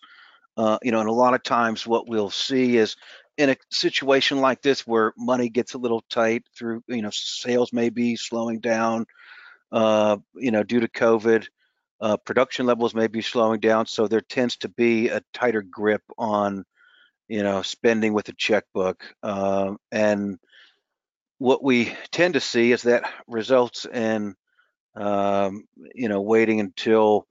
Uh, 0.58 0.76
you 0.82 0.92
know, 0.92 1.00
and 1.00 1.08
a 1.08 1.12
lot 1.12 1.32
of 1.32 1.42
times 1.42 1.86
what 1.86 2.06
we'll 2.06 2.28
see 2.28 2.76
is 2.76 2.96
in 3.38 3.48
a 3.48 3.56
situation 3.70 4.42
like 4.42 4.60
this 4.60 4.86
where 4.86 5.14
money 5.16 5.48
gets 5.48 5.72
a 5.72 5.78
little 5.78 6.04
tight 6.10 6.44
through, 6.54 6.82
you 6.86 7.00
know, 7.00 7.08
sales 7.10 7.72
may 7.72 7.88
be 7.88 8.14
slowing 8.14 8.60
down, 8.60 9.06
uh, 9.72 10.18
you 10.34 10.50
know, 10.50 10.62
due 10.62 10.80
to 10.80 10.88
COVID. 10.88 11.46
Uh, 12.00 12.16
production 12.16 12.66
levels 12.66 12.94
may 12.94 13.06
be 13.06 13.20
slowing 13.20 13.60
down, 13.60 13.86
so 13.86 14.08
there 14.08 14.22
tends 14.22 14.56
to 14.56 14.68
be 14.68 15.08
a 15.08 15.22
tighter 15.34 15.62
grip 15.62 16.02
on, 16.16 16.64
you 17.28 17.42
know, 17.42 17.60
spending 17.62 18.14
with 18.14 18.28
a 18.28 18.34
checkbook. 18.34 19.04
Um, 19.22 19.78
and 19.92 20.38
what 21.38 21.62
we 21.62 21.94
tend 22.10 22.34
to 22.34 22.40
see 22.40 22.72
is 22.72 22.82
that 22.82 23.10
results 23.26 23.84
in, 23.84 24.34
um, 24.94 25.64
you 25.94 26.08
know, 26.08 26.22
waiting 26.22 26.60
until 26.60 27.26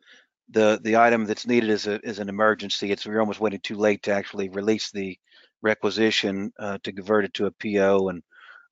the 0.51 0.80
the 0.84 0.97
item 0.97 1.26
that's 1.26 1.47
needed 1.47 1.70
is 1.70 1.88
a 1.88 1.99
is 2.07 2.20
an 2.20 2.30
emergency. 2.30 2.91
It's 2.91 3.05
we're 3.05 3.20
almost 3.20 3.39
waiting 3.39 3.59
too 3.61 3.76
late 3.76 4.03
to 4.03 4.11
actually 4.11 4.49
release 4.49 4.91
the 4.91 5.17
requisition 5.61 6.51
uh, 6.59 6.78
to 6.84 6.91
convert 6.91 7.26
it 7.26 7.34
to 7.36 7.47
a 7.47 7.51
PO. 7.51 8.09
And 8.09 8.24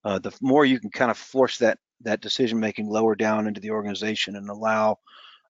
uh, 0.03 0.19
the 0.19 0.35
more 0.41 0.65
you 0.65 0.79
can 0.79 0.89
kind 0.89 1.11
of 1.11 1.17
force 1.17 1.57
that 1.59 1.79
that 2.01 2.21
decision 2.21 2.59
making 2.59 2.87
lower 2.87 3.15
down 3.15 3.47
into 3.47 3.61
the 3.61 3.71
organization 3.71 4.35
and 4.35 4.49
allow 4.49 4.97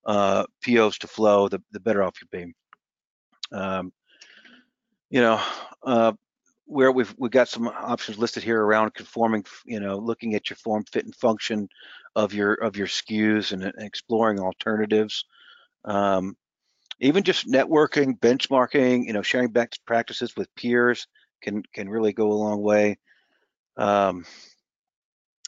uh, 0.07 0.45
POs 0.63 0.97
to 0.99 1.07
flow, 1.07 1.47
the, 1.49 1.61
the 1.71 1.79
better 1.79 2.01
off 2.01 2.15
you'll 2.21 2.45
be. 2.45 2.53
Um, 3.51 3.91
you 5.09 5.21
know, 5.21 5.41
uh, 5.83 6.13
where 6.65 6.91
we've 6.91 7.13
we've 7.17 7.31
got 7.31 7.47
some 7.47 7.67
options 7.67 8.17
listed 8.17 8.43
here 8.43 8.61
around 8.61 8.93
conforming, 8.93 9.45
you 9.65 9.79
know, 9.79 9.97
looking 9.97 10.35
at 10.35 10.49
your 10.49 10.57
form, 10.57 10.83
fit, 10.91 11.05
and 11.05 11.15
function 11.15 11.69
of 12.15 12.33
your 12.33 12.53
of 12.53 12.75
your 12.75 12.87
SKUs 12.87 13.51
and, 13.51 13.63
exploring 13.77 14.39
alternatives. 14.39 15.25
Um, 15.85 16.35
even 16.99 17.23
just 17.23 17.47
networking, 17.47 18.19
benchmarking, 18.19 19.05
you 19.05 19.13
know, 19.13 19.21
sharing 19.21 19.51
best 19.51 19.85
practices 19.85 20.35
with 20.35 20.53
peers 20.55 21.07
can 21.41 21.63
can 21.73 21.89
really 21.89 22.11
go 22.11 22.31
a 22.31 22.33
long 22.33 22.61
way. 22.61 22.97
Um, 23.77 24.25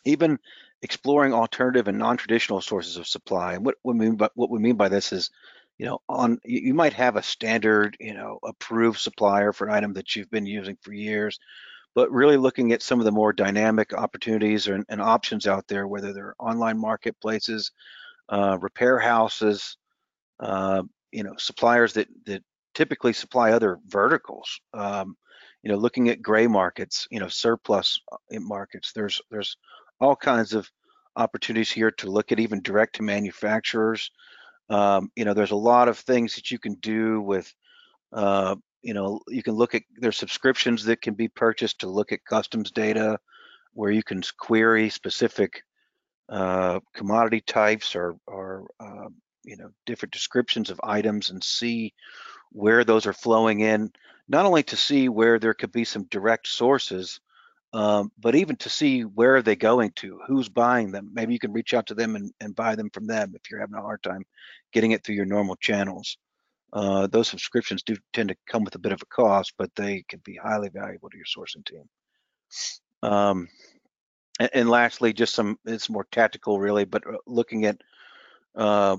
even 0.05 0.39
exploring 0.81 1.33
alternative 1.33 1.87
and 1.87 1.97
non-traditional 1.97 2.61
sources 2.61 2.97
of 2.97 3.07
supply. 3.07 3.53
And 3.53 3.65
what 3.65 3.75
we 3.83 3.93
mean 3.93 4.15
by 4.15 4.29
what 4.35 4.49
we 4.49 4.59
mean 4.59 4.75
by 4.75 4.89
this 4.89 5.11
is, 5.11 5.29
you 5.77 5.85
know, 5.85 6.01
on 6.07 6.39
you 6.43 6.73
might 6.73 6.93
have 6.93 7.15
a 7.15 7.23
standard, 7.23 7.97
you 7.99 8.13
know, 8.13 8.39
approved 8.43 8.99
supplier 8.99 9.53
for 9.53 9.67
an 9.67 9.73
item 9.73 9.93
that 9.93 10.15
you've 10.15 10.31
been 10.31 10.45
using 10.45 10.77
for 10.81 10.93
years, 10.93 11.39
but 11.95 12.11
really 12.11 12.37
looking 12.37 12.71
at 12.71 12.81
some 12.81 12.99
of 12.99 13.05
the 13.05 13.11
more 13.11 13.33
dynamic 13.33 13.93
opportunities 13.93 14.67
and, 14.67 14.85
and 14.89 15.01
options 15.01 15.47
out 15.47 15.67
there, 15.67 15.87
whether 15.87 16.13
they're 16.13 16.35
online 16.39 16.79
marketplaces, 16.79 17.71
uh, 18.29 18.57
repair 18.61 18.99
houses, 18.99 19.77
uh, 20.39 20.83
you 21.11 21.23
know, 21.23 21.33
suppliers 21.37 21.93
that 21.93 22.07
that 22.25 22.43
typically 22.73 23.13
supply 23.13 23.51
other 23.51 23.79
verticals. 23.87 24.61
Um, 24.73 25.17
you 25.61 25.69
know, 25.69 25.77
looking 25.77 26.07
at 26.07 26.21
gray 26.21 26.47
markets, 26.47 27.07
you 27.11 27.19
know, 27.19 27.27
surplus 27.27 27.99
uh, 28.11 28.39
markets. 28.39 28.93
There's 28.93 29.21
there's 29.29 29.57
all 29.99 30.15
kinds 30.15 30.53
of 30.53 30.69
opportunities 31.15 31.71
here 31.71 31.91
to 31.91 32.09
look 32.09 32.31
at 32.31 32.39
even 32.39 32.61
direct 32.61 32.95
to 32.95 33.03
manufacturers. 33.03 34.11
Um, 34.69 35.11
you 35.15 35.25
know, 35.25 35.33
there's 35.33 35.51
a 35.51 35.55
lot 35.55 35.87
of 35.87 35.97
things 35.97 36.35
that 36.35 36.51
you 36.51 36.59
can 36.59 36.75
do 36.75 37.21
with, 37.21 37.53
uh, 38.13 38.55
you 38.81 38.93
know, 38.93 39.19
you 39.27 39.43
can 39.43 39.55
look 39.55 39.75
at 39.75 39.83
there's 39.97 40.17
subscriptions 40.17 40.85
that 40.85 41.01
can 41.01 41.15
be 41.15 41.27
purchased 41.27 41.79
to 41.79 41.89
look 41.89 42.11
at 42.11 42.23
customs 42.25 42.71
data 42.71 43.19
where 43.73 43.91
you 43.91 44.03
can 44.03 44.21
query 44.37 44.89
specific 44.89 45.63
uh, 46.29 46.79
commodity 46.93 47.41
types 47.41 47.95
or, 47.95 48.15
or 48.27 48.67
uh, 48.79 49.09
you 49.43 49.57
know, 49.57 49.69
different 49.85 50.13
descriptions 50.13 50.69
of 50.69 50.79
items 50.83 51.31
and 51.31 51.43
see 51.43 51.93
where 52.51 52.83
those 52.83 53.05
are 53.05 53.13
flowing 53.13 53.61
in, 53.61 53.91
not 54.27 54.45
only 54.45 54.63
to 54.63 54.75
see 54.75 55.09
where 55.09 55.39
there 55.39 55.53
could 55.53 55.71
be 55.71 55.83
some 55.83 56.03
direct 56.05 56.47
sources, 56.47 57.19
um, 57.73 58.11
but 58.19 58.35
even 58.35 58.55
to 58.57 58.69
see 58.69 59.01
where 59.01 59.35
are 59.35 59.41
they 59.41 59.55
going 59.55 59.91
to, 59.97 60.19
who's 60.27 60.49
buying 60.49 60.91
them. 60.91 61.11
Maybe 61.13 61.33
you 61.33 61.39
can 61.39 61.53
reach 61.53 61.73
out 61.73 61.85
to 61.87 61.93
them 61.93 62.15
and, 62.15 62.31
and 62.41 62.55
buy 62.55 62.75
them 62.75 62.89
from 62.89 63.05
them 63.05 63.33
if 63.35 63.49
you're 63.49 63.59
having 63.59 63.75
a 63.75 63.81
hard 63.81 64.01
time 64.01 64.23
getting 64.71 64.91
it 64.91 65.03
through 65.03 65.15
your 65.15 65.25
normal 65.25 65.55
channels. 65.55 66.17
Uh, 66.73 67.07
those 67.07 67.27
subscriptions 67.27 67.83
do 67.83 67.95
tend 68.13 68.29
to 68.29 68.35
come 68.47 68.63
with 68.63 68.75
a 68.75 68.79
bit 68.79 68.91
of 68.91 69.01
a 69.01 69.05
cost, 69.07 69.53
but 69.57 69.73
they 69.75 70.03
can 70.07 70.19
be 70.23 70.35
highly 70.35 70.69
valuable 70.69 71.09
to 71.09 71.17
your 71.17 71.25
sourcing 71.25 71.65
team. 71.65 71.83
Um, 73.01 73.47
and, 74.39 74.49
and, 74.53 74.69
lastly, 74.69 75.13
just 75.13 75.33
some, 75.33 75.57
it's 75.65 75.89
more 75.89 76.07
tactical 76.11 76.59
really, 76.59 76.85
but 76.85 77.05
uh, 77.07 77.17
looking 77.25 77.65
at, 77.65 77.77
uh, 78.55 78.97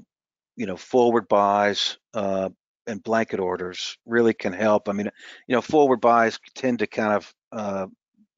you 0.56 0.66
know, 0.66 0.76
forward 0.76 1.28
buys 1.28 1.98
uh, 2.14 2.50
and 2.86 3.02
blanket 3.02 3.40
orders 3.40 3.96
really 4.06 4.34
can 4.34 4.52
help. 4.52 4.88
I 4.88 4.92
mean, 4.92 5.10
you 5.46 5.54
know, 5.54 5.62
forward 5.62 6.00
buys 6.00 6.38
tend 6.54 6.80
to 6.80 6.86
kind 6.86 7.12
of 7.12 7.34
uh, 7.52 7.86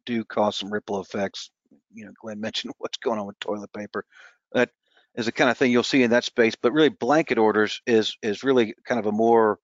do 0.07 0.25
cause 0.25 0.57
some 0.57 0.73
ripple 0.73 1.01
effects. 1.01 1.51
You 1.93 2.07
know, 2.07 2.13
Glenn 2.21 2.41
mentioned 2.41 2.75
what's 2.79 2.99
going 2.99 3.19
on 3.19 3.27
with 3.27 3.39
toilet 3.41 3.73
paper. 3.73 4.05
That 4.53 4.71
is 5.15 5.27
the 5.27 5.33
kind 5.33 5.51
of 5.51 5.59
thing 5.59 5.73
you'll 5.73 5.83
see 5.83 6.03
in 6.03 6.11
that 6.11 6.25
space. 6.25 6.55
But 6.61 6.73
really, 6.73 6.89
blanket 6.89 7.39
orders 7.39 7.81
is 7.87 8.17
is 8.23 8.45
really 8.45 8.75
kind 8.87 8.99
of 8.99 9.07
a 9.07 9.13
more 9.13 9.59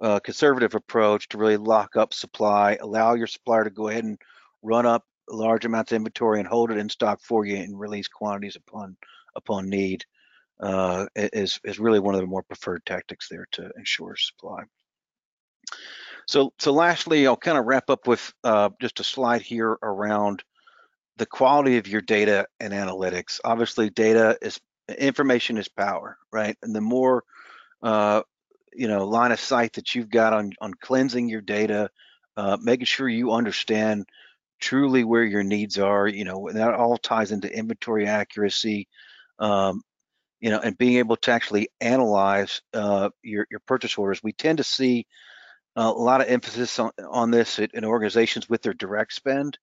uh, 0.00 0.20
conservative 0.20 0.74
approach 0.74 1.28
to 1.28 1.38
really 1.38 1.56
lock 1.56 1.96
up 1.96 2.12
supply, 2.12 2.76
allow 2.80 3.14
your 3.14 3.26
supplier 3.26 3.64
to 3.64 3.70
go 3.70 3.88
ahead 3.88 4.04
and 4.04 4.18
run 4.62 4.86
up 4.86 5.04
large 5.28 5.64
amounts 5.64 5.92
of 5.92 5.96
inventory 5.96 6.38
and 6.38 6.48
hold 6.48 6.70
it 6.70 6.78
in 6.78 6.88
stock 6.88 7.20
for 7.20 7.44
you 7.44 7.56
and 7.56 7.78
release 7.78 8.08
quantities 8.08 8.56
upon 8.56 8.96
upon 9.34 9.68
need. 9.68 10.04
Uh, 10.58 11.06
is 11.14 11.60
is 11.64 11.78
really 11.78 12.00
one 12.00 12.14
of 12.14 12.20
the 12.22 12.26
more 12.26 12.42
preferred 12.42 12.84
tactics 12.86 13.28
there 13.28 13.46
to 13.52 13.70
ensure 13.76 14.16
supply. 14.16 14.62
So, 16.26 16.52
so 16.58 16.72
lastly, 16.72 17.26
I'll 17.26 17.36
kind 17.36 17.56
of 17.58 17.66
wrap 17.66 17.88
up 17.88 18.06
with 18.06 18.32
uh, 18.42 18.70
just 18.80 19.00
a 19.00 19.04
slide 19.04 19.42
here 19.42 19.78
around 19.82 20.42
the 21.18 21.26
quality 21.26 21.78
of 21.78 21.86
your 21.86 22.02
data 22.02 22.46
and 22.60 22.72
analytics. 22.72 23.40
Obviously, 23.44 23.90
data 23.90 24.36
is 24.42 24.60
information 24.98 25.56
is 25.56 25.68
power, 25.68 26.18
right? 26.32 26.56
And 26.62 26.74
the 26.74 26.80
more 26.80 27.24
uh, 27.82 28.22
you 28.72 28.88
know 28.88 29.06
line 29.06 29.32
of 29.32 29.40
sight 29.40 29.74
that 29.74 29.94
you've 29.94 30.10
got 30.10 30.32
on 30.32 30.52
on 30.60 30.74
cleansing 30.74 31.28
your 31.28 31.40
data, 31.40 31.90
uh, 32.36 32.58
making 32.60 32.86
sure 32.86 33.08
you 33.08 33.32
understand 33.32 34.06
truly 34.60 35.04
where 35.04 35.24
your 35.24 35.44
needs 35.44 35.78
are. 35.78 36.08
You 36.08 36.24
know, 36.24 36.50
that 36.52 36.74
all 36.74 36.98
ties 36.98 37.32
into 37.32 37.54
inventory 37.54 38.06
accuracy. 38.06 38.88
Um, 39.38 39.82
you 40.40 40.50
know, 40.50 40.60
and 40.60 40.76
being 40.76 40.98
able 40.98 41.16
to 41.16 41.30
actually 41.30 41.68
analyze 41.80 42.60
uh, 42.74 43.10
your 43.22 43.46
your 43.50 43.60
purchase 43.66 43.96
orders. 43.96 44.22
We 44.22 44.32
tend 44.32 44.58
to 44.58 44.64
see 44.64 45.06
a 45.76 45.90
lot 45.90 46.20
of 46.20 46.28
emphasis 46.28 46.78
on, 46.78 46.90
on 47.08 47.30
this 47.30 47.58
in 47.58 47.84
organizations 47.84 48.48
with 48.48 48.62
their 48.62 48.74
direct 48.74 49.12
spend. 49.12 49.58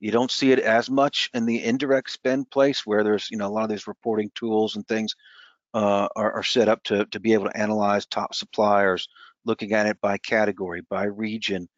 You 0.00 0.12
don't 0.12 0.30
see 0.30 0.52
it 0.52 0.60
as 0.60 0.90
much 0.90 1.30
in 1.34 1.46
the 1.46 1.64
indirect 1.64 2.10
spend 2.10 2.50
place 2.50 2.86
where 2.86 3.04
there's, 3.04 3.30
you 3.30 3.38
know, 3.38 3.46
a 3.46 3.50
lot 3.54 3.64
of 3.64 3.70
these 3.70 3.88
reporting 3.88 4.30
tools 4.34 4.76
and 4.76 4.86
things 4.86 5.14
uh, 5.74 6.08
are, 6.16 6.32
are, 6.34 6.42
set 6.42 6.68
up 6.68 6.82
to, 6.84 7.06
to 7.06 7.20
be 7.20 7.34
able 7.34 7.46
to 7.46 7.56
analyze 7.56 8.06
top 8.06 8.34
suppliers, 8.34 9.08
looking 9.44 9.72
at 9.72 9.86
it 9.86 10.00
by 10.00 10.18
category, 10.18 10.82
by 10.88 11.04
region, 11.04 11.68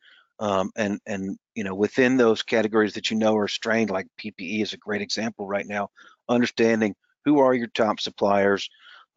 Um, 0.41 0.70
and 0.76 1.01
and 1.07 1.39
you 1.55 1.64
know 1.64 1.74
within 1.74 2.16
those 2.16 2.43
categories 2.45 2.95
that 2.95 3.11
you 3.11 3.16
know 3.18 3.36
are 3.36 3.49
strained, 3.49 3.91
like 3.91 4.07
PPE 4.18 4.62
is 4.62 4.72
a 4.72 4.78
great 4.78 5.03
example 5.03 5.47
right 5.49 5.66
now. 5.66 5.91
Understanding 6.28 6.95
who 7.24 7.41
are 7.41 7.55
your 7.55 7.68
top 7.68 8.01
suppliers, 8.01 8.68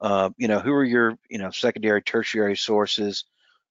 uh, 0.01 0.29
you 0.37 0.47
know 0.47 0.59
who 0.59 0.73
are 0.73 0.83
your 0.85 1.17
you 1.29 1.37
know 1.39 1.51
secondary, 1.51 2.01
tertiary 2.01 2.57
sources. 2.57 3.25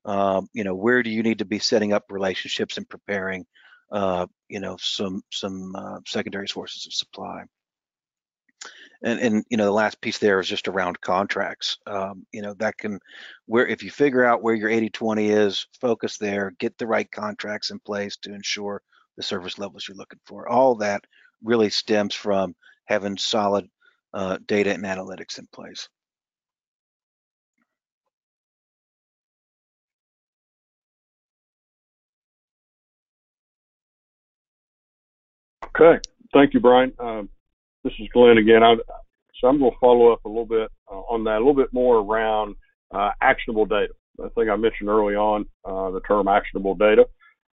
Um, 0.05 0.49
you 0.53 0.65
know 0.65 0.75
where 0.75 1.03
do 1.03 1.11
you 1.11 1.23
need 1.23 1.39
to 1.39 1.45
be 1.45 1.59
setting 1.59 1.93
up 1.93 2.05
relationships 2.11 2.77
and 2.77 2.89
preparing, 2.89 3.45
uh, 3.93 4.27
you 4.49 4.61
know 4.61 4.77
some 4.81 5.23
some 5.31 5.75
uh, 5.77 5.99
secondary 6.07 6.49
sources 6.49 6.87
of 6.87 6.95
supply. 6.95 7.45
And, 9.03 9.19
and 9.21 9.45
you 9.51 9.57
know 9.57 9.65
the 9.65 9.73
last 9.73 10.01
piece 10.01 10.19
there 10.19 10.41
is 10.41 10.49
just 10.49 10.69
around 10.69 11.01
contracts. 11.01 11.79
Um, 11.87 12.27
you 12.33 12.43
know 12.43 12.55
that 12.55 12.79
can 12.79 12.99
where 13.47 13.67
if 13.67 13.83
you 13.83 13.91
figure 13.91 14.25
out 14.25 14.43
where 14.43 14.55
your 14.55 14.69
80 14.69 14.91
20 14.91 15.29
is 15.31 15.67
focus 15.81 16.19
there 16.19 16.53
get 16.59 16.77
the 16.79 16.87
right 16.87 17.11
contracts 17.11 17.71
in 17.71 17.79
place 17.81 18.17
to 18.19 18.35
ensure 18.35 18.83
the 19.17 19.23
service 19.23 19.59
levels 19.59 19.87
you're 19.89 19.97
looking 19.97 20.21
for. 20.27 20.49
All 20.49 20.77
that 20.77 21.05
really 21.43 21.71
stems 21.71 22.15
from 22.15 22.55
having 22.87 23.17
solid 23.17 23.67
uh, 24.13 24.39
data 24.47 24.73
and 24.73 24.85
analytics 24.85 25.39
in 25.39 25.47
place 25.53 25.89
okay 35.81 36.01
thank 36.33 36.53
you 36.55 36.61
brian 36.61 36.93
um, 36.99 37.29
this 37.85 37.93
is 37.99 38.09
Glenn 38.13 38.39
again. 38.39 38.63
I, 38.63 38.77
so 39.41 39.49
I'm 39.49 39.59
going 39.59 39.71
to 39.71 39.79
follow 39.81 40.13
up 40.13 40.25
a 40.25 40.29
little 40.29 40.47
bit 40.47 40.71
uh, 40.91 41.01
on 41.01 41.25
that, 41.25 41.37
a 41.37 41.39
little 41.39 41.55
bit 41.55 41.73
more 41.73 41.97
around 41.97 42.57
uh, 42.95 43.11
actionable 43.23 43.65
data. 43.65 43.93
I 44.23 44.29
think 44.31 44.51
I 44.51 44.57
mentioned 44.57 44.91
early 44.91 45.15
on 45.15 45.47
uh, 45.65 45.91
the 45.91 46.01
term 46.01 46.29
actionable 46.29 46.75
data, 46.75 47.07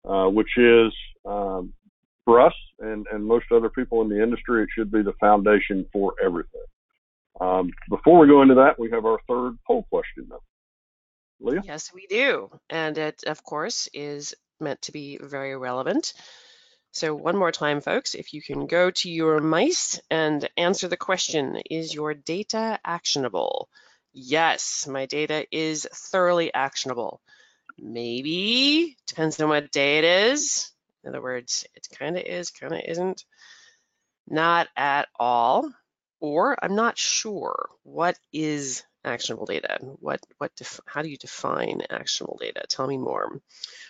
uh, 0.07 0.27
which 0.29 0.57
is 0.57 0.91
um, 1.25 1.73
for 2.23 2.41
us 2.41 2.53
and, 2.79 3.05
and 3.11 3.23
most 3.23 3.45
other 3.51 3.69
people 3.69 4.01
in 4.01 4.09
the 4.09 4.21
industry, 4.21 4.63
it 4.63 4.69
should 4.75 4.91
be 4.91 5.03
the 5.03 5.13
foundation 5.19 5.85
for 5.93 6.15
everything. 6.23 6.65
Um, 7.39 7.69
before 7.89 8.17
we 8.17 8.27
go 8.27 8.41
into 8.41 8.55
that, 8.55 8.79
we 8.79 8.89
have 8.91 9.05
our 9.05 9.19
third 9.27 9.59
poll 9.67 9.85
question 9.91 10.25
though. 10.27 10.41
Leah? 11.39 11.61
Yes, 11.63 11.91
we 11.93 12.07
do. 12.07 12.49
And 12.69 12.97
it, 12.97 13.25
of 13.27 13.43
course, 13.43 13.89
is 13.93 14.33
meant 14.59 14.81
to 14.83 14.91
be 14.91 15.19
very 15.21 15.55
relevant. 15.55 16.13
So 16.95 17.13
one 17.13 17.35
more 17.35 17.51
time, 17.51 17.81
folks, 17.81 18.15
if 18.15 18.33
you 18.33 18.41
can 18.41 18.67
go 18.67 18.89
to 18.89 19.11
your 19.11 19.41
mice 19.41 19.99
and 20.09 20.49
answer 20.55 20.87
the 20.87 20.95
question, 20.95 21.57
is 21.69 21.93
your 21.93 22.13
data 22.13 22.79
actionable? 22.85 23.67
Yes, 24.13 24.87
my 24.87 25.05
data 25.05 25.45
is 25.51 25.85
thoroughly 25.93 26.53
actionable. 26.53 27.19
Maybe, 27.77 28.95
depends 29.07 29.41
on 29.41 29.49
what 29.49 29.73
day 29.73 29.97
it 29.97 30.05
is. 30.05 30.71
In 31.03 31.09
other 31.09 31.21
words, 31.21 31.65
it 31.75 31.85
kind 31.99 32.15
of 32.15 32.23
is, 32.23 32.51
kind 32.51 32.71
of 32.71 32.79
isn't. 32.87 33.25
Not 34.25 34.69
at 34.77 35.09
all. 35.19 35.69
Or 36.21 36.55
I'm 36.63 36.75
not 36.75 36.97
sure. 36.97 37.71
What 37.83 38.17
is 38.31 38.83
actionable 39.03 39.47
data? 39.47 39.79
What, 39.99 40.21
what, 40.37 40.51
how 40.85 41.01
do 41.01 41.09
you 41.09 41.17
define 41.17 41.81
actionable 41.89 42.37
data? 42.39 42.63
Tell 42.69 42.87
me 42.87 42.97
more. 42.97 43.41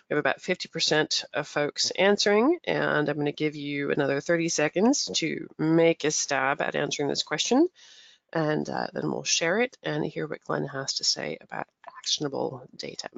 We 0.09 0.13
have 0.13 0.19
about 0.19 0.39
50% 0.39 1.25
of 1.33 1.47
folks 1.47 1.89
answering, 1.91 2.59
and 2.63 3.09
I'm 3.09 3.15
going 3.15 3.25
to 3.25 3.31
give 3.31 3.55
you 3.55 3.89
another 3.89 4.21
30 4.21 4.49
seconds 4.49 5.09
to 5.15 5.47
make 5.57 6.03
a 6.03 6.11
stab 6.11 6.61
at 6.61 6.75
answering 6.75 7.09
this 7.09 7.23
question, 7.23 7.67
and 8.31 8.69
uh, 8.69 8.87
then 8.93 9.11
we'll 9.11 9.23
share 9.23 9.59
it 9.61 9.77
and 9.81 10.05
hear 10.05 10.27
what 10.27 10.43
Glenn 10.43 10.67
has 10.67 10.93
to 10.95 11.03
say 11.03 11.39
about 11.41 11.67
actionable 11.97 12.67
data. 12.75 13.09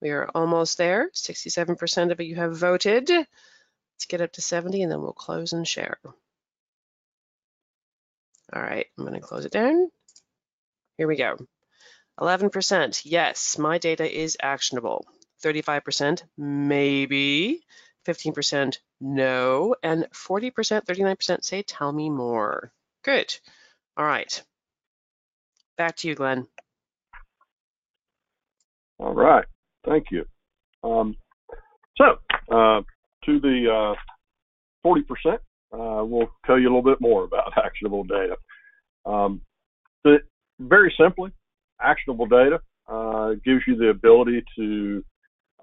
We 0.00 0.10
are 0.10 0.30
almost 0.34 0.78
there. 0.78 1.10
67% 1.10 2.10
of 2.10 2.20
you 2.20 2.36
have 2.36 2.56
voted. 2.56 3.10
Let's 3.10 4.06
get 4.08 4.22
up 4.22 4.32
to 4.32 4.40
70, 4.40 4.82
and 4.82 4.90
then 4.90 5.02
we'll 5.02 5.12
close 5.12 5.52
and 5.52 5.68
share. 5.68 5.98
All 8.50 8.62
right, 8.62 8.86
I'm 8.96 9.04
going 9.04 9.20
to 9.20 9.26
close 9.26 9.44
it 9.44 9.52
down. 9.52 9.90
Here 10.96 11.06
we 11.06 11.16
go. 11.16 11.36
11%, 12.18 13.02
yes, 13.04 13.58
my 13.58 13.76
data 13.76 14.10
is 14.10 14.38
actionable. 14.40 15.04
35% 15.42 16.22
maybe, 16.36 17.64
15% 18.06 18.78
no, 19.00 19.74
and 19.82 20.06
40%, 20.12 20.52
39% 20.52 21.44
say 21.44 21.62
tell 21.62 21.92
me 21.92 22.10
more. 22.10 22.72
Good. 23.04 23.36
All 23.96 24.04
right. 24.04 24.42
Back 25.76 25.96
to 25.96 26.08
you, 26.08 26.14
Glenn. 26.14 26.46
All 28.98 29.14
right. 29.14 29.44
Thank 29.86 30.06
you. 30.10 30.24
Um, 30.82 31.16
so, 31.96 32.18
uh, 32.50 32.82
to 33.24 33.40
the 33.40 33.94
uh, 33.94 34.86
40%, 34.86 35.34
uh, 35.72 36.04
we'll 36.04 36.30
tell 36.46 36.58
you 36.58 36.66
a 36.66 36.70
little 36.70 36.82
bit 36.82 37.00
more 37.00 37.24
about 37.24 37.52
actionable 37.64 38.04
data. 38.04 38.36
Um, 39.06 39.40
very 40.60 40.94
simply, 40.98 41.30
actionable 41.80 42.26
data 42.26 42.60
uh, 42.88 43.34
gives 43.44 43.62
you 43.66 43.76
the 43.76 43.88
ability 43.88 44.42
to 44.56 45.04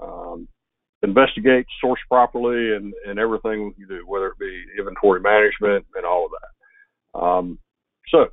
um, 0.01 0.47
investigate, 1.03 1.65
source 1.79 1.99
properly, 2.09 2.75
and, 2.75 2.93
and 3.07 3.19
everything 3.19 3.73
you 3.77 3.87
do, 3.87 4.03
whether 4.07 4.27
it 4.27 4.39
be 4.39 4.63
inventory 4.77 5.21
management 5.21 5.85
and 5.95 6.05
all 6.05 6.25
of 6.25 6.31
that. 6.31 7.19
Um, 7.19 7.59
so, 8.09 8.27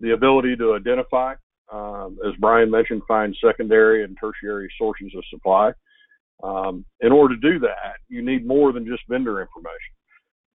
the 0.00 0.12
ability 0.12 0.56
to 0.56 0.74
identify, 0.74 1.34
um, 1.72 2.18
as 2.26 2.34
Brian 2.38 2.70
mentioned, 2.70 3.02
find 3.08 3.36
secondary 3.44 4.04
and 4.04 4.16
tertiary 4.20 4.70
sources 4.78 5.12
of 5.16 5.24
supply. 5.30 5.72
Um, 6.42 6.84
in 7.00 7.10
order 7.10 7.34
to 7.34 7.40
do 7.40 7.58
that, 7.60 7.96
you 8.08 8.24
need 8.24 8.46
more 8.46 8.72
than 8.72 8.86
just 8.86 9.02
vendor 9.08 9.40
information. 9.40 9.94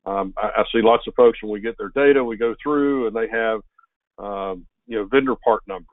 Um, 0.06 0.34
I, 0.38 0.50
I, 0.58 0.64
see 0.72 0.82
lots 0.82 1.08
of 1.08 1.14
folks 1.16 1.42
when 1.42 1.52
we 1.52 1.60
get 1.60 1.76
their 1.78 1.92
data, 1.96 2.24
we 2.24 2.38
go 2.38 2.56
through 2.62 3.08
and 3.08 3.16
they 3.16 3.28
have, 3.32 3.62
um, 4.18 4.66
you 4.88 4.98
know, 4.98 5.06
vendor 5.06 5.36
part 5.44 5.62
numbers 5.68 5.88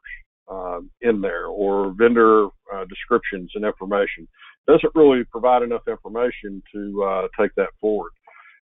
uh, 0.50 0.80
in 1.02 1.20
there 1.20 1.46
or 1.46 1.94
vendor 1.96 2.46
uh, 2.74 2.84
descriptions 2.88 3.50
and 3.54 3.64
information. 3.64 4.26
Doesn't 4.68 4.94
really 4.94 5.24
provide 5.24 5.62
enough 5.62 5.88
information 5.88 6.62
to 6.74 7.02
uh, 7.02 7.28
take 7.40 7.54
that 7.56 7.70
forward. 7.80 8.12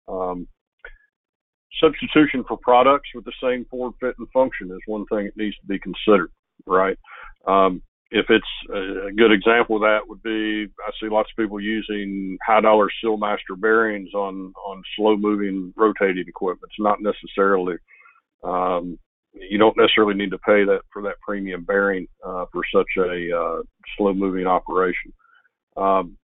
Um, 0.07 0.47
substitution 1.81 2.43
for 2.47 2.57
products 2.61 3.09
with 3.15 3.25
the 3.25 3.33
same 3.41 3.65
form 3.69 3.93
fit 3.99 4.15
and 4.19 4.27
function 4.31 4.69
is 4.71 4.79
one 4.85 5.05
thing 5.07 5.25
that 5.25 5.37
needs 5.37 5.55
to 5.57 5.67
be 5.67 5.79
considered, 5.79 6.31
right? 6.65 6.97
Um, 7.47 7.81
if 8.11 8.27
it's 8.29 8.45
a 8.73 9.11
good 9.13 9.31
example 9.31 9.77
of 9.77 9.81
that 9.81 9.99
would 10.07 10.21
be 10.21 10.67
I 10.85 10.91
see 11.01 11.09
lots 11.09 11.29
of 11.31 11.41
people 11.41 11.59
using 11.59 12.37
high 12.45 12.61
dollar 12.61 12.87
Sealmaster 13.03 13.59
bearings 13.59 14.13
on 14.13 14.53
on 14.65 14.83
slow 14.95 15.17
moving 15.17 15.73
rotating 15.75 16.25
equipment. 16.27 16.71
It's 16.71 16.79
not 16.79 16.99
necessarily 17.01 17.75
um, 18.43 18.97
you 19.33 19.57
don't 19.57 19.75
necessarily 19.75 20.13
need 20.13 20.31
to 20.31 20.37
pay 20.39 20.63
that 20.63 20.81
for 20.93 21.01
that 21.01 21.19
premium 21.27 21.63
bearing 21.63 22.07
uh, 22.25 22.45
for 22.51 22.61
such 22.73 22.87
a 22.97 23.37
uh, 23.37 23.61
slow 23.97 24.13
moving 24.13 24.47
operation. 24.47 25.11
Um, 25.77 26.17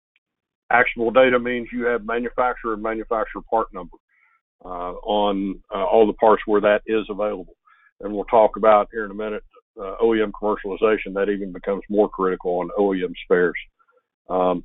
actionable 0.71 1.11
data 1.11 1.39
means 1.39 1.67
you 1.71 1.85
have 1.85 2.05
manufacturer 2.05 2.73
and 2.73 2.83
manufacturer 2.83 3.41
part 3.49 3.67
number 3.73 3.97
uh, 4.63 4.93
on 4.93 5.61
uh, 5.73 5.85
all 5.85 6.05
the 6.05 6.13
parts 6.13 6.43
where 6.45 6.61
that 6.61 6.81
is 6.85 7.05
available. 7.09 7.55
And 8.01 8.13
we'll 8.13 8.25
talk 8.25 8.55
about 8.55 8.89
here 8.91 9.05
in 9.05 9.11
a 9.11 9.15
minute 9.15 9.43
uh, 9.79 9.95
OEM 10.01 10.31
commercialization. 10.31 11.13
That 11.13 11.29
even 11.29 11.51
becomes 11.51 11.81
more 11.89 12.09
critical 12.09 12.59
on 12.59 12.69
OEM 12.77 13.13
spares. 13.25 13.55
Um, 14.29 14.63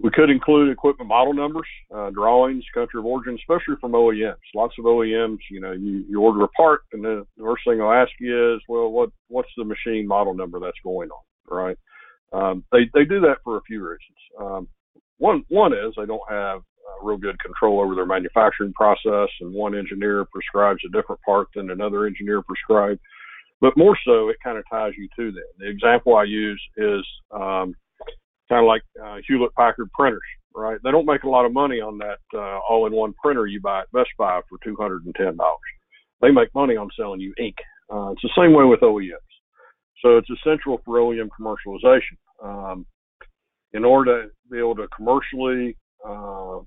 we 0.00 0.10
could 0.10 0.30
include 0.30 0.72
equipment 0.72 1.08
model 1.08 1.32
numbers, 1.32 1.66
uh, 1.94 2.10
drawings, 2.10 2.64
country 2.74 2.98
of 2.98 3.06
origin, 3.06 3.36
especially 3.36 3.76
from 3.80 3.92
OEMs. 3.92 4.34
Lots 4.52 4.74
of 4.78 4.84
OEMs, 4.84 5.38
you 5.48 5.60
know, 5.60 5.70
you, 5.70 6.04
you 6.08 6.20
order 6.20 6.42
a 6.42 6.48
part, 6.48 6.80
and 6.92 7.04
the 7.04 7.24
first 7.40 7.62
thing 7.64 7.78
they'll 7.78 7.92
ask 7.92 8.10
you 8.18 8.54
is, 8.54 8.60
well, 8.68 8.90
what 8.90 9.10
what's 9.28 9.50
the 9.56 9.64
machine 9.64 10.06
model 10.06 10.34
number 10.34 10.58
that's 10.58 10.78
going 10.82 11.08
on, 11.10 11.22
right? 11.56 11.76
Um, 12.32 12.64
they 12.72 12.90
they 12.94 13.04
do 13.04 13.20
that 13.20 13.38
for 13.44 13.56
a 13.56 13.62
few 13.62 13.82
reasons. 13.82 14.18
Um, 14.40 14.68
one 15.18 15.44
one 15.48 15.72
is 15.72 15.94
they 15.96 16.06
don't 16.06 16.20
have 16.28 16.60
uh, 16.60 17.04
real 17.04 17.18
good 17.18 17.38
control 17.40 17.80
over 17.80 17.94
their 17.94 18.06
manufacturing 18.06 18.72
process, 18.72 19.28
and 19.40 19.52
one 19.54 19.74
engineer 19.76 20.24
prescribes 20.32 20.80
a 20.86 20.96
different 20.96 21.20
part 21.22 21.48
than 21.54 21.70
another 21.70 22.06
engineer 22.06 22.42
prescribed. 22.42 23.00
But 23.60 23.76
more 23.76 23.96
so, 24.04 24.28
it 24.28 24.36
kind 24.42 24.58
of 24.58 24.64
ties 24.70 24.92
you 24.98 25.08
to 25.16 25.30
them. 25.30 25.44
The 25.58 25.68
example 25.68 26.16
I 26.16 26.24
use 26.24 26.60
is 26.76 27.06
um, 27.30 27.74
kind 28.48 28.64
of 28.64 28.66
like 28.66 28.82
uh, 29.02 29.18
Hewlett 29.26 29.54
Packard 29.54 29.90
printers, 29.92 30.20
right? 30.54 30.78
They 30.82 30.90
don't 30.90 31.06
make 31.06 31.22
a 31.22 31.28
lot 31.28 31.46
of 31.46 31.52
money 31.52 31.80
on 31.80 31.98
that 31.98 32.18
uh, 32.34 32.58
all-in-one 32.68 33.14
printer 33.22 33.46
you 33.46 33.60
buy 33.60 33.82
at 33.82 33.92
Best 33.92 34.10
Buy 34.18 34.40
for 34.48 34.58
two 34.64 34.76
hundred 34.80 35.04
and 35.04 35.14
ten 35.14 35.36
dollars. 35.36 35.60
They 36.20 36.30
make 36.30 36.54
money 36.54 36.76
on 36.76 36.88
selling 36.98 37.20
you 37.20 37.34
ink. 37.38 37.56
Uh, 37.92 38.10
it's 38.10 38.22
the 38.22 38.30
same 38.36 38.52
way 38.52 38.64
with 38.64 38.80
OEMs. 38.80 39.32
So 40.02 40.18
it's 40.18 40.28
essential 40.30 40.80
for 40.84 40.98
OEM 40.98 41.28
commercialization. 41.38 42.18
Um, 42.42 42.86
in 43.72 43.84
order 43.84 44.24
to 44.24 44.28
be 44.50 44.58
able 44.58 44.74
to 44.76 44.88
commercially 44.88 45.76
uh, 46.06 46.58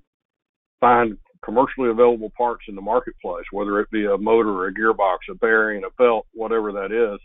find 0.80 1.16
commercially 1.44 1.90
available 1.90 2.32
parts 2.36 2.64
in 2.68 2.74
the 2.74 2.80
marketplace, 2.80 3.44
whether 3.52 3.80
it 3.80 3.90
be 3.90 4.06
a 4.06 4.18
motor, 4.18 4.66
a 4.66 4.74
gearbox, 4.74 5.18
a 5.30 5.34
bearing, 5.36 5.84
a 5.84 6.02
belt, 6.02 6.26
whatever 6.32 6.72
that 6.72 6.90
is, 6.90 7.20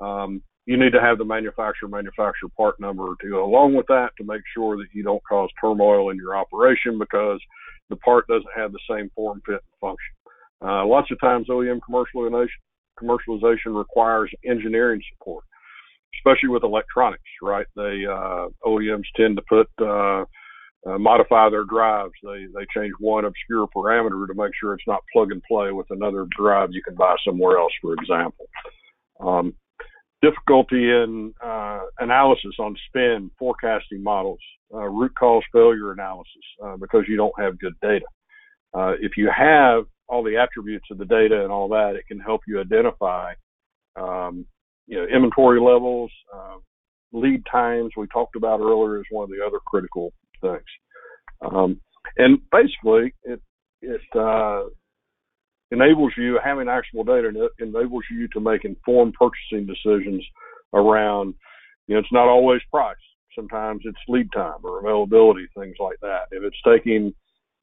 um, 0.00 0.42
you 0.66 0.76
need 0.76 0.92
to 0.92 1.00
have 1.00 1.18
the 1.18 1.24
manufacturer 1.24 1.88
manufacturer 1.88 2.50
part 2.56 2.78
number 2.78 3.14
to 3.20 3.30
go 3.30 3.44
along 3.44 3.74
with 3.74 3.86
that 3.86 4.10
to 4.18 4.24
make 4.24 4.42
sure 4.54 4.76
that 4.76 4.86
you 4.92 5.02
don't 5.02 5.22
cause 5.28 5.48
turmoil 5.60 6.10
in 6.10 6.16
your 6.16 6.36
operation 6.36 6.98
because 6.98 7.40
the 7.88 7.96
part 7.96 8.26
doesn't 8.28 8.46
have 8.54 8.70
the 8.72 8.78
same 8.88 9.10
form, 9.14 9.40
fit, 9.46 9.54
and 9.54 9.80
function. 9.80 10.14
Uh, 10.62 10.84
lots 10.84 11.10
of 11.10 11.18
times 11.20 11.48
OEM 11.48 11.80
commercialization, 11.88 12.48
commercialization 13.00 13.76
requires 13.76 14.30
engineering 14.44 15.00
support, 15.14 15.42
especially 16.16 16.48
with 16.48 16.64
electronics, 16.64 17.22
right? 17.42 17.66
They 17.76 18.04
uh, 18.08 18.48
OEMs 18.64 19.04
tend 19.16 19.36
to 19.36 19.42
put 19.48 19.68
uh, 19.80 20.24
uh, 20.86 20.98
modify 20.98 21.50
their 21.50 21.64
drives. 21.64 22.14
They 22.22 22.46
they 22.54 22.66
change 22.74 22.92
one 22.98 23.24
obscure 23.24 23.66
parameter 23.74 24.26
to 24.26 24.34
make 24.34 24.52
sure 24.60 24.74
it's 24.74 24.86
not 24.86 25.00
plug 25.12 25.32
and 25.32 25.42
play 25.42 25.72
with 25.72 25.86
another 25.90 26.26
drive 26.36 26.70
you 26.72 26.82
can 26.82 26.94
buy 26.94 27.16
somewhere 27.24 27.58
else, 27.58 27.72
for 27.80 27.94
example. 27.94 28.46
Um, 29.20 29.54
difficulty 30.22 30.90
in 30.90 31.32
uh, 31.44 31.80
analysis 31.98 32.54
on 32.58 32.76
spin, 32.88 33.30
forecasting 33.38 34.02
models, 34.02 34.40
uh, 34.74 34.86
root 34.86 35.12
cause 35.18 35.42
failure 35.52 35.92
analysis 35.92 36.42
uh, 36.64 36.76
because 36.76 37.04
you 37.08 37.16
don't 37.16 37.38
have 37.38 37.58
good 37.58 37.74
data. 37.82 38.04
Uh, 38.74 38.92
if 39.00 39.12
you 39.16 39.30
have 39.34 39.84
all 40.08 40.22
the 40.22 40.36
attributes 40.36 40.86
of 40.90 40.98
the 40.98 41.04
data 41.04 41.42
and 41.42 41.52
all 41.52 41.68
that, 41.68 41.94
it 41.96 42.06
can 42.06 42.18
help 42.18 42.40
you 42.46 42.60
identify, 42.60 43.32
um, 43.96 44.46
you 44.88 44.98
know, 44.98 45.04
inventory 45.04 45.60
levels, 45.60 46.10
uh, 46.34 46.56
lead 47.12 47.44
times. 47.50 47.92
We 47.96 48.06
talked 48.08 48.34
about 48.34 48.60
earlier 48.60 48.98
is 48.98 49.06
one 49.10 49.24
of 49.24 49.30
the 49.30 49.44
other 49.46 49.58
critical 49.64 50.12
things. 50.40 50.64
Um, 51.40 51.80
and 52.16 52.38
basically, 52.50 53.14
it 53.22 53.40
it 53.80 54.00
uh, 54.18 54.64
enables 55.70 56.12
you 56.16 56.40
having 56.42 56.68
actual 56.68 57.04
data 57.04 57.48
enables 57.58 58.04
you 58.10 58.28
to 58.28 58.40
make 58.40 58.64
informed 58.64 59.14
purchasing 59.14 59.66
decisions 59.66 60.24
around 60.74 61.34
you 61.86 61.94
know 61.94 62.00
it's 62.00 62.12
not 62.12 62.28
always 62.28 62.60
price 62.70 62.96
sometimes 63.34 63.82
it's 63.84 63.98
lead 64.08 64.28
time 64.34 64.58
or 64.64 64.80
availability 64.80 65.46
things 65.56 65.76
like 65.78 65.98
that 66.00 66.22
if 66.30 66.42
it's 66.42 66.56
taking 66.66 67.12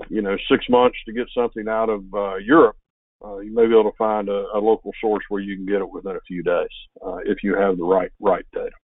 you 0.10 0.22
know 0.22 0.38
six 0.50 0.66
months 0.70 0.98
to 1.06 1.14
get 1.14 1.28
something 1.36 1.68
out 1.68 1.90
of 1.90 2.04
uh, 2.14 2.36
europe 2.36 2.78
uh, 3.24 3.40
you 3.40 3.54
may 3.54 3.66
be 3.66 3.72
able 3.72 3.90
to 3.90 3.98
find 3.98 4.30
a, 4.30 4.46
a, 4.54 4.60
local 4.60 4.92
source 5.02 5.24
where 5.30 5.42
you 5.42 5.56
can 5.56 5.66
get 5.66 5.82
it 5.82 5.90
within 5.90 6.16
a 6.16 6.28
few 6.28 6.44
days 6.44 6.68
uh, 7.06 7.18
if 7.26 7.44
you 7.44 7.56
have 7.56 7.78
the 7.78 7.84
right 7.84 8.12
right 8.20 8.46
data 8.54 8.76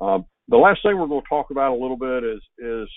um, 0.00 0.24
the 0.48 0.56
last 0.56 0.80
thing 0.82 0.98
we're 0.98 1.06
going 1.06 1.22
to 1.22 1.28
talk 1.28 1.50
about 1.50 1.72
a 1.72 1.80
little 1.80 1.96
bit 1.96 2.24
is 2.24 2.40
is 2.58 2.88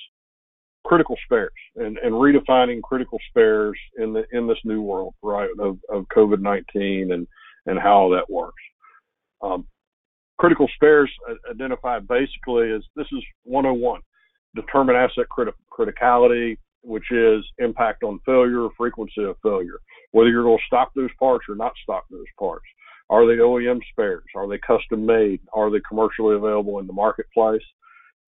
critical 0.85 1.15
spares 1.25 1.51
and, 1.77 1.97
and 1.99 2.13
redefining 2.13 2.81
critical 2.81 3.19
spares 3.29 3.77
in 3.97 4.13
the 4.13 4.23
in 4.31 4.47
this 4.47 4.57
new 4.63 4.81
world, 4.81 5.13
right, 5.21 5.49
of, 5.59 5.77
of 5.89 6.05
COVID 6.15 6.39
nineteen 6.39 7.11
and 7.11 7.27
and 7.65 7.79
how 7.79 8.09
that 8.13 8.29
works. 8.29 8.61
Um, 9.41 9.65
critical 10.37 10.67
spares 10.75 11.11
identified 11.49 12.07
basically 12.07 12.71
as 12.71 12.81
this 12.95 13.07
is 13.13 13.23
101 13.43 14.01
determine 14.55 14.95
asset 14.95 15.25
criti- 15.31 15.53
criticality 15.71 16.57
which 16.83 17.11
is 17.11 17.43
impact 17.57 18.03
on 18.03 18.19
failure 18.25 18.67
frequency 18.77 19.23
of 19.23 19.35
failure. 19.41 19.79
Whether 20.11 20.29
you're 20.29 20.43
going 20.43 20.57
to 20.57 20.65
stock 20.67 20.91
those 20.95 21.09
parts 21.19 21.45
or 21.49 21.55
not 21.55 21.73
stock 21.83 22.05
those 22.11 22.25
parts. 22.37 22.65
Are 23.09 23.25
they 23.27 23.41
OEM 23.41 23.79
spares? 23.91 24.23
Are 24.35 24.47
they 24.47 24.57
custom 24.59 25.05
made? 25.05 25.41
Are 25.53 25.69
they 25.69 25.81
commercially 25.87 26.35
available 26.35 26.79
in 26.79 26.87
the 26.87 26.93
marketplace? 26.93 27.63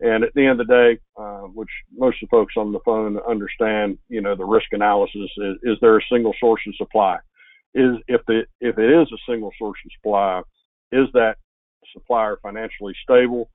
And 0.01 0.23
at 0.23 0.33
the 0.35 0.45
end 0.45 0.59
of 0.59 0.67
the 0.67 0.73
day, 0.73 0.99
uh, 1.17 1.47
which 1.53 1.69
most 1.95 2.21
of 2.21 2.29
the 2.29 2.35
folks 2.35 2.55
on 2.57 2.73
the 2.73 2.81
phone 2.83 3.17
understand, 3.27 3.97
you 4.09 4.21
know, 4.21 4.35
the 4.35 4.43
risk 4.43 4.67
analysis 4.71 5.29
is, 5.37 5.55
is 5.63 5.77
there 5.79 5.97
a 5.97 6.01
single 6.11 6.33
source 6.39 6.61
of 6.67 6.75
supply? 6.75 7.17
Is 7.73 7.95
if 8.07 8.21
the 8.27 8.43
if 8.61 8.77
it 8.77 8.89
is 8.89 9.07
a 9.11 9.31
single 9.31 9.51
source 9.57 9.77
of 9.85 9.91
supply, 9.97 10.41
is 10.91 11.07
that 11.13 11.37
supplier 11.93 12.37
financially 12.41 12.93
stable? 13.03 13.49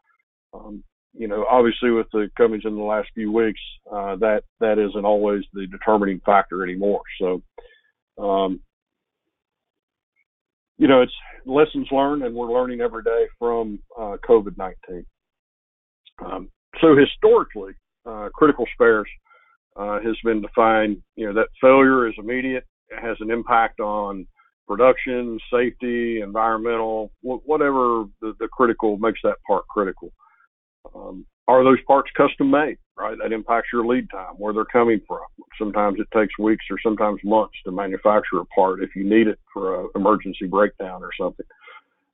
Um, 0.53 0.83
you 1.13 1.29
know, 1.29 1.45
obviously 1.51 1.91
with 1.91 2.07
the 2.13 2.31
comings 2.37 2.63
in 2.65 2.77
the 2.77 2.83
last 2.83 3.09
few 3.15 3.33
weeks, 3.33 3.61
uh, 3.93 4.17
that 4.17 4.43
that 4.61 4.79
isn't 4.79 5.05
always 5.05 5.43
the 5.53 5.67
determining 5.67 6.21
factor 6.25 6.63
anymore. 6.63 7.03
So, 7.21 7.43
um, 8.23 8.61
you 10.79 10.89
know, 10.89 11.03
it's 11.03 11.13
lessons 11.47 11.89
learned, 11.91 12.23
and 12.23 12.35
we're 12.35 12.53
learning 12.53 12.81
every 12.81 13.03
day 13.03 13.27
from 13.39 13.81
uh, 13.99 14.17
COVID 14.29 14.57
nineteen. 14.57 15.05
Um, 16.25 16.51
so 16.81 16.95
historically, 16.97 17.73
uh, 18.07 18.29
critical 18.35 18.67
spares 18.75 19.09
uh, 19.77 20.01
has 20.01 20.17
been 20.25 20.43
defined, 20.43 21.03
you 21.17 21.27
know, 21.27 21.35
that 21.35 21.49
failure 21.61 22.09
is 22.09 22.15
immediate, 22.19 22.65
it 22.91 23.01
has 23.01 23.17
an 23.21 23.31
impact 23.31 23.81
on 23.81 24.27
production, 24.67 25.39
safety, 25.53 26.21
environmental, 26.21 27.11
wh- 27.23 27.47
whatever 27.47 28.05
the, 28.21 28.35
the, 28.39 28.49
critical 28.53 28.97
makes 28.99 29.21
that 29.25 29.37
part 29.47 29.67
critical. 29.69 30.13
Um, 30.95 31.27
are 31.49 31.65
those 31.65 31.81
parts 31.87 32.11
custom 32.17 32.51
made, 32.51 32.79
right? 32.97 33.17
That 33.21 33.33
impacts 33.33 33.69
your 33.73 33.85
lead 33.85 34.09
time, 34.11 34.35
where 34.37 34.53
they're 34.53 34.65
coming 34.65 35.01
from. 35.07 35.21
Sometimes 35.59 35.99
it 35.99 36.07
takes 36.17 36.39
weeks 36.39 36.65
or 36.71 36.79
sometimes 36.83 37.21
months 37.25 37.57
to 37.65 37.73
manufacture 37.73 38.39
a 38.39 38.45
part 38.47 38.83
if 38.83 38.95
you 38.95 39.05
need 39.05 39.27
it 39.27 39.39
for 39.53 39.81
an 39.81 39.91
emergency 39.95 40.47
breakdown 40.47 41.03
or 41.03 41.11
something. 41.19 41.47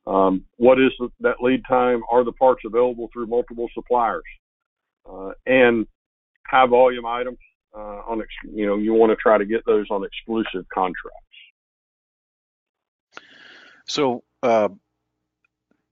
Um, 0.06 0.44
what 0.56 0.80
is 0.80 0.92
that 1.20 1.42
lead 1.42 1.62
time? 1.68 2.02
Are 2.10 2.24
the 2.24 2.32
parts 2.32 2.62
available 2.64 3.10
through 3.12 3.26
multiple 3.26 3.68
suppliers? 3.74 4.22
Uh, 5.04 5.32
and 5.46 5.86
high 6.46 6.66
volume 6.66 7.06
items 7.06 7.38
uh, 7.76 8.02
on, 8.08 8.20
ex- 8.20 8.52
you 8.54 8.66
know, 8.66 8.76
you 8.76 8.94
want 8.94 9.10
to 9.10 9.16
try 9.16 9.36
to 9.36 9.44
get 9.44 9.64
those 9.66 9.86
on 9.90 10.04
exclusive 10.04 10.66
contracts. 10.72 11.20
So, 13.86 14.22
uh, 14.42 14.68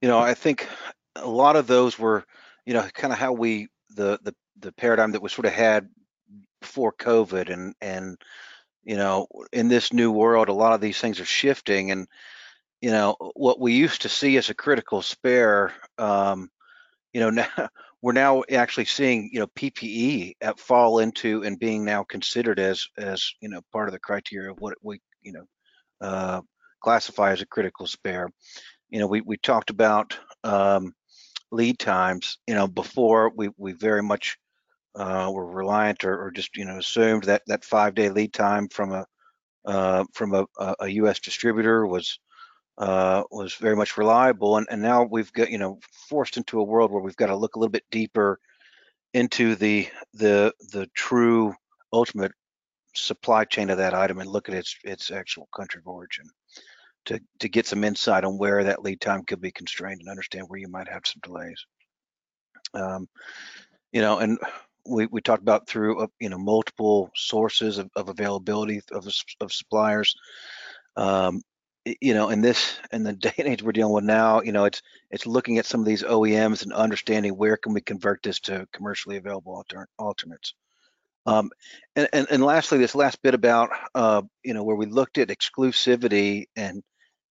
you 0.00 0.08
know, 0.08 0.18
I 0.18 0.34
think 0.34 0.68
a 1.16 1.28
lot 1.28 1.56
of 1.56 1.66
those 1.66 1.98
were, 1.98 2.24
you 2.66 2.74
know, 2.74 2.82
kind 2.94 3.12
of 3.12 3.18
how 3.18 3.32
we 3.32 3.68
the 3.90 4.18
the 4.22 4.34
the 4.58 4.72
paradigm 4.72 5.12
that 5.12 5.22
we 5.22 5.28
sort 5.28 5.46
of 5.46 5.52
had 5.52 5.88
before 6.60 6.92
COVID, 6.92 7.50
and 7.52 7.74
and 7.80 8.16
you 8.84 8.96
know, 8.96 9.26
in 9.52 9.68
this 9.68 9.92
new 9.92 10.10
world, 10.10 10.48
a 10.48 10.52
lot 10.52 10.72
of 10.72 10.80
these 10.80 10.98
things 10.98 11.20
are 11.20 11.24
shifting, 11.24 11.90
and 11.90 12.06
you 12.80 12.90
know 12.90 13.16
what 13.34 13.60
we 13.60 13.72
used 13.72 14.02
to 14.02 14.08
see 14.08 14.36
as 14.36 14.50
a 14.50 14.54
critical 14.54 15.00
spare 15.00 15.72
um, 15.98 16.50
you 17.14 17.20
know 17.20 17.30
now 17.30 17.68
we're 18.02 18.12
now 18.12 18.42
actually 18.52 18.84
seeing 18.84 19.30
you 19.32 19.40
know 19.40 19.46
ppe 19.46 20.34
fall 20.58 20.98
into 20.98 21.42
and 21.44 21.58
being 21.58 21.82
now 21.82 22.04
considered 22.04 22.58
as 22.58 22.86
as 22.98 23.32
you 23.40 23.48
know 23.48 23.62
part 23.72 23.88
of 23.88 23.92
the 23.92 23.98
criteria 23.98 24.50
of 24.50 24.60
what 24.60 24.74
we 24.82 25.00
you 25.22 25.32
know 25.32 25.44
uh, 26.02 26.42
classify 26.82 27.32
as 27.32 27.40
a 27.40 27.46
critical 27.46 27.86
spare. 27.86 28.28
You 28.90 29.00
know 29.00 29.06
we 29.06 29.22
we 29.22 29.38
talked 29.38 29.70
about 29.70 30.18
um, 30.44 30.92
lead 31.54 31.78
times 31.78 32.38
you 32.46 32.54
know 32.54 32.66
before 32.66 33.32
we 33.34 33.48
we 33.56 33.72
very 33.72 34.02
much 34.02 34.36
uh, 34.96 35.30
were 35.32 35.46
reliant 35.46 36.04
or, 36.04 36.26
or 36.26 36.30
just 36.30 36.56
you 36.56 36.64
know 36.64 36.78
assumed 36.78 37.24
that 37.24 37.42
that 37.46 37.64
five 37.64 37.94
day 37.94 38.10
lead 38.10 38.32
time 38.32 38.68
from 38.68 38.92
a 38.92 39.06
uh, 39.64 40.04
from 40.12 40.34
a, 40.34 40.46
a 40.80 40.88
U.S. 40.88 41.20
distributor 41.20 41.86
was 41.86 42.18
uh, 42.78 43.22
was 43.30 43.54
very 43.54 43.76
much 43.76 43.96
reliable. 43.96 44.56
And, 44.56 44.66
and 44.70 44.82
now 44.82 45.04
we've 45.04 45.32
got, 45.32 45.50
you 45.50 45.58
know, 45.58 45.78
forced 46.08 46.36
into 46.36 46.60
a 46.60 46.64
world 46.64 46.90
where 46.90 47.02
we've 47.02 47.16
got 47.16 47.26
to 47.26 47.36
look 47.36 47.54
a 47.54 47.58
little 47.58 47.70
bit 47.70 47.84
deeper 47.90 48.38
into 49.12 49.54
the 49.54 49.88
the 50.12 50.52
the 50.72 50.88
true 50.94 51.54
ultimate 51.92 52.32
supply 52.96 53.44
chain 53.44 53.70
of 53.70 53.78
that 53.78 53.94
item 53.94 54.18
and 54.18 54.28
look 54.28 54.48
at 54.48 54.54
its 54.54 54.76
its 54.84 55.10
actual 55.10 55.48
country 55.54 55.80
of 55.80 55.86
origin 55.86 56.26
to 57.06 57.20
to 57.40 57.48
get 57.48 57.66
some 57.66 57.84
insight 57.84 58.24
on 58.24 58.38
where 58.38 58.64
that 58.64 58.82
lead 58.82 59.00
time 59.00 59.24
could 59.24 59.40
be 59.40 59.50
constrained 59.50 60.00
and 60.00 60.08
understand 60.08 60.46
where 60.48 60.60
you 60.60 60.68
might 60.68 60.88
have 60.88 61.06
some 61.06 61.20
delays. 61.22 61.64
Um, 62.74 63.08
you 63.92 64.00
know, 64.00 64.18
and 64.18 64.38
we, 64.88 65.06
we 65.06 65.20
talked 65.20 65.42
about 65.42 65.66
through 65.66 66.00
uh, 66.00 66.06
you 66.20 66.28
know 66.28 66.38
multiple 66.38 67.10
sources 67.14 67.78
of, 67.78 67.90
of 67.96 68.08
availability 68.08 68.80
of, 68.92 69.06
of 69.40 69.52
suppliers. 69.52 70.14
Um, 70.96 71.40
you 72.00 72.14
know 72.14 72.30
in 72.30 72.40
this 72.40 72.78
in 72.92 73.02
the 73.02 73.12
day 73.12 73.32
and 73.38 73.48
age 73.48 73.62
we're 73.62 73.72
dealing 73.72 73.92
with 73.92 74.04
now 74.04 74.40
you 74.40 74.52
know 74.52 74.64
it's 74.64 74.82
it's 75.10 75.26
looking 75.26 75.58
at 75.58 75.66
some 75.66 75.80
of 75.80 75.86
these 75.86 76.02
oems 76.02 76.62
and 76.62 76.72
understanding 76.72 77.36
where 77.36 77.56
can 77.56 77.74
we 77.74 77.80
convert 77.80 78.22
this 78.22 78.40
to 78.40 78.66
commercially 78.72 79.16
available 79.16 79.54
alter, 79.54 79.86
alternates 79.98 80.54
um, 81.26 81.50
and, 81.96 82.08
and 82.12 82.26
and 82.30 82.44
lastly 82.44 82.78
this 82.78 82.94
last 82.94 83.20
bit 83.22 83.34
about 83.34 83.70
uh, 83.94 84.22
you 84.42 84.54
know 84.54 84.64
where 84.64 84.76
we 84.76 84.86
looked 84.86 85.18
at 85.18 85.28
exclusivity 85.28 86.46
and 86.56 86.82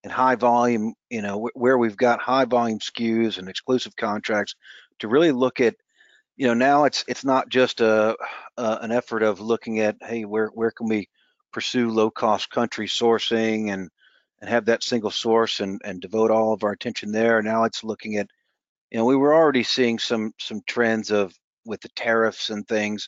and 0.04 0.12
high 0.12 0.36
volume 0.36 0.94
you 1.10 1.22
know 1.22 1.50
where 1.54 1.78
we've 1.78 1.98
got 1.98 2.20
high 2.20 2.46
volume 2.46 2.80
SKUs 2.80 3.38
and 3.38 3.48
exclusive 3.50 3.96
contracts 3.96 4.56
to 5.00 5.08
really 5.08 5.32
look 5.32 5.60
at 5.60 5.76
you 6.38 6.48
know 6.48 6.54
now 6.54 6.86
it's 6.86 7.04
it's 7.08 7.24
not 7.24 7.50
just 7.50 7.82
a, 7.82 8.16
a 8.58 8.80
an 8.82 8.92
effort 8.92 9.24
of 9.24 9.40
looking 9.40 9.80
at 9.80 9.96
hey 10.02 10.26
where 10.26 10.48
where 10.48 10.72
can 10.72 10.88
we 10.88 11.08
pursue 11.52 11.90
low 11.90 12.10
cost 12.10 12.50
country 12.50 12.88
sourcing 12.88 13.72
and 13.72 13.90
and 14.44 14.50
have 14.50 14.66
that 14.66 14.84
single 14.84 15.10
source 15.10 15.62
and, 15.62 15.80
and 15.86 16.02
devote 16.02 16.30
all 16.30 16.52
of 16.52 16.66
our 16.66 16.74
attention 16.74 17.14
there. 17.14 17.42
Now 17.42 17.64
it's 17.64 17.82
looking 17.82 18.18
at, 18.18 18.28
you 18.92 18.98
know, 18.98 19.06
we 19.06 19.16
were 19.16 19.34
already 19.34 19.64
seeing 19.64 19.98
some 19.98 20.34
some 20.38 20.60
trends 20.68 21.12
of 21.12 21.34
with 21.66 21.80
the 21.80 21.88
tariffs 21.96 22.50
and 22.50 22.68
things 22.68 23.08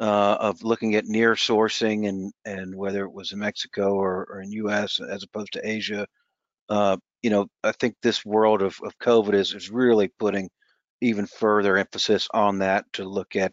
uh, 0.00 0.36
of 0.40 0.62
looking 0.62 0.94
at 0.94 1.06
near 1.06 1.34
sourcing 1.34 2.08
and 2.08 2.32
and 2.44 2.74
whether 2.74 3.04
it 3.04 3.12
was 3.12 3.32
in 3.32 3.40
Mexico 3.40 3.94
or, 3.94 4.26
or 4.30 4.40
in 4.42 4.52
U.S. 4.52 5.00
as 5.00 5.22
opposed 5.22 5.52
to 5.54 5.68
Asia 5.68 6.06
uh, 6.68 6.96
you 7.22 7.30
know, 7.30 7.48
I 7.64 7.72
think 7.72 7.96
this 8.02 8.24
world 8.24 8.62
of, 8.62 8.78
of 8.82 8.98
COVID 8.98 9.34
is, 9.34 9.54
is 9.54 9.70
really 9.70 10.08
putting 10.18 10.50
even 11.00 11.26
further 11.26 11.76
emphasis 11.76 12.28
on 12.32 12.58
that 12.58 12.84
to 12.94 13.04
look 13.04 13.36
at, 13.36 13.52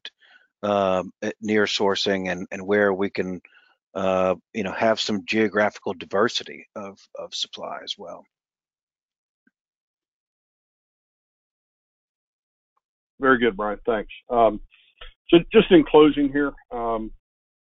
um, 0.64 1.12
at 1.22 1.36
near 1.42 1.66
sourcing 1.66 2.32
and, 2.32 2.48
and 2.52 2.66
where 2.66 2.94
we 2.94 3.10
can, 3.10 3.42
uh, 3.94 4.36
you 4.54 4.64
know, 4.64 4.72
have 4.72 5.00
some 5.00 5.26
geographical 5.26 5.94
diversity 5.94 6.68
of, 6.76 7.00
of 7.18 7.34
supply 7.34 7.80
as 7.84 7.96
well. 7.98 8.24
Very 13.20 13.40
good, 13.40 13.56
Brian. 13.56 13.80
Thanks. 13.86 14.12
Um, 14.30 14.60
so 15.36 15.44
just 15.52 15.72
in 15.72 15.84
closing 15.84 16.32
here, 16.32 16.54
um, 16.72 17.12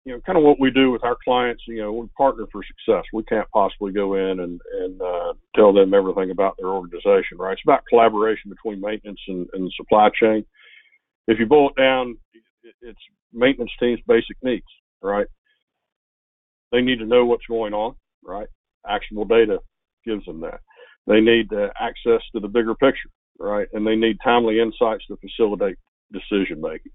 you 0.04 0.12
know, 0.12 0.20
kind 0.24 0.38
of 0.38 0.44
what 0.44 0.60
we 0.60 0.70
do 0.70 0.92
with 0.92 1.02
our 1.04 1.16
clients, 1.24 1.64
you 1.66 1.82
know, 1.82 1.92
we 1.92 2.06
partner 2.16 2.44
for 2.52 2.62
success. 2.64 3.04
We 3.12 3.24
can't 3.24 3.50
possibly 3.50 3.92
go 3.92 4.14
in 4.14 4.40
and, 4.40 4.60
and 4.80 5.02
uh, 5.02 5.32
tell 5.56 5.72
them 5.72 5.94
everything 5.94 6.30
about 6.30 6.56
their 6.58 6.68
organization, 6.68 7.38
right? 7.38 7.54
It's 7.54 7.62
about 7.64 7.82
collaboration 7.88 8.50
between 8.50 8.80
maintenance 8.80 9.20
and, 9.26 9.48
and 9.52 9.72
supply 9.76 10.10
chain. 10.20 10.44
If 11.26 11.40
you 11.40 11.46
boil 11.46 11.70
it 11.70 11.80
down, 11.80 12.16
it's 12.82 13.00
maintenance 13.32 13.72
team's 13.80 14.00
basic 14.06 14.36
needs, 14.42 14.66
right? 15.02 15.26
They 16.70 16.82
need 16.82 17.00
to 17.00 17.06
know 17.06 17.24
what's 17.26 17.46
going 17.46 17.74
on, 17.74 17.96
right? 18.24 18.48
Actionable 18.88 19.24
data 19.24 19.58
gives 20.04 20.24
them 20.24 20.40
that. 20.42 20.60
They 21.08 21.20
need 21.20 21.52
uh, 21.52 21.70
access 21.80 22.22
to 22.32 22.40
the 22.40 22.48
bigger 22.48 22.76
picture, 22.76 23.10
right? 23.40 23.66
And 23.72 23.84
they 23.84 23.96
need 23.96 24.18
timely 24.22 24.60
insights 24.60 25.04
to 25.08 25.16
facilitate 25.16 25.78
decision 26.12 26.60
making. 26.60 26.92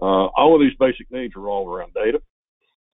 Uh, 0.00 0.26
all 0.36 0.54
of 0.54 0.60
these 0.60 0.76
basic 0.78 1.10
needs 1.10 1.34
are 1.36 1.48
all 1.48 1.68
around 1.68 1.92
data 1.94 2.20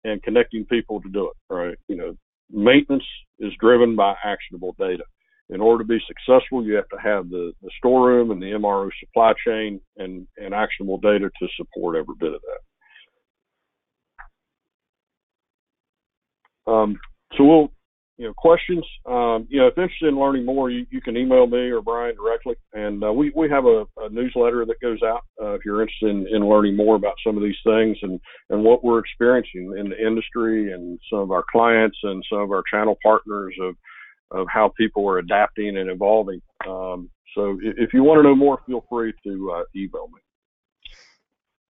and 0.04 0.22
connecting 0.22 0.64
people 0.66 1.00
to 1.00 1.08
do 1.08 1.26
it, 1.30 1.54
right? 1.54 1.76
You 1.88 1.96
know, 1.96 2.16
maintenance 2.50 3.04
is 3.38 3.52
driven 3.60 3.96
by 3.96 4.14
actionable 4.24 4.74
data. 4.78 5.04
In 5.50 5.60
order 5.60 5.82
to 5.82 5.88
be 5.88 5.98
successful, 6.06 6.64
you 6.64 6.74
have 6.74 6.88
to 6.90 6.98
have 7.02 7.28
the, 7.28 7.52
the 7.62 7.70
storeroom 7.78 8.30
and 8.30 8.40
the 8.40 8.52
MRO 8.52 8.88
supply 9.00 9.32
chain 9.44 9.80
and, 9.96 10.26
and 10.36 10.54
actionable 10.54 10.98
data 10.98 11.28
to 11.28 11.48
support 11.56 11.96
every 11.96 12.14
bit 12.20 12.34
of 12.34 12.40
that. 16.66 16.72
Um, 16.72 17.00
so 17.36 17.44
we'll 17.44 17.72
you 18.20 18.26
know, 18.26 18.34
questions, 18.34 18.84
um, 19.06 19.46
you 19.48 19.58
know, 19.58 19.68
if 19.68 19.78
interested 19.78 20.08
in 20.08 20.20
learning 20.20 20.44
more, 20.44 20.68
you, 20.68 20.84
you 20.90 21.00
can 21.00 21.16
email 21.16 21.46
me 21.46 21.70
or 21.70 21.80
Brian 21.80 22.14
directly. 22.14 22.54
And 22.74 23.02
uh, 23.02 23.10
we, 23.10 23.32
we 23.34 23.48
have 23.48 23.64
a, 23.64 23.86
a, 23.96 24.10
newsletter 24.10 24.66
that 24.66 24.78
goes 24.82 24.98
out 25.02 25.22
uh, 25.40 25.54
if 25.54 25.62
you're 25.64 25.80
interested 25.80 26.10
in, 26.10 26.26
in, 26.26 26.46
learning 26.46 26.76
more 26.76 26.96
about 26.96 27.14
some 27.26 27.38
of 27.38 27.42
these 27.42 27.56
things 27.64 27.96
and, 28.02 28.20
and 28.50 28.62
what 28.62 28.84
we're 28.84 28.98
experiencing 28.98 29.74
in 29.78 29.88
the 29.88 30.06
industry 30.06 30.70
and 30.70 31.00
some 31.10 31.20
of 31.20 31.30
our 31.30 31.44
clients 31.50 31.96
and 32.02 32.22
some 32.30 32.40
of 32.40 32.50
our 32.50 32.62
channel 32.70 32.98
partners 33.02 33.56
of, 33.58 33.74
of 34.32 34.46
how 34.52 34.70
people 34.76 35.08
are 35.08 35.16
adapting 35.16 35.78
and 35.78 35.88
evolving. 35.88 36.42
Um, 36.68 37.08
so 37.34 37.58
if 37.62 37.94
you 37.94 38.04
want 38.04 38.18
to 38.18 38.22
know 38.22 38.36
more, 38.36 38.60
feel 38.66 38.84
free 38.90 39.14
to 39.24 39.50
uh, 39.56 39.62
email 39.74 40.08
me. 40.08 40.20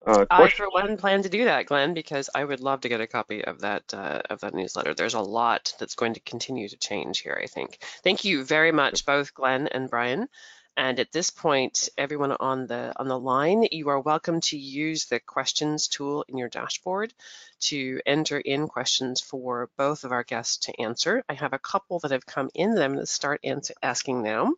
Uh, 0.07 0.27
I, 0.31 0.49
for 0.51 0.69
one, 0.71 0.97
plan 0.97 1.23
to 1.23 1.29
do 1.29 1.45
that, 1.45 1.67
Glenn, 1.67 1.95
because 1.95 2.29
I 2.35 2.45
would 2.45 2.61
love 2.61 2.83
to 2.83 2.89
get 2.89 3.01
a 3.01 3.07
copy 3.07 3.45
of 3.45 3.61
that 3.61 3.95
uh, 3.95 4.21
of 4.29 4.41
that 4.41 4.55
newsletter. 4.55 4.95
There's 4.95 5.15
a 5.15 5.21
lot 5.21 5.75
that's 5.79 5.95
going 5.95 6.15
to 6.15 6.21
continue 6.21 6.69
to 6.69 6.77
change 6.77 7.21
here. 7.21 7.39
I 7.43 7.47
think. 7.47 7.79
Thank 8.03 8.25
you 8.25 8.45
very 8.45 8.73
much, 8.73 9.07
both 9.07 9.35
Glenn 9.35 9.69
and 9.69 9.89
Brian. 9.89 10.29
And 10.77 10.99
at 10.99 11.13
this 11.13 11.31
point, 11.31 11.89
everyone 11.97 12.33
on 12.33 12.67
the 12.67 12.93
on 12.97 13.07
the 13.07 13.19
line, 13.19 13.67
you 13.71 13.89
are 13.91 14.01
welcome 14.01 14.41
to 14.43 14.59
use 14.59 15.07
the 15.07 15.21
questions 15.21 15.87
tool 15.87 16.25
in 16.29 16.37
your 16.37 16.49
dashboard 16.49 17.15
to 17.61 18.01
enter 18.05 18.39
in 18.39 18.67
questions 18.67 19.21
for 19.21 19.71
both 19.79 20.03
of 20.03 20.11
our 20.11 20.25
guests 20.25 20.67
to 20.67 20.81
answer. 20.81 21.23
I 21.29 21.35
have 21.35 21.53
a 21.53 21.61
couple 21.61 22.01
that 22.01 22.11
have 22.11 22.27
come 22.27 22.51
in 22.55 22.75
that 22.75 22.85
I'm 22.85 22.95
going 22.95 23.07
to 23.07 23.07
start 23.07 23.41
answer, 23.45 23.75
asking 23.83 24.23
now. 24.25 24.53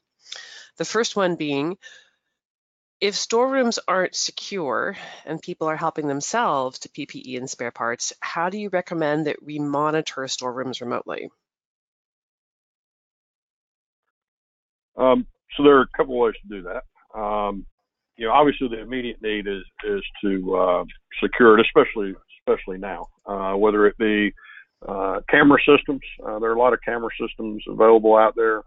The 0.79 0.87
first 0.87 1.17
one 1.17 1.37
being, 1.37 1.77
if 3.01 3.15
storerooms 3.15 3.79
aren't 3.87 4.15
secure 4.15 4.97
and 5.25 5.41
people 5.41 5.69
are 5.69 5.77
helping 5.77 6.09
themselves 6.09 6.79
to 6.81 6.89
PPE 6.89 7.37
and 7.37 7.49
spare 7.49 7.71
parts, 7.71 8.13
how 8.21 8.49
do 8.49 8.59
you 8.59 8.71
recommend 8.71 9.27
that 9.27 9.43
we 9.43 9.59
monitor 9.59 10.27
storerooms 10.29 10.81
remotely? 10.81 11.29
Um, 14.97 15.27
so 15.57 15.63
there 15.63 15.77
are 15.77 15.83
a 15.83 15.97
couple 15.97 16.19
ways 16.19 16.35
to 16.43 16.49
do 16.49 16.63
that. 16.63 17.19
Um, 17.19 17.67
you 18.17 18.27
know, 18.27 18.33
obviously 18.33 18.69
the 18.69 18.81
immediate 18.81 19.21
need 19.21 19.47
is 19.47 19.63
is 19.85 20.03
to 20.23 20.57
uh, 20.57 20.85
secure 21.23 21.59
it, 21.59 21.67
especially 21.67 22.15
especially 22.41 22.79
now. 22.79 23.07
Uh, 23.27 23.55
whether 23.55 23.87
it 23.87 23.99
be 23.99 24.33
uh, 24.89 25.21
camera 25.29 25.59
systems, 25.67 26.01
uh, 26.27 26.39
there 26.39 26.51
are 26.51 26.55
a 26.55 26.59
lot 26.59 26.73
of 26.73 26.81
camera 26.83 27.11
systems 27.21 27.63
available 27.69 28.17
out 28.17 28.35
there. 28.37 28.63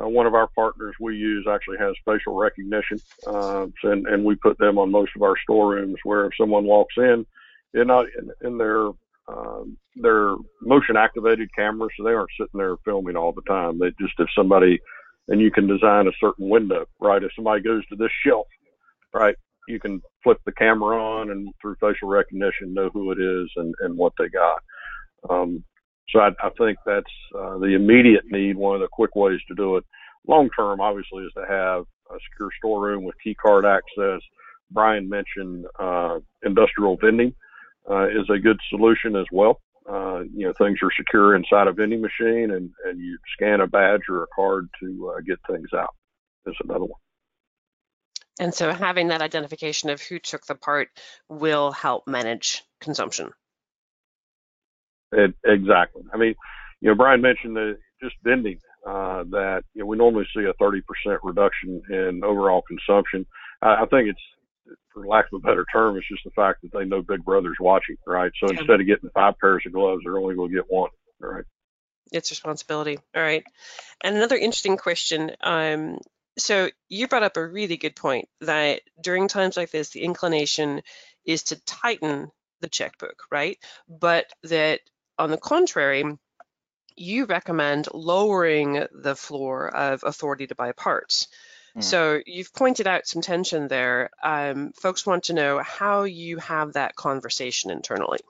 Uh, 0.00 0.08
one 0.08 0.26
of 0.26 0.34
our 0.34 0.48
partners 0.48 0.94
we 0.98 1.16
use 1.16 1.46
actually 1.48 1.78
has 1.78 1.94
facial 2.04 2.34
recognition, 2.34 3.00
uh, 3.26 3.66
and, 3.84 4.06
and 4.06 4.24
we 4.24 4.34
put 4.34 4.58
them 4.58 4.78
on 4.78 4.90
most 4.90 5.12
of 5.14 5.22
our 5.22 5.36
storerooms 5.42 5.96
where 6.02 6.26
if 6.26 6.32
someone 6.36 6.64
walks 6.64 6.94
in, 6.96 7.24
they're 7.72 7.84
not 7.84 8.06
in, 8.18 8.30
in 8.46 8.58
their 8.58 8.88
um, 9.26 9.76
they're 9.96 10.34
motion 10.60 10.96
activated 10.96 11.48
cameras, 11.56 11.92
so 11.96 12.04
they 12.04 12.12
aren't 12.12 12.28
sitting 12.38 12.58
there 12.58 12.76
filming 12.84 13.16
all 13.16 13.32
the 13.32 13.42
time. 13.42 13.78
They 13.78 13.90
just 14.00 14.18
if 14.18 14.28
somebody 14.36 14.80
and 15.28 15.40
you 15.40 15.50
can 15.50 15.66
design 15.66 16.06
a 16.06 16.12
certain 16.20 16.48
window, 16.48 16.86
right? 17.00 17.22
If 17.22 17.30
somebody 17.34 17.62
goes 17.62 17.86
to 17.86 17.96
this 17.96 18.10
shelf, 18.26 18.46
right, 19.12 19.36
you 19.68 19.80
can 19.80 20.02
flip 20.22 20.38
the 20.44 20.52
camera 20.52 21.02
on 21.02 21.30
and 21.30 21.48
through 21.60 21.76
facial 21.80 22.08
recognition 22.08 22.74
know 22.74 22.90
who 22.92 23.10
it 23.12 23.18
is 23.20 23.50
and, 23.56 23.74
and 23.80 23.96
what 23.96 24.12
they 24.18 24.28
got. 24.28 24.62
Um, 25.30 25.64
so 26.10 26.20
I, 26.20 26.30
I 26.42 26.50
think 26.58 26.78
that's 26.84 27.04
uh, 27.36 27.58
the 27.58 27.74
immediate 27.74 28.24
need. 28.30 28.56
One 28.56 28.74
of 28.74 28.80
the 28.80 28.88
quick 28.88 29.14
ways 29.16 29.40
to 29.48 29.54
do 29.54 29.76
it. 29.76 29.84
Long 30.26 30.48
term, 30.56 30.80
obviously, 30.80 31.24
is 31.24 31.32
to 31.34 31.44
have 31.48 31.84
a 32.10 32.18
secure 32.30 32.50
storeroom 32.58 33.04
with 33.04 33.14
key 33.22 33.34
card 33.34 33.64
access. 33.64 34.20
Brian 34.70 35.08
mentioned 35.08 35.66
uh, 35.78 36.20
industrial 36.42 36.96
vending 36.96 37.34
uh, 37.90 38.08
is 38.08 38.28
a 38.30 38.38
good 38.38 38.58
solution 38.70 39.16
as 39.16 39.26
well. 39.30 39.60
Uh, 39.88 40.20
you 40.34 40.46
know, 40.46 40.52
things 40.56 40.78
are 40.82 40.90
secure 40.96 41.36
inside 41.36 41.66
a 41.66 41.72
vending 41.72 42.00
machine, 42.00 42.50
and, 42.52 42.70
and 42.86 42.98
you 42.98 43.18
scan 43.34 43.60
a 43.60 43.66
badge 43.66 44.00
or 44.08 44.22
a 44.22 44.26
card 44.34 44.68
to 44.80 45.12
uh, 45.14 45.20
get 45.20 45.38
things 45.46 45.68
out. 45.74 45.94
Is 46.46 46.54
another 46.62 46.84
one. 46.84 47.00
And 48.38 48.54
so 48.54 48.72
having 48.72 49.08
that 49.08 49.22
identification 49.22 49.90
of 49.90 50.02
who 50.02 50.18
took 50.18 50.44
the 50.44 50.54
part 50.54 50.88
will 51.28 51.70
help 51.70 52.06
manage 52.06 52.62
consumption. 52.80 53.30
It, 55.14 55.34
exactly. 55.44 56.02
I 56.12 56.16
mean, 56.16 56.34
you 56.80 56.90
know, 56.90 56.94
Brian 56.94 57.20
mentioned 57.20 57.56
that 57.56 57.78
just 58.02 58.16
vending 58.22 58.58
uh, 58.86 59.24
that 59.30 59.62
you 59.74 59.80
know 59.80 59.86
we 59.86 59.96
normally 59.96 60.26
see 60.36 60.44
a 60.44 60.52
30% 60.54 60.82
reduction 61.22 61.82
in 61.88 62.22
overall 62.24 62.62
consumption. 62.62 63.26
I, 63.62 63.82
I 63.82 63.86
think 63.86 64.10
it's, 64.10 64.76
for 64.92 65.06
lack 65.06 65.26
of 65.32 65.38
a 65.38 65.46
better 65.46 65.64
term, 65.72 65.96
it's 65.96 66.08
just 66.08 66.24
the 66.24 66.30
fact 66.30 66.62
that 66.62 66.72
they 66.72 66.84
know 66.84 67.02
Big 67.02 67.24
Brother's 67.24 67.56
watching, 67.60 67.96
right? 68.06 68.32
So 68.40 68.50
instead 68.50 68.80
of 68.80 68.86
getting 68.86 69.10
five 69.14 69.34
pairs 69.40 69.62
of 69.66 69.72
gloves, 69.72 70.02
they're 70.04 70.18
only 70.18 70.34
going 70.34 70.50
to 70.50 70.56
get 70.56 70.64
one, 70.68 70.90
right? 71.20 71.44
It's 72.12 72.30
responsibility. 72.30 72.98
All 73.14 73.22
right. 73.22 73.44
And 74.02 74.16
another 74.16 74.36
interesting 74.36 74.76
question. 74.76 75.32
Um, 75.42 75.98
so 76.38 76.68
you 76.88 77.08
brought 77.08 77.22
up 77.22 77.36
a 77.36 77.46
really 77.46 77.76
good 77.76 77.96
point 77.96 78.28
that 78.40 78.82
during 79.00 79.28
times 79.28 79.56
like 79.56 79.70
this, 79.70 79.90
the 79.90 80.02
inclination 80.02 80.82
is 81.24 81.44
to 81.44 81.64
tighten 81.64 82.30
the 82.60 82.68
checkbook, 82.68 83.22
right? 83.30 83.58
But 83.88 84.26
that 84.44 84.80
on 85.18 85.30
the 85.30 85.38
contrary, 85.38 86.04
you 86.96 87.24
recommend 87.26 87.88
lowering 87.92 88.86
the 88.92 89.16
floor 89.16 89.74
of 89.74 90.02
authority 90.04 90.46
to 90.46 90.54
buy 90.54 90.72
parts. 90.72 91.28
Mm. 91.76 91.82
So 91.82 92.20
you've 92.24 92.52
pointed 92.52 92.86
out 92.86 93.06
some 93.06 93.22
tension 93.22 93.68
there. 93.68 94.10
Um, 94.22 94.72
folks 94.72 95.06
want 95.06 95.24
to 95.24 95.32
know 95.32 95.60
how 95.60 96.04
you 96.04 96.38
have 96.38 96.74
that 96.74 96.94
conversation 96.94 97.70
internally. 97.70 98.20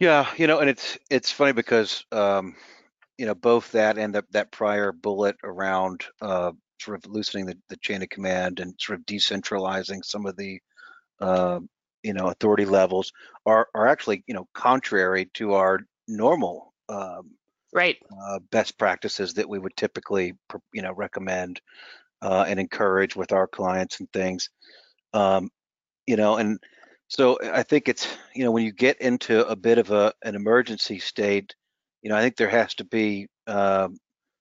Yeah, 0.00 0.28
you 0.36 0.46
know, 0.46 0.58
and 0.58 0.70
it's 0.70 0.98
it's 1.10 1.30
funny 1.30 1.52
because 1.52 2.04
um, 2.12 2.56
you 3.16 3.26
know 3.26 3.34
both 3.34 3.72
that 3.72 3.96
and 3.98 4.14
the, 4.14 4.24
that 4.32 4.50
prior 4.50 4.92
bullet 4.92 5.36
around 5.42 6.04
uh, 6.20 6.52
sort 6.80 7.04
of 7.04 7.10
loosening 7.10 7.46
the, 7.46 7.56
the 7.68 7.76
chain 7.76 8.02
of 8.02 8.08
command 8.08 8.60
and 8.60 8.74
sort 8.78 8.98
of 8.98 9.06
decentralizing 9.06 10.04
some 10.04 10.26
of 10.26 10.36
the 10.36 10.60
uh, 11.20 11.60
you 12.04 12.12
know 12.12 12.28
authority 12.28 12.64
levels 12.64 13.12
are 13.46 13.68
are 13.74 13.88
actually 13.88 14.22
you 14.26 14.34
know 14.34 14.46
contrary 14.54 15.28
to 15.34 15.54
our 15.54 15.80
normal 16.06 16.72
um, 16.88 17.32
right. 17.72 17.96
uh, 18.22 18.38
best 18.52 18.78
practices 18.78 19.34
that 19.34 19.48
we 19.48 19.58
would 19.58 19.76
typically 19.76 20.34
you 20.72 20.82
know 20.82 20.92
recommend 20.92 21.60
uh, 22.22 22.44
and 22.46 22.60
encourage 22.60 23.16
with 23.16 23.32
our 23.32 23.48
clients 23.48 23.98
and 24.00 24.12
things. 24.12 24.50
Um, 25.12 25.50
you 26.06 26.16
know 26.16 26.36
and 26.36 26.58
so 27.08 27.38
i 27.52 27.62
think 27.62 27.88
it's 27.88 28.06
you 28.34 28.44
know 28.44 28.50
when 28.50 28.64
you 28.64 28.72
get 28.72 29.00
into 29.00 29.46
a 29.46 29.56
bit 29.56 29.78
of 29.78 29.90
a 29.90 30.12
an 30.22 30.34
emergency 30.34 30.98
state 30.98 31.54
you 32.02 32.10
know 32.10 32.16
i 32.16 32.20
think 32.20 32.36
there 32.36 32.48
has 32.48 32.74
to 32.74 32.84
be 32.84 33.26
um, 33.46 33.98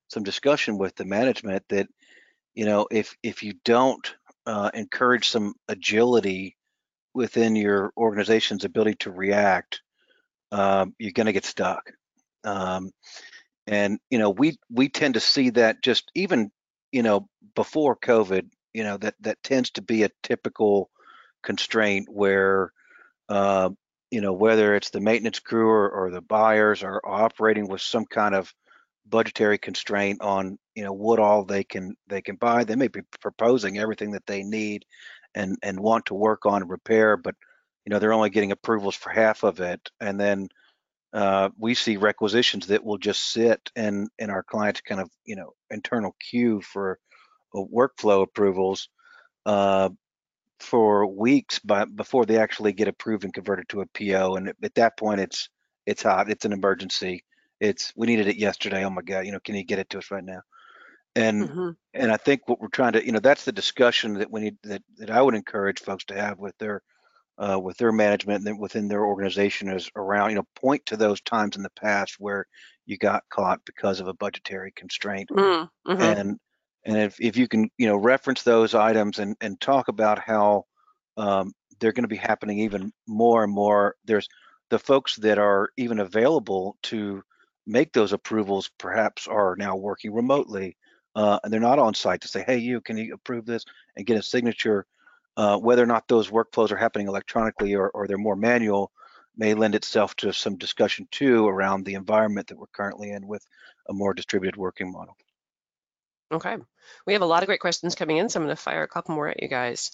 some 0.10 0.24
discussion 0.24 0.78
with 0.78 0.96
the 0.96 1.06
management 1.06 1.64
that 1.70 1.88
you 2.56 2.66
know 2.66 2.88
if 2.92 3.16
if 3.24 3.44
you 3.44 3.54
don't 3.66 4.16
uh, 4.46 4.70
encourage 4.74 5.30
some 5.30 5.54
agility 5.70 6.56
within 7.14 7.56
your 7.56 7.92
organization's 7.98 8.66
ability 8.66 8.96
to 9.00 9.12
react, 9.12 9.82
um, 10.52 10.94
you're 11.00 11.12
going 11.12 11.28
to 11.28 11.34
get 11.34 11.46
stuck. 11.46 11.92
Um, 12.44 12.92
And, 13.66 14.00
you 14.10 14.20
know, 14.20 14.30
we, 14.30 14.58
we 14.70 14.90
tend 14.90 15.14
to 15.14 15.20
see 15.22 15.52
that 15.52 15.82
just 15.82 16.12
even, 16.16 16.52
you 16.92 17.02
know, 17.02 17.30
before 17.56 17.96
COVID, 17.96 18.50
you 18.74 18.84
know, 18.84 18.98
that, 18.98 19.16
that 19.22 19.42
tends 19.42 19.72
to 19.72 19.82
be 19.82 20.04
a 20.04 20.12
typical 20.22 20.90
constraint 21.44 22.08
where, 22.10 22.74
uh, 23.30 23.70
you 24.12 24.20
know, 24.20 24.34
whether 24.34 24.76
it's 24.76 24.90
the 24.90 25.00
maintenance 25.00 25.40
crew 25.40 25.70
or, 25.70 25.90
or 25.90 26.12
the 26.12 26.22
buyers 26.22 26.84
are 26.84 27.02
operating 27.06 27.70
with 27.70 27.82
some 27.82 28.06
kind 28.06 28.36
of 28.36 28.54
budgetary 29.06 29.58
constraint 29.58 30.22
on, 30.22 30.58
you 30.76 30.84
know, 30.84 30.94
what 30.94 31.20
all 31.20 31.46
they 31.46 31.64
can, 31.64 31.96
they 32.08 32.22
can 32.22 32.36
buy. 32.36 32.66
They 32.66 32.76
may 32.76 32.90
be 32.90 33.02
proposing 33.22 33.78
everything 33.78 34.12
that 34.12 34.26
they 34.26 34.44
need 34.44 34.84
and, 35.36 35.58
and 35.64 35.80
want 35.80 36.08
to 36.08 36.14
work 36.14 36.46
on 36.46 36.68
repair, 36.68 37.18
but, 37.18 37.36
you 37.86 37.90
know, 37.92 38.00
they're 38.00 38.14
only 38.14 38.30
getting 38.30 38.52
approvals 38.52 38.96
for 38.96 39.10
half 39.10 39.44
of 39.44 39.60
it. 39.60 39.90
And 40.00 40.20
then, 40.20 40.50
uh, 41.14 41.50
we 41.60 41.76
see 41.76 41.98
requisitions 41.98 42.68
that 42.68 42.84
will 42.84 42.98
just 42.98 43.32
sit 43.32 43.70
in 43.76 44.10
in 44.18 44.32
our 44.32 44.42
clients 44.42 44.82
kind 44.82 45.00
of 45.00 45.12
you 45.26 45.36
know 45.36 45.52
internal 45.70 46.16
queue 46.20 46.60
for 46.62 46.98
uh, 47.56 47.62
workflow 47.72 48.24
approvals 48.24 48.90
uh, 49.46 49.90
for 50.60 51.06
weeks 51.08 51.60
by, 51.60 51.86
before 51.86 52.26
they 52.26 52.38
actually 52.38 52.74
get 52.74 52.88
approved 52.88 53.26
and 53.26 53.34
converted 53.34 53.68
to 53.70 53.82
a 53.82 53.86
PO. 53.88 54.36
And 54.36 54.54
at 54.64 54.76
that 54.76 54.98
point, 54.98 55.22
it's 55.22 55.50
it's 55.86 56.04
hot. 56.04 56.30
It's 56.30 56.46
an 56.46 56.54
emergency. 56.54 57.24
It's 57.60 57.94
we 57.96 58.08
needed 58.08 58.28
it 58.28 58.38
yesterday. 58.38 58.84
Oh 58.84 58.90
my 58.90 59.02
God! 59.02 59.26
You 59.26 59.34
know, 59.34 59.40
can 59.40 59.56
you 59.56 59.64
get 59.64 59.80
it 59.80 59.90
to 59.92 60.00
us 60.00 60.12
right 60.12 60.24
now? 60.24 60.42
And 61.16 61.50
Mm-hmm. 61.50 61.70
and 61.94 62.12
I 62.12 62.18
think 62.18 62.48
what 62.48 62.60
we're 62.60 62.68
trying 62.70 62.94
to 62.94 63.06
you 63.06 63.12
know 63.12 63.20
that's 63.20 63.46
the 63.46 63.52
discussion 63.52 64.16
that 64.16 64.32
we 64.32 64.42
need 64.42 64.58
that 64.64 64.84
that 64.98 65.12
I 65.12 65.22
would 65.22 65.36
encourage 65.36 65.80
folks 65.80 66.06
to 66.06 66.16
have 66.16 66.40
with 66.40 66.58
their 66.58 66.82
uh, 67.38 67.60
with 67.62 67.78
their 67.78 67.92
management 67.92 68.40
and 68.40 68.48
then 68.48 68.58
within 68.58 68.88
their 68.88 69.06
organization 69.06 69.70
is 69.70 69.90
around 69.96 70.32
you 70.32 70.36
know 70.36 70.48
point 70.56 70.86
to 70.88 70.98
those 70.98 71.22
times 71.22 71.56
in 71.56 71.64
the 71.64 71.70
past 71.72 72.16
where 72.20 72.46
you 72.86 72.98
got 72.98 73.24
caught 73.30 73.60
because 73.66 74.00
of 74.00 74.08
a 74.08 74.14
budgetary 74.14 74.72
constraint 74.76 75.30
Mm-hmm. 75.32 75.66
and 76.00 76.40
and 76.86 76.98
if, 76.98 77.20
if 77.20 77.38
you 77.38 77.48
can 77.48 77.70
you 77.78 77.88
know 77.88 77.98
reference 77.98 78.44
those 78.44 78.74
items 78.76 79.20
and 79.20 79.36
and 79.42 79.60
talk 79.60 79.88
about 79.88 80.20
how 80.20 80.64
um, 81.18 81.52
they're 81.80 81.92
going 81.94 82.04
to 82.04 82.08
be 82.08 82.16
happening 82.16 82.60
even 82.60 82.92
more 83.08 83.44
and 83.44 83.54
more 83.54 83.96
there's 84.06 84.28
the 84.70 84.80
folks 84.80 85.16
that 85.18 85.38
are 85.38 85.70
even 85.78 86.00
available 86.00 86.78
to 86.84 87.22
make 87.68 87.94
those 87.94 88.14
approvals 88.14 88.70
perhaps 88.80 89.28
are 89.28 89.56
now 89.58 89.76
working 89.76 90.14
remotely 90.14 90.76
uh, 91.16 91.40
and 91.44 91.52
they're 91.52 91.60
not 91.60 91.80
on 91.80 91.94
site 91.94 92.22
to 92.22 92.28
say 92.28 92.44
hey 92.46 92.58
you 92.58 92.82
can 92.82 92.98
you 92.98 93.14
approve 93.14 93.46
this? 93.46 93.66
and 93.96 94.06
get 94.06 94.18
a 94.18 94.24
signature 94.24 94.86
uh, 95.38 95.58
whether 95.58 95.84
or 95.84 95.88
not 95.88 96.08
those 96.08 96.30
workflows 96.30 96.72
are 96.72 96.78
happening 96.78 97.08
electronically 97.08 97.76
or, 97.76 97.90
or 97.90 98.08
they're 98.08 98.18
more 98.18 98.36
manual 98.36 98.92
may 99.36 99.54
lend 99.54 99.76
itself 99.76 100.16
to 100.16 100.32
some 100.32 100.58
discussion 100.58 101.08
too 101.12 101.48
around 101.48 101.86
the 101.86 101.96
environment 101.96 102.48
that 102.48 102.58
we're 102.58 102.68
currently 102.68 103.12
in 103.12 103.28
with 103.28 103.46
a 103.90 103.94
more 103.94 104.14
distributed 104.14 104.58
working 104.58 104.92
model. 104.92 105.18
Okay, 106.32 106.58
we 107.06 107.14
have 107.14 107.22
a 107.22 107.28
lot 107.28 107.44
of 107.44 107.48
great 107.48 107.60
questions 107.60 107.96
coming 107.96 108.18
in, 108.18 108.30
so 108.30 108.40
I'm 108.40 108.46
going 108.46 108.56
to 108.56 108.62
fire 108.62 108.84
a 108.84 108.88
couple 108.88 109.16
more 109.16 109.28
at 109.28 109.42
you 109.42 109.48
guys. 109.48 109.92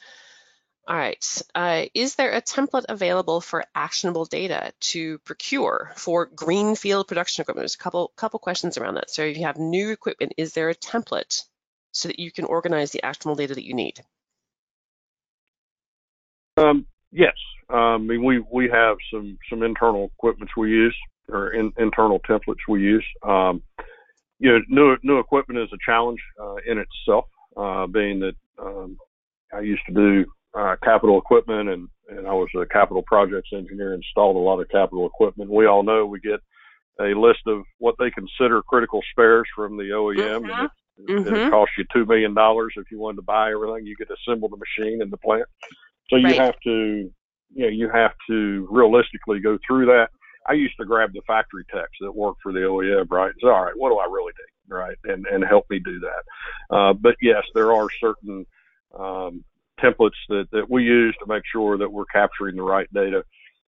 All 0.90 0.96
right, 0.96 1.42
uh, 1.54 1.86
is 1.94 2.16
there 2.16 2.32
a 2.32 2.42
template 2.42 2.86
available 2.90 3.42
for 3.42 3.64
actionable 3.76 4.26
data 4.26 4.74
to 4.80 5.20
procure 5.20 5.94
for 5.96 6.26
greenfield 6.26 7.08
production 7.08 7.44
equipment? 7.44 7.62
There's 7.62 7.76
a 7.76 7.78
couple 7.78 8.12
couple 8.16 8.40
questions 8.40 8.76
around 8.76 8.96
that. 8.96 9.12
So 9.12 9.22
if 9.22 9.38
you 9.38 9.44
have 9.44 9.58
new 9.58 9.92
equipment, 9.92 10.34
is 10.38 10.54
there 10.54 10.70
a 10.70 10.74
template 10.74 11.44
so 11.92 12.08
that 12.08 12.18
you 12.18 12.32
can 12.32 12.46
organize 12.46 12.90
the 12.90 13.04
actionable 13.04 13.36
data 13.36 13.54
that 13.54 13.66
you 13.66 13.76
need? 13.76 14.02
Um, 16.58 16.88
yes. 17.12 17.36
Um, 17.70 17.78
I 17.78 17.98
mean, 18.00 18.24
we, 18.24 18.44
we 18.52 18.68
have 18.70 18.98
some, 19.14 19.38
some 19.48 19.62
internal 19.62 20.12
equipments 20.18 20.54
we 20.58 20.72
use 20.72 20.96
or 21.28 21.52
in, 21.52 21.72
internal 21.78 22.20
templates 22.22 22.68
we 22.68 22.82
use. 22.82 23.06
Um, 23.22 23.62
you 24.40 24.52
know, 24.52 24.60
new, 24.70 24.98
new 25.04 25.20
equipment 25.20 25.60
is 25.60 25.70
a 25.72 25.78
challenge, 25.86 26.20
uh, 26.42 26.56
in 26.66 26.80
itself, 26.80 27.26
uh, 27.56 27.86
being 27.86 28.20
that, 28.22 28.36
um, 28.58 28.98
I 29.54 29.60
used 29.60 29.82
to 29.88 29.94
do, 29.94 30.26
uh, 30.58 30.76
capital 30.84 31.18
equipment 31.18 31.70
and, 31.70 31.88
and 32.10 32.28
I 32.28 32.34
was 32.34 32.50
a 32.56 32.66
capital 32.66 33.04
projects 33.04 33.50
engineer, 33.54 33.94
installed 33.94 34.36
a 34.36 34.40
lot 34.40 34.60
of 34.60 34.70
capital 34.70 35.06
equipment. 35.06 35.50
We 35.50 35.68
all 35.68 35.84
know 35.84 36.06
we 36.06 36.20
get 36.20 36.40
a 37.00 37.18
list 37.18 37.42
of 37.48 37.64
what 37.78 37.96
they 38.00 38.12
consider 38.12 38.62
critical 38.64 39.02
spares 39.12 39.48
from 39.56 39.78
the 39.78 39.84
OEM. 39.84 40.38
And 40.38 40.50
Mhm. 40.50 40.64
it, 40.66 40.72
Mhm. 41.26 41.48
it 41.48 41.52
costs 41.52 41.78
you 41.78 41.86
$2 41.96 42.08
million 42.08 42.36
if 42.76 42.92
you 42.92 43.00
wanted 43.00 43.18
to 43.18 43.22
buy 43.22 43.52
everything. 43.52 43.86
You 43.86 43.96
could 43.96 44.12
assemble 44.12 44.50
the 44.50 44.58
machine 44.58 45.02
in 45.02 45.10
the 45.10 45.18
plant. 45.18 45.48
So 46.10 46.18
you 46.18 46.26
Right. 46.26 46.40
have 46.40 46.60
to, 46.62 47.12
you 47.54 47.64
know, 47.64 47.68
you 47.68 47.90
have 47.90 48.16
to 48.28 48.68
realistically 48.70 49.40
go 49.40 49.58
through 49.66 49.86
that. 49.88 50.10
I 50.48 50.54
used 50.54 50.76
to 50.78 50.86
grab 50.86 51.14
the 51.14 51.22
factory 51.28 51.64
techs 51.66 51.98
that 52.02 52.12
work 52.16 52.38
for 52.42 52.52
the 52.52 52.62
OEM, 52.62 53.10
right? 53.12 53.34
So, 53.40 53.50
all 53.50 53.66
right, 53.66 53.78
what 53.78 53.90
do 53.90 54.00
I 54.00 54.06
really 54.06 54.34
need, 54.34 54.74
right? 54.74 54.98
And 55.04 55.28
and 55.28 55.44
help 55.44 55.70
me 55.70 55.80
do 55.80 56.00
that. 56.00 56.76
Uh, 56.76 56.94
but 56.94 57.16
yes, 57.22 57.44
there 57.54 57.72
are 57.72 57.88
certain 58.02 58.46
um, 58.98 59.44
templates 59.84 60.20
that 60.30 60.48
that 60.52 60.70
we 60.70 60.84
use 60.84 61.16
to 61.20 61.28
make 61.28 61.44
sure 61.52 61.78
that 61.78 61.92
we're 61.92 62.06
capturing 62.06 62.56
the 62.56 62.64
right 62.64 62.92
data. 62.94 63.24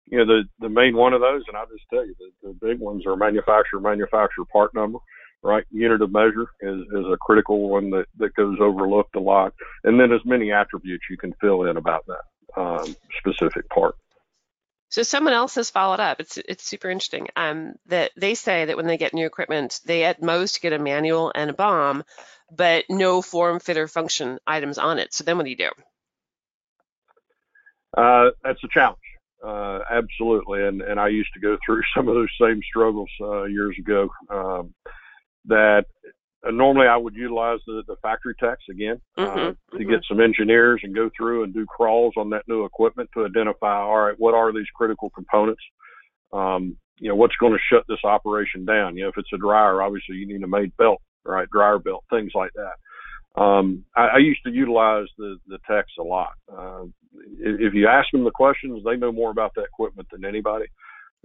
You 0.07 0.19
know, 0.19 0.27
the 0.27 0.43
the 0.61 0.69
main 0.69 0.97
one 0.97 1.13
of 1.13 1.21
those, 1.21 1.43
and 1.49 1.57
I'll 1.57 1.67
just 1.67 1.85
tell 1.91 2.07
you, 2.07 2.15
the, 2.19 2.49
the 2.49 2.67
big 2.67 2.79
ones 2.79 3.07
are 3.07 3.17
manufacturer, 3.17 3.81
manufacturer 3.81 4.45
part 4.53 4.75
number, 4.75 4.99
right? 5.43 5.65
Unit 5.71 6.03
of 6.03 6.13
measure 6.13 6.47
is 6.61 6.81
is 6.81 7.07
a 7.07 7.17
critical 7.21 7.69
one 7.69 7.91
that 7.91 8.07
that 8.19 8.35
goes 8.35 8.59
overlooked 8.61 9.17
a 9.17 9.21
lot, 9.21 9.55
and 9.85 9.99
then 9.99 10.13
as 10.13 10.25
many 10.25 10.53
attributes 10.53 11.05
you 11.11 11.17
can 11.17 11.35
fill 11.41 11.65
in 11.65 11.77
about 11.77 12.05
that 12.07 12.61
um, 12.61 12.97
specific 13.19 13.69
part. 13.71 13.97
So 14.95 15.03
someone 15.03 15.33
else 15.33 15.57
has 15.57 15.71
followed 15.71 15.99
up. 15.99 16.21
It's 16.21 16.37
it's 16.37 16.65
super 16.65 16.89
interesting. 16.89 17.27
Um, 17.35 17.75
that 17.87 18.13
they 18.17 18.35
say 18.35 18.67
that 18.67 18.77
when 18.77 18.87
they 18.87 18.97
get 18.97 19.13
new 19.13 19.27
equipment, 19.27 19.81
they 19.85 20.05
at 20.05 20.23
most 20.23 20.63
get 20.63 20.73
a 20.73 20.79
manual 20.79 21.33
and 21.35 21.51
a 21.51 21.53
BOM, 21.53 22.05
but 22.53 22.85
no 22.89 23.21
form, 23.21 23.59
fit, 23.59 23.77
or 23.77 23.89
function 23.89 24.39
items 24.47 24.79
on 24.79 25.01
it. 25.01 25.13
So 25.13 25.25
then 25.25 25.37
what 25.37 25.45
do 25.45 25.51
you 25.51 25.57
do? 25.57 25.71
Uh, 27.97 28.31
that's 28.43 28.63
a 28.65 28.69
challenge. 28.73 28.99
Uh, 29.45 29.81
absolutely. 29.91 30.65
And, 30.67 30.81
and 30.81 30.99
I 30.99 31.09
used 31.09 31.31
to 31.35 31.41
go 31.41 31.57
through 31.65 31.83
some 31.97 32.09
of 32.09 32.15
those 32.15 32.29
same 32.41 32.61
struggles, 32.69 33.11
uh, 33.21 33.45
years 33.45 33.77
ago. 33.79 34.09
Um, 34.31 34.75
that 35.47 35.85
uh, 36.47 36.51
normally 36.51 36.87
I 36.87 36.97
would 36.97 37.15
utilize 37.15 37.59
the, 37.67 37.83
the 37.87 37.97
factory 38.03 38.35
techs 38.41 38.65
again, 38.71 39.01
uh, 39.19 39.27
Mhm, 39.27 39.57
to 39.73 39.79
mhm. 39.79 39.91
get 39.91 40.01
some 40.09 40.21
engineers 40.21 40.81
and 40.83 40.95
go 40.95 41.11
through 41.17 41.45
and 41.45 41.53
do 41.53 41.67
crawls 41.67 42.15
on 42.17 42.31
that 42.31 42.49
new 42.49 42.65
equipment 42.65 43.11
to 43.15 43.27
identify, 43.27 43.77
all 43.77 43.99
right, 43.99 44.19
what 44.19 44.35
are 44.35 44.53
these 44.53 44.69
critical 44.75 45.11
components? 45.11 45.63
Um, 46.33 46.77
you 46.99 47.09
know, 47.09 47.15
what's 47.15 47.37
going 47.37 47.53
to 47.53 47.59
shut 47.71 47.85
this 47.89 48.05
operation 48.05 48.65
down? 48.65 48.97
You 48.97 49.05
know, 49.05 49.09
if 49.09 49.19
it's 49.19 49.33
a 49.35 49.39
dryer, 49.39 49.83
obviously 49.83 50.17
you 50.17 50.27
need 50.27 50.43
a 50.43 50.49
made 50.49 50.77
belt, 50.77 51.03
right? 51.25 51.49
Dryer 51.51 51.79
belt, 51.79 52.05
things 52.09 52.33
like 52.35 52.53
that. 52.55 53.41
Um, 53.41 53.85
I, 53.97 54.07
I 54.07 54.19
used 54.19 54.45
to 54.45 54.53
utilize 54.53 55.09
the, 55.19 55.39
the 55.49 55.59
techs 55.69 55.93
a 55.99 56.03
lot. 56.03 56.33
Uh, 56.51 56.85
if, 57.39 57.75
you 57.75 57.89
ask 57.89 58.11
them 58.13 58.25
the 58.25 58.31
questions, 58.31 58.83
they 58.85 58.97
know 58.97 59.13
more 59.13 59.31
about 59.31 59.55
that 59.57 59.65
equipment 59.65 60.09
than 60.11 60.25
anybody. 60.25 60.67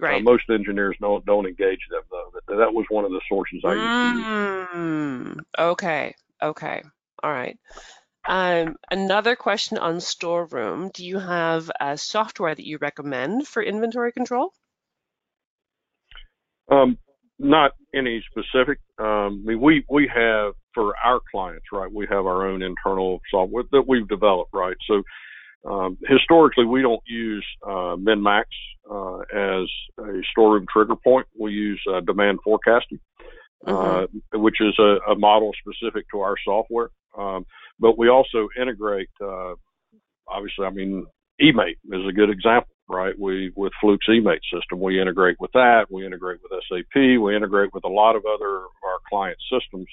Uh, 0.02 0.18
most 0.20 0.44
engineers 0.48 0.96
don't 0.98 1.24
don't 1.26 1.46
engage 1.46 1.80
them 1.90 2.00
though. 2.10 2.30
That, 2.34 2.56
that 2.56 2.72
was 2.72 2.86
one 2.88 3.04
of 3.04 3.10
the 3.10 3.20
sources 3.28 3.60
I 3.66 3.74
used 3.74 4.00
to 4.00 4.06
use. 4.06 4.26
Mm, 4.74 5.40
okay. 5.58 6.14
Okay. 6.42 6.82
All 7.22 7.30
right. 7.30 7.58
Um, 8.26 8.76
another 8.90 9.36
question 9.36 9.78
on 9.78 10.00
storeroom. 10.00 10.90
Do 10.94 11.04
you 11.04 11.18
have 11.18 11.70
a 11.80 11.98
software 11.98 12.54
that 12.54 12.66
you 12.66 12.78
recommend 12.80 13.46
for 13.46 13.62
inventory 13.62 14.12
control? 14.12 14.52
Um, 16.70 16.98
not 17.38 17.72
any 17.94 18.22
specific. 18.30 18.78
Um, 18.98 19.42
I 19.44 19.50
mean, 19.50 19.60
we 19.60 19.84
we 19.90 20.10
have 20.14 20.54
for 20.74 20.94
our 21.02 21.20
clients, 21.30 21.66
right? 21.72 21.90
We 21.92 22.06
have 22.10 22.26
our 22.26 22.46
own 22.46 22.62
internal 22.62 23.20
software 23.30 23.64
that 23.72 23.88
we've 23.88 24.08
developed, 24.08 24.52
right? 24.54 24.76
So 24.86 25.02
um, 25.64 25.98
historically, 26.06 26.64
we 26.64 26.82
don't 26.82 27.02
use 27.06 27.46
uh, 27.62 27.96
MinMax 27.96 28.44
uh, 28.90 29.18
as 29.18 29.68
a 29.98 30.20
storeroom 30.30 30.66
trigger 30.72 30.96
point. 30.96 31.26
We 31.38 31.52
use 31.52 31.80
uh, 31.92 32.00
demand 32.00 32.38
forecasting, 32.42 33.00
uh, 33.66 34.06
which 34.32 34.60
is 34.60 34.74
a, 34.78 35.12
a 35.12 35.18
model 35.18 35.52
specific 35.60 36.06
to 36.12 36.20
our 36.20 36.36
software. 36.44 36.90
Um, 37.16 37.44
but 37.78 37.98
we 37.98 38.08
also 38.08 38.48
integrate, 38.60 39.10
uh, 39.22 39.54
obviously, 40.28 40.64
I 40.64 40.70
mean, 40.70 41.06
eMaint 41.40 41.76
is 41.92 42.06
a 42.08 42.12
good 42.12 42.30
example, 42.30 42.72
right? 42.88 43.18
We, 43.18 43.52
with 43.54 43.72
Fluke's 43.82 44.08
eMaint 44.08 44.40
system, 44.52 44.80
we 44.80 45.00
integrate 45.00 45.36
with 45.40 45.52
that. 45.52 45.86
We 45.90 46.06
integrate 46.06 46.40
with 46.42 46.60
SAP. 46.68 46.94
We 46.94 47.36
integrate 47.36 47.74
with 47.74 47.84
a 47.84 47.88
lot 47.88 48.16
of 48.16 48.24
other 48.24 48.56
of 48.56 48.70
our 48.84 48.98
client 49.08 49.38
systems 49.52 49.86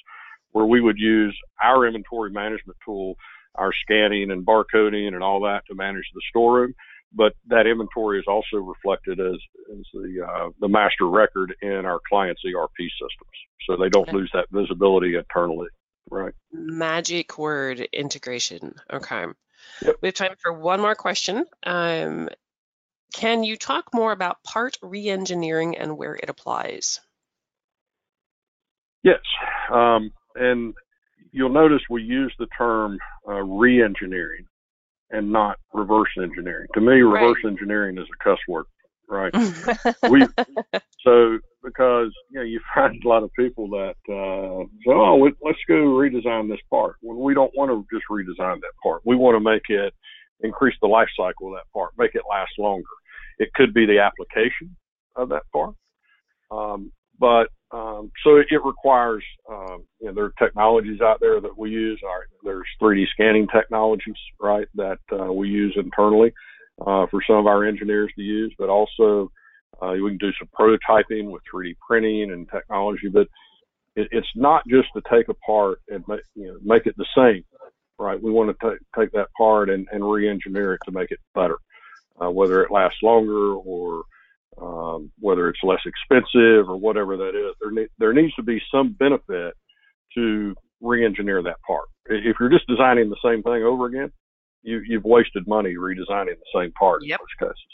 where 0.52 0.66
we 0.66 0.82
would 0.82 0.98
use 0.98 1.38
our 1.62 1.86
inventory 1.86 2.32
management 2.32 2.78
tool, 2.86 3.16
our 3.58 3.72
scanning 3.84 4.32
and 4.32 4.46
barcoding 4.46 5.14
and 5.14 5.24
all 5.24 5.42
that 5.42 5.64
to 5.68 5.76
manage 5.76 6.06
the 6.14 6.22
storeroom. 6.30 6.74
But 7.14 7.34
that 7.48 7.68
inventory 7.68 8.20
is 8.20 8.26
also 8.28 8.58
reflected 8.58 9.20
as, 9.20 9.38
as 9.72 9.86
the, 9.94 10.28
uh, 10.28 10.50
the 10.60 10.68
master 10.68 11.08
record 11.08 11.56
in 11.62 11.86
our 11.86 12.00
client's 12.08 12.42
ERP 12.46 12.76
systems. 12.78 13.38
So 13.66 13.78
they 13.78 13.90
don't 13.90 14.08
Okay. 14.10 14.18
lose 14.18 14.30
that 14.34 14.48
visibility 14.52 15.16
internally, 15.16 15.68
right? 16.10 16.34
Magic 16.52 17.38
word 17.38 17.80
integration. 17.94 18.76
Okay. 18.92 19.26
Yep. 19.82 19.96
We 20.02 20.08
have 20.10 20.16
time 20.16 20.36
for 20.42 20.54
one 20.54 20.82
more 20.82 20.96
question. 20.96 21.46
Um, 21.64 22.30
can 23.14 23.44
you 23.44 23.56
talk 23.56 23.94
more 23.94 24.12
about 24.12 24.44
part 24.44 24.78
re-engineering 24.82 25.78
and 25.78 25.98
where 25.98 26.16
it 26.16 26.30
applies? 26.30 27.00
Yes, 29.04 29.22
um, 29.72 30.12
and 30.36 30.74
you'll 31.32 31.50
notice 31.50 31.82
we 31.90 32.02
use 32.04 32.34
the 32.40 32.48
term 32.58 32.98
uh, 33.28 33.42
re-engineering 33.44 34.46
and 35.12 35.32
not 35.32 35.58
reverse 35.74 36.10
engineering. 36.22 36.68
To 36.74 36.82
me, 36.82 37.02
reverse 37.02 37.38
Right. 37.44 37.52
engineering 37.52 37.98
is 37.98 38.08
a 38.14 38.24
cuss 38.24 38.40
word, 38.48 38.66
right? 39.08 39.34
we 40.10 40.26
so 41.04 41.40
because 41.64 42.12
you 42.30 42.40
know 42.40 42.44
you 42.44 42.60
find 42.76 43.02
a 43.04 43.08
lot 43.08 43.24
of 43.24 43.32
people 43.34 43.68
that 43.70 43.96
uh, 44.10 44.64
say, 44.86 44.94
"Oh, 44.94 45.16
we- 45.16 45.34
let's 45.42 45.60
go 45.68 45.76
redesign 45.76 46.50
this 46.50 46.60
part." 46.70 46.96
When 47.02 47.18
we 47.20 47.34
don't 47.34 47.56
want 47.56 47.72
to 47.72 47.86
just 47.94 48.06
redesign 48.12 48.60
that 48.62 48.74
part, 48.84 49.02
we 49.06 49.16
want 49.16 49.36
to 49.36 49.40
make 49.40 49.64
it 49.70 49.94
increase 50.42 50.76
the 50.82 50.88
life 50.88 51.10
cycle 51.18 51.48
of 51.48 51.54
that 51.56 51.72
part, 51.74 51.92
make 51.98 52.14
it 52.16 52.22
last 52.30 52.52
longer. 52.60 52.84
It 53.40 53.52
could 53.54 53.74
be 53.74 53.86
the 53.86 54.00
application 54.00 54.76
of 55.16 55.30
that 55.30 55.44
part, 55.54 55.74
um, 56.52 56.92
but 57.20 57.48
um, 57.72 58.12
so 58.24 58.38
it, 58.38 58.48
requires 58.64 59.24
um, 59.50 59.84
you 60.00 60.08
know 60.08 60.14
there 60.14 60.26
are 60.26 60.34
technologies 60.40 61.02
out 61.02 61.20
there 61.20 61.42
that 61.42 61.58
we 61.58 61.70
use. 61.70 62.02
There's 62.44 62.68
3D 62.82 63.06
scanning 63.12 63.48
technologies, 63.48 64.16
right, 64.40 64.68
that 64.76 65.00
uh, 65.12 65.32
we 65.34 65.50
use 65.50 65.74
internally 65.76 66.34
uh, 66.82 67.08
for 67.08 67.22
some 67.28 67.38
of 67.38 67.48
our 67.48 67.66
engineers 67.66 68.12
to 68.16 68.22
use, 68.22 68.54
but 68.58 68.70
also 68.70 69.32
uh, 69.82 69.94
we 70.02 70.12
can 70.12 70.18
do 70.18 70.32
some 70.40 70.50
prototyping 70.58 71.30
with 71.30 71.42
3D 71.54 71.76
printing 71.86 72.32
and 72.32 72.50
technology, 72.50 73.10
but 73.10 73.28
it, 73.96 74.08
it's 74.12 74.28
not 74.36 74.64
just 74.68 74.88
to 74.96 75.02
take 75.10 75.28
apart 75.28 75.80
and 75.90 76.04
make, 76.08 76.22
you 76.36 76.48
know, 76.48 76.58
make 76.64 76.86
it 76.86 76.96
the 76.98 77.06
same, 77.16 77.44
right? 78.00 78.22
We 78.22 78.32
want 78.32 78.58
to 78.58 78.70
take 78.70 78.80
take 78.98 79.12
that 79.12 79.28
part 79.38 79.70
and, 79.70 79.88
and 79.92 80.10
re-engineer 80.10 80.76
it 80.76 80.82
to 80.86 80.92
make 80.92 81.12
it 81.12 81.20
better, 81.36 81.58
uh, 82.22 82.30
whether 82.30 82.64
it 82.64 82.72
lasts 82.72 83.00
longer 83.04 83.54
or 83.56 84.04
um, 84.62 85.12
whether 85.20 85.50
it's 85.50 85.60
less 85.64 85.82
expensive 85.86 86.70
or 86.70 86.78
whatever 86.78 87.18
that 87.18 87.30
is. 87.36 87.56
There, 87.62 87.72
ne- 87.72 87.88
there 88.00 88.14
needs 88.14 88.34
to 88.36 88.44
be 88.44 88.62
some 88.72 88.94
benefit 88.94 89.54
to 90.16 90.56
re-engineer 90.82 91.44
that 91.44 91.62
part. 91.66 91.86
If 92.08 92.38
you're 92.40 92.50
just 92.50 92.68
designing 92.68 93.10
the 93.10 93.18
same 93.24 93.44
thing 93.44 93.64
over 93.64 93.86
again, 93.86 94.12
you, 94.64 94.82
you've 94.88 95.04
wasted 95.04 95.48
money 95.48 95.76
redesigning 95.76 96.36
the 96.36 96.60
same 96.60 96.72
part 96.74 97.04
Yep. 97.04 97.20
in 97.20 97.24
most 97.24 97.52
cases. 97.52 97.66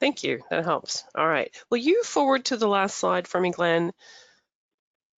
Thank 0.00 0.24
you. 0.24 0.42
That 0.50 0.64
helps. 0.64 1.04
All 1.14 1.28
right. 1.28 1.54
Will 1.70 1.78
you 1.78 2.02
forward 2.02 2.46
to 2.46 2.56
the 2.56 2.68
last 2.68 2.98
slide 2.98 3.28
for 3.28 3.40
me, 3.40 3.50
Glenn? 3.52 3.92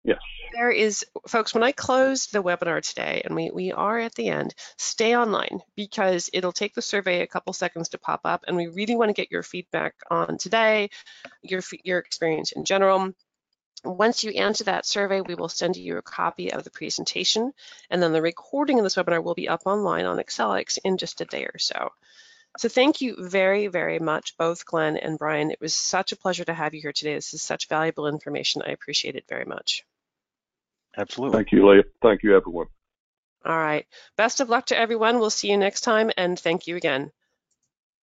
Yes. 0.06 0.18
There 0.52 0.70
is, 0.70 1.04
folks, 1.26 1.52
when 1.52 1.64
I 1.64 1.72
closed 1.72 2.32
the 2.32 2.42
webinar 2.42 2.80
today, 2.80 3.22
and 3.24 3.34
we, 3.34 3.50
we 3.50 3.72
are 3.72 3.98
at 3.98 4.14
the 4.14 4.28
end, 4.28 4.54
stay 4.78 5.16
online 5.16 5.60
because 5.74 6.30
it'll 6.32 6.52
take 6.52 6.74
the 6.74 6.80
survey 6.80 7.22
a 7.22 7.26
couple 7.26 7.52
seconds 7.52 7.88
to 7.88 7.98
pop 7.98 8.20
up, 8.24 8.44
and 8.46 8.56
we 8.56 8.68
really 8.68 8.94
want 8.94 9.08
to 9.08 9.20
get 9.20 9.32
your 9.32 9.42
feedback 9.42 9.96
on 10.08 10.38
today, 10.38 10.90
your, 11.42 11.60
your 11.82 11.98
experience 11.98 12.52
in 12.52 12.64
general. 12.64 13.12
Once 13.84 14.22
you 14.22 14.30
answer 14.30 14.64
that 14.64 14.86
survey, 14.86 15.20
we 15.20 15.34
will 15.34 15.48
send 15.48 15.76
you 15.76 15.98
a 15.98 16.02
copy 16.02 16.52
of 16.52 16.62
the 16.62 16.70
presentation, 16.70 17.52
and 17.90 18.00
then 18.00 18.12
the 18.12 18.22
recording 18.22 18.78
of 18.78 18.84
this 18.84 18.94
webinar 18.94 19.22
will 19.22 19.34
be 19.34 19.48
up 19.48 19.62
online 19.66 20.06
on 20.06 20.18
Accelix 20.18 20.78
in 20.84 20.98
just 20.98 21.20
a 21.20 21.24
day 21.24 21.44
or 21.44 21.58
so. 21.58 21.90
So 22.58 22.68
thank 22.68 23.00
you 23.00 23.16
very, 23.18 23.66
very 23.66 23.98
much, 23.98 24.36
both 24.38 24.64
Glenn 24.64 24.96
and 24.96 25.18
Brian. 25.18 25.50
It 25.50 25.60
was 25.60 25.74
such 25.74 26.12
a 26.12 26.16
pleasure 26.16 26.44
to 26.44 26.54
have 26.54 26.74
you 26.74 26.80
here 26.80 26.92
today. 26.92 27.14
This 27.14 27.34
is 27.34 27.42
such 27.42 27.68
valuable 27.68 28.06
information. 28.06 28.62
I 28.64 28.70
appreciate 28.70 29.16
it 29.16 29.24
very 29.28 29.44
much. 29.44 29.84
Absolutely. 30.96 31.36
Thank 31.38 31.52
you, 31.52 31.68
Leah. 31.68 31.84
Thank 32.02 32.22
you, 32.22 32.36
everyone. 32.36 32.66
All 33.44 33.56
right. 33.56 33.86
Best 34.16 34.40
of 34.40 34.48
luck 34.48 34.66
to 34.66 34.78
everyone. 34.78 35.18
We'll 35.18 35.30
see 35.30 35.50
you 35.50 35.56
next 35.56 35.82
time, 35.82 36.10
and 36.16 36.38
thank 36.38 36.66
you 36.66 36.76
again. 36.76 37.12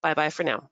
Bye 0.02 0.14
bye 0.14 0.30
for 0.30 0.44
now. 0.44 0.70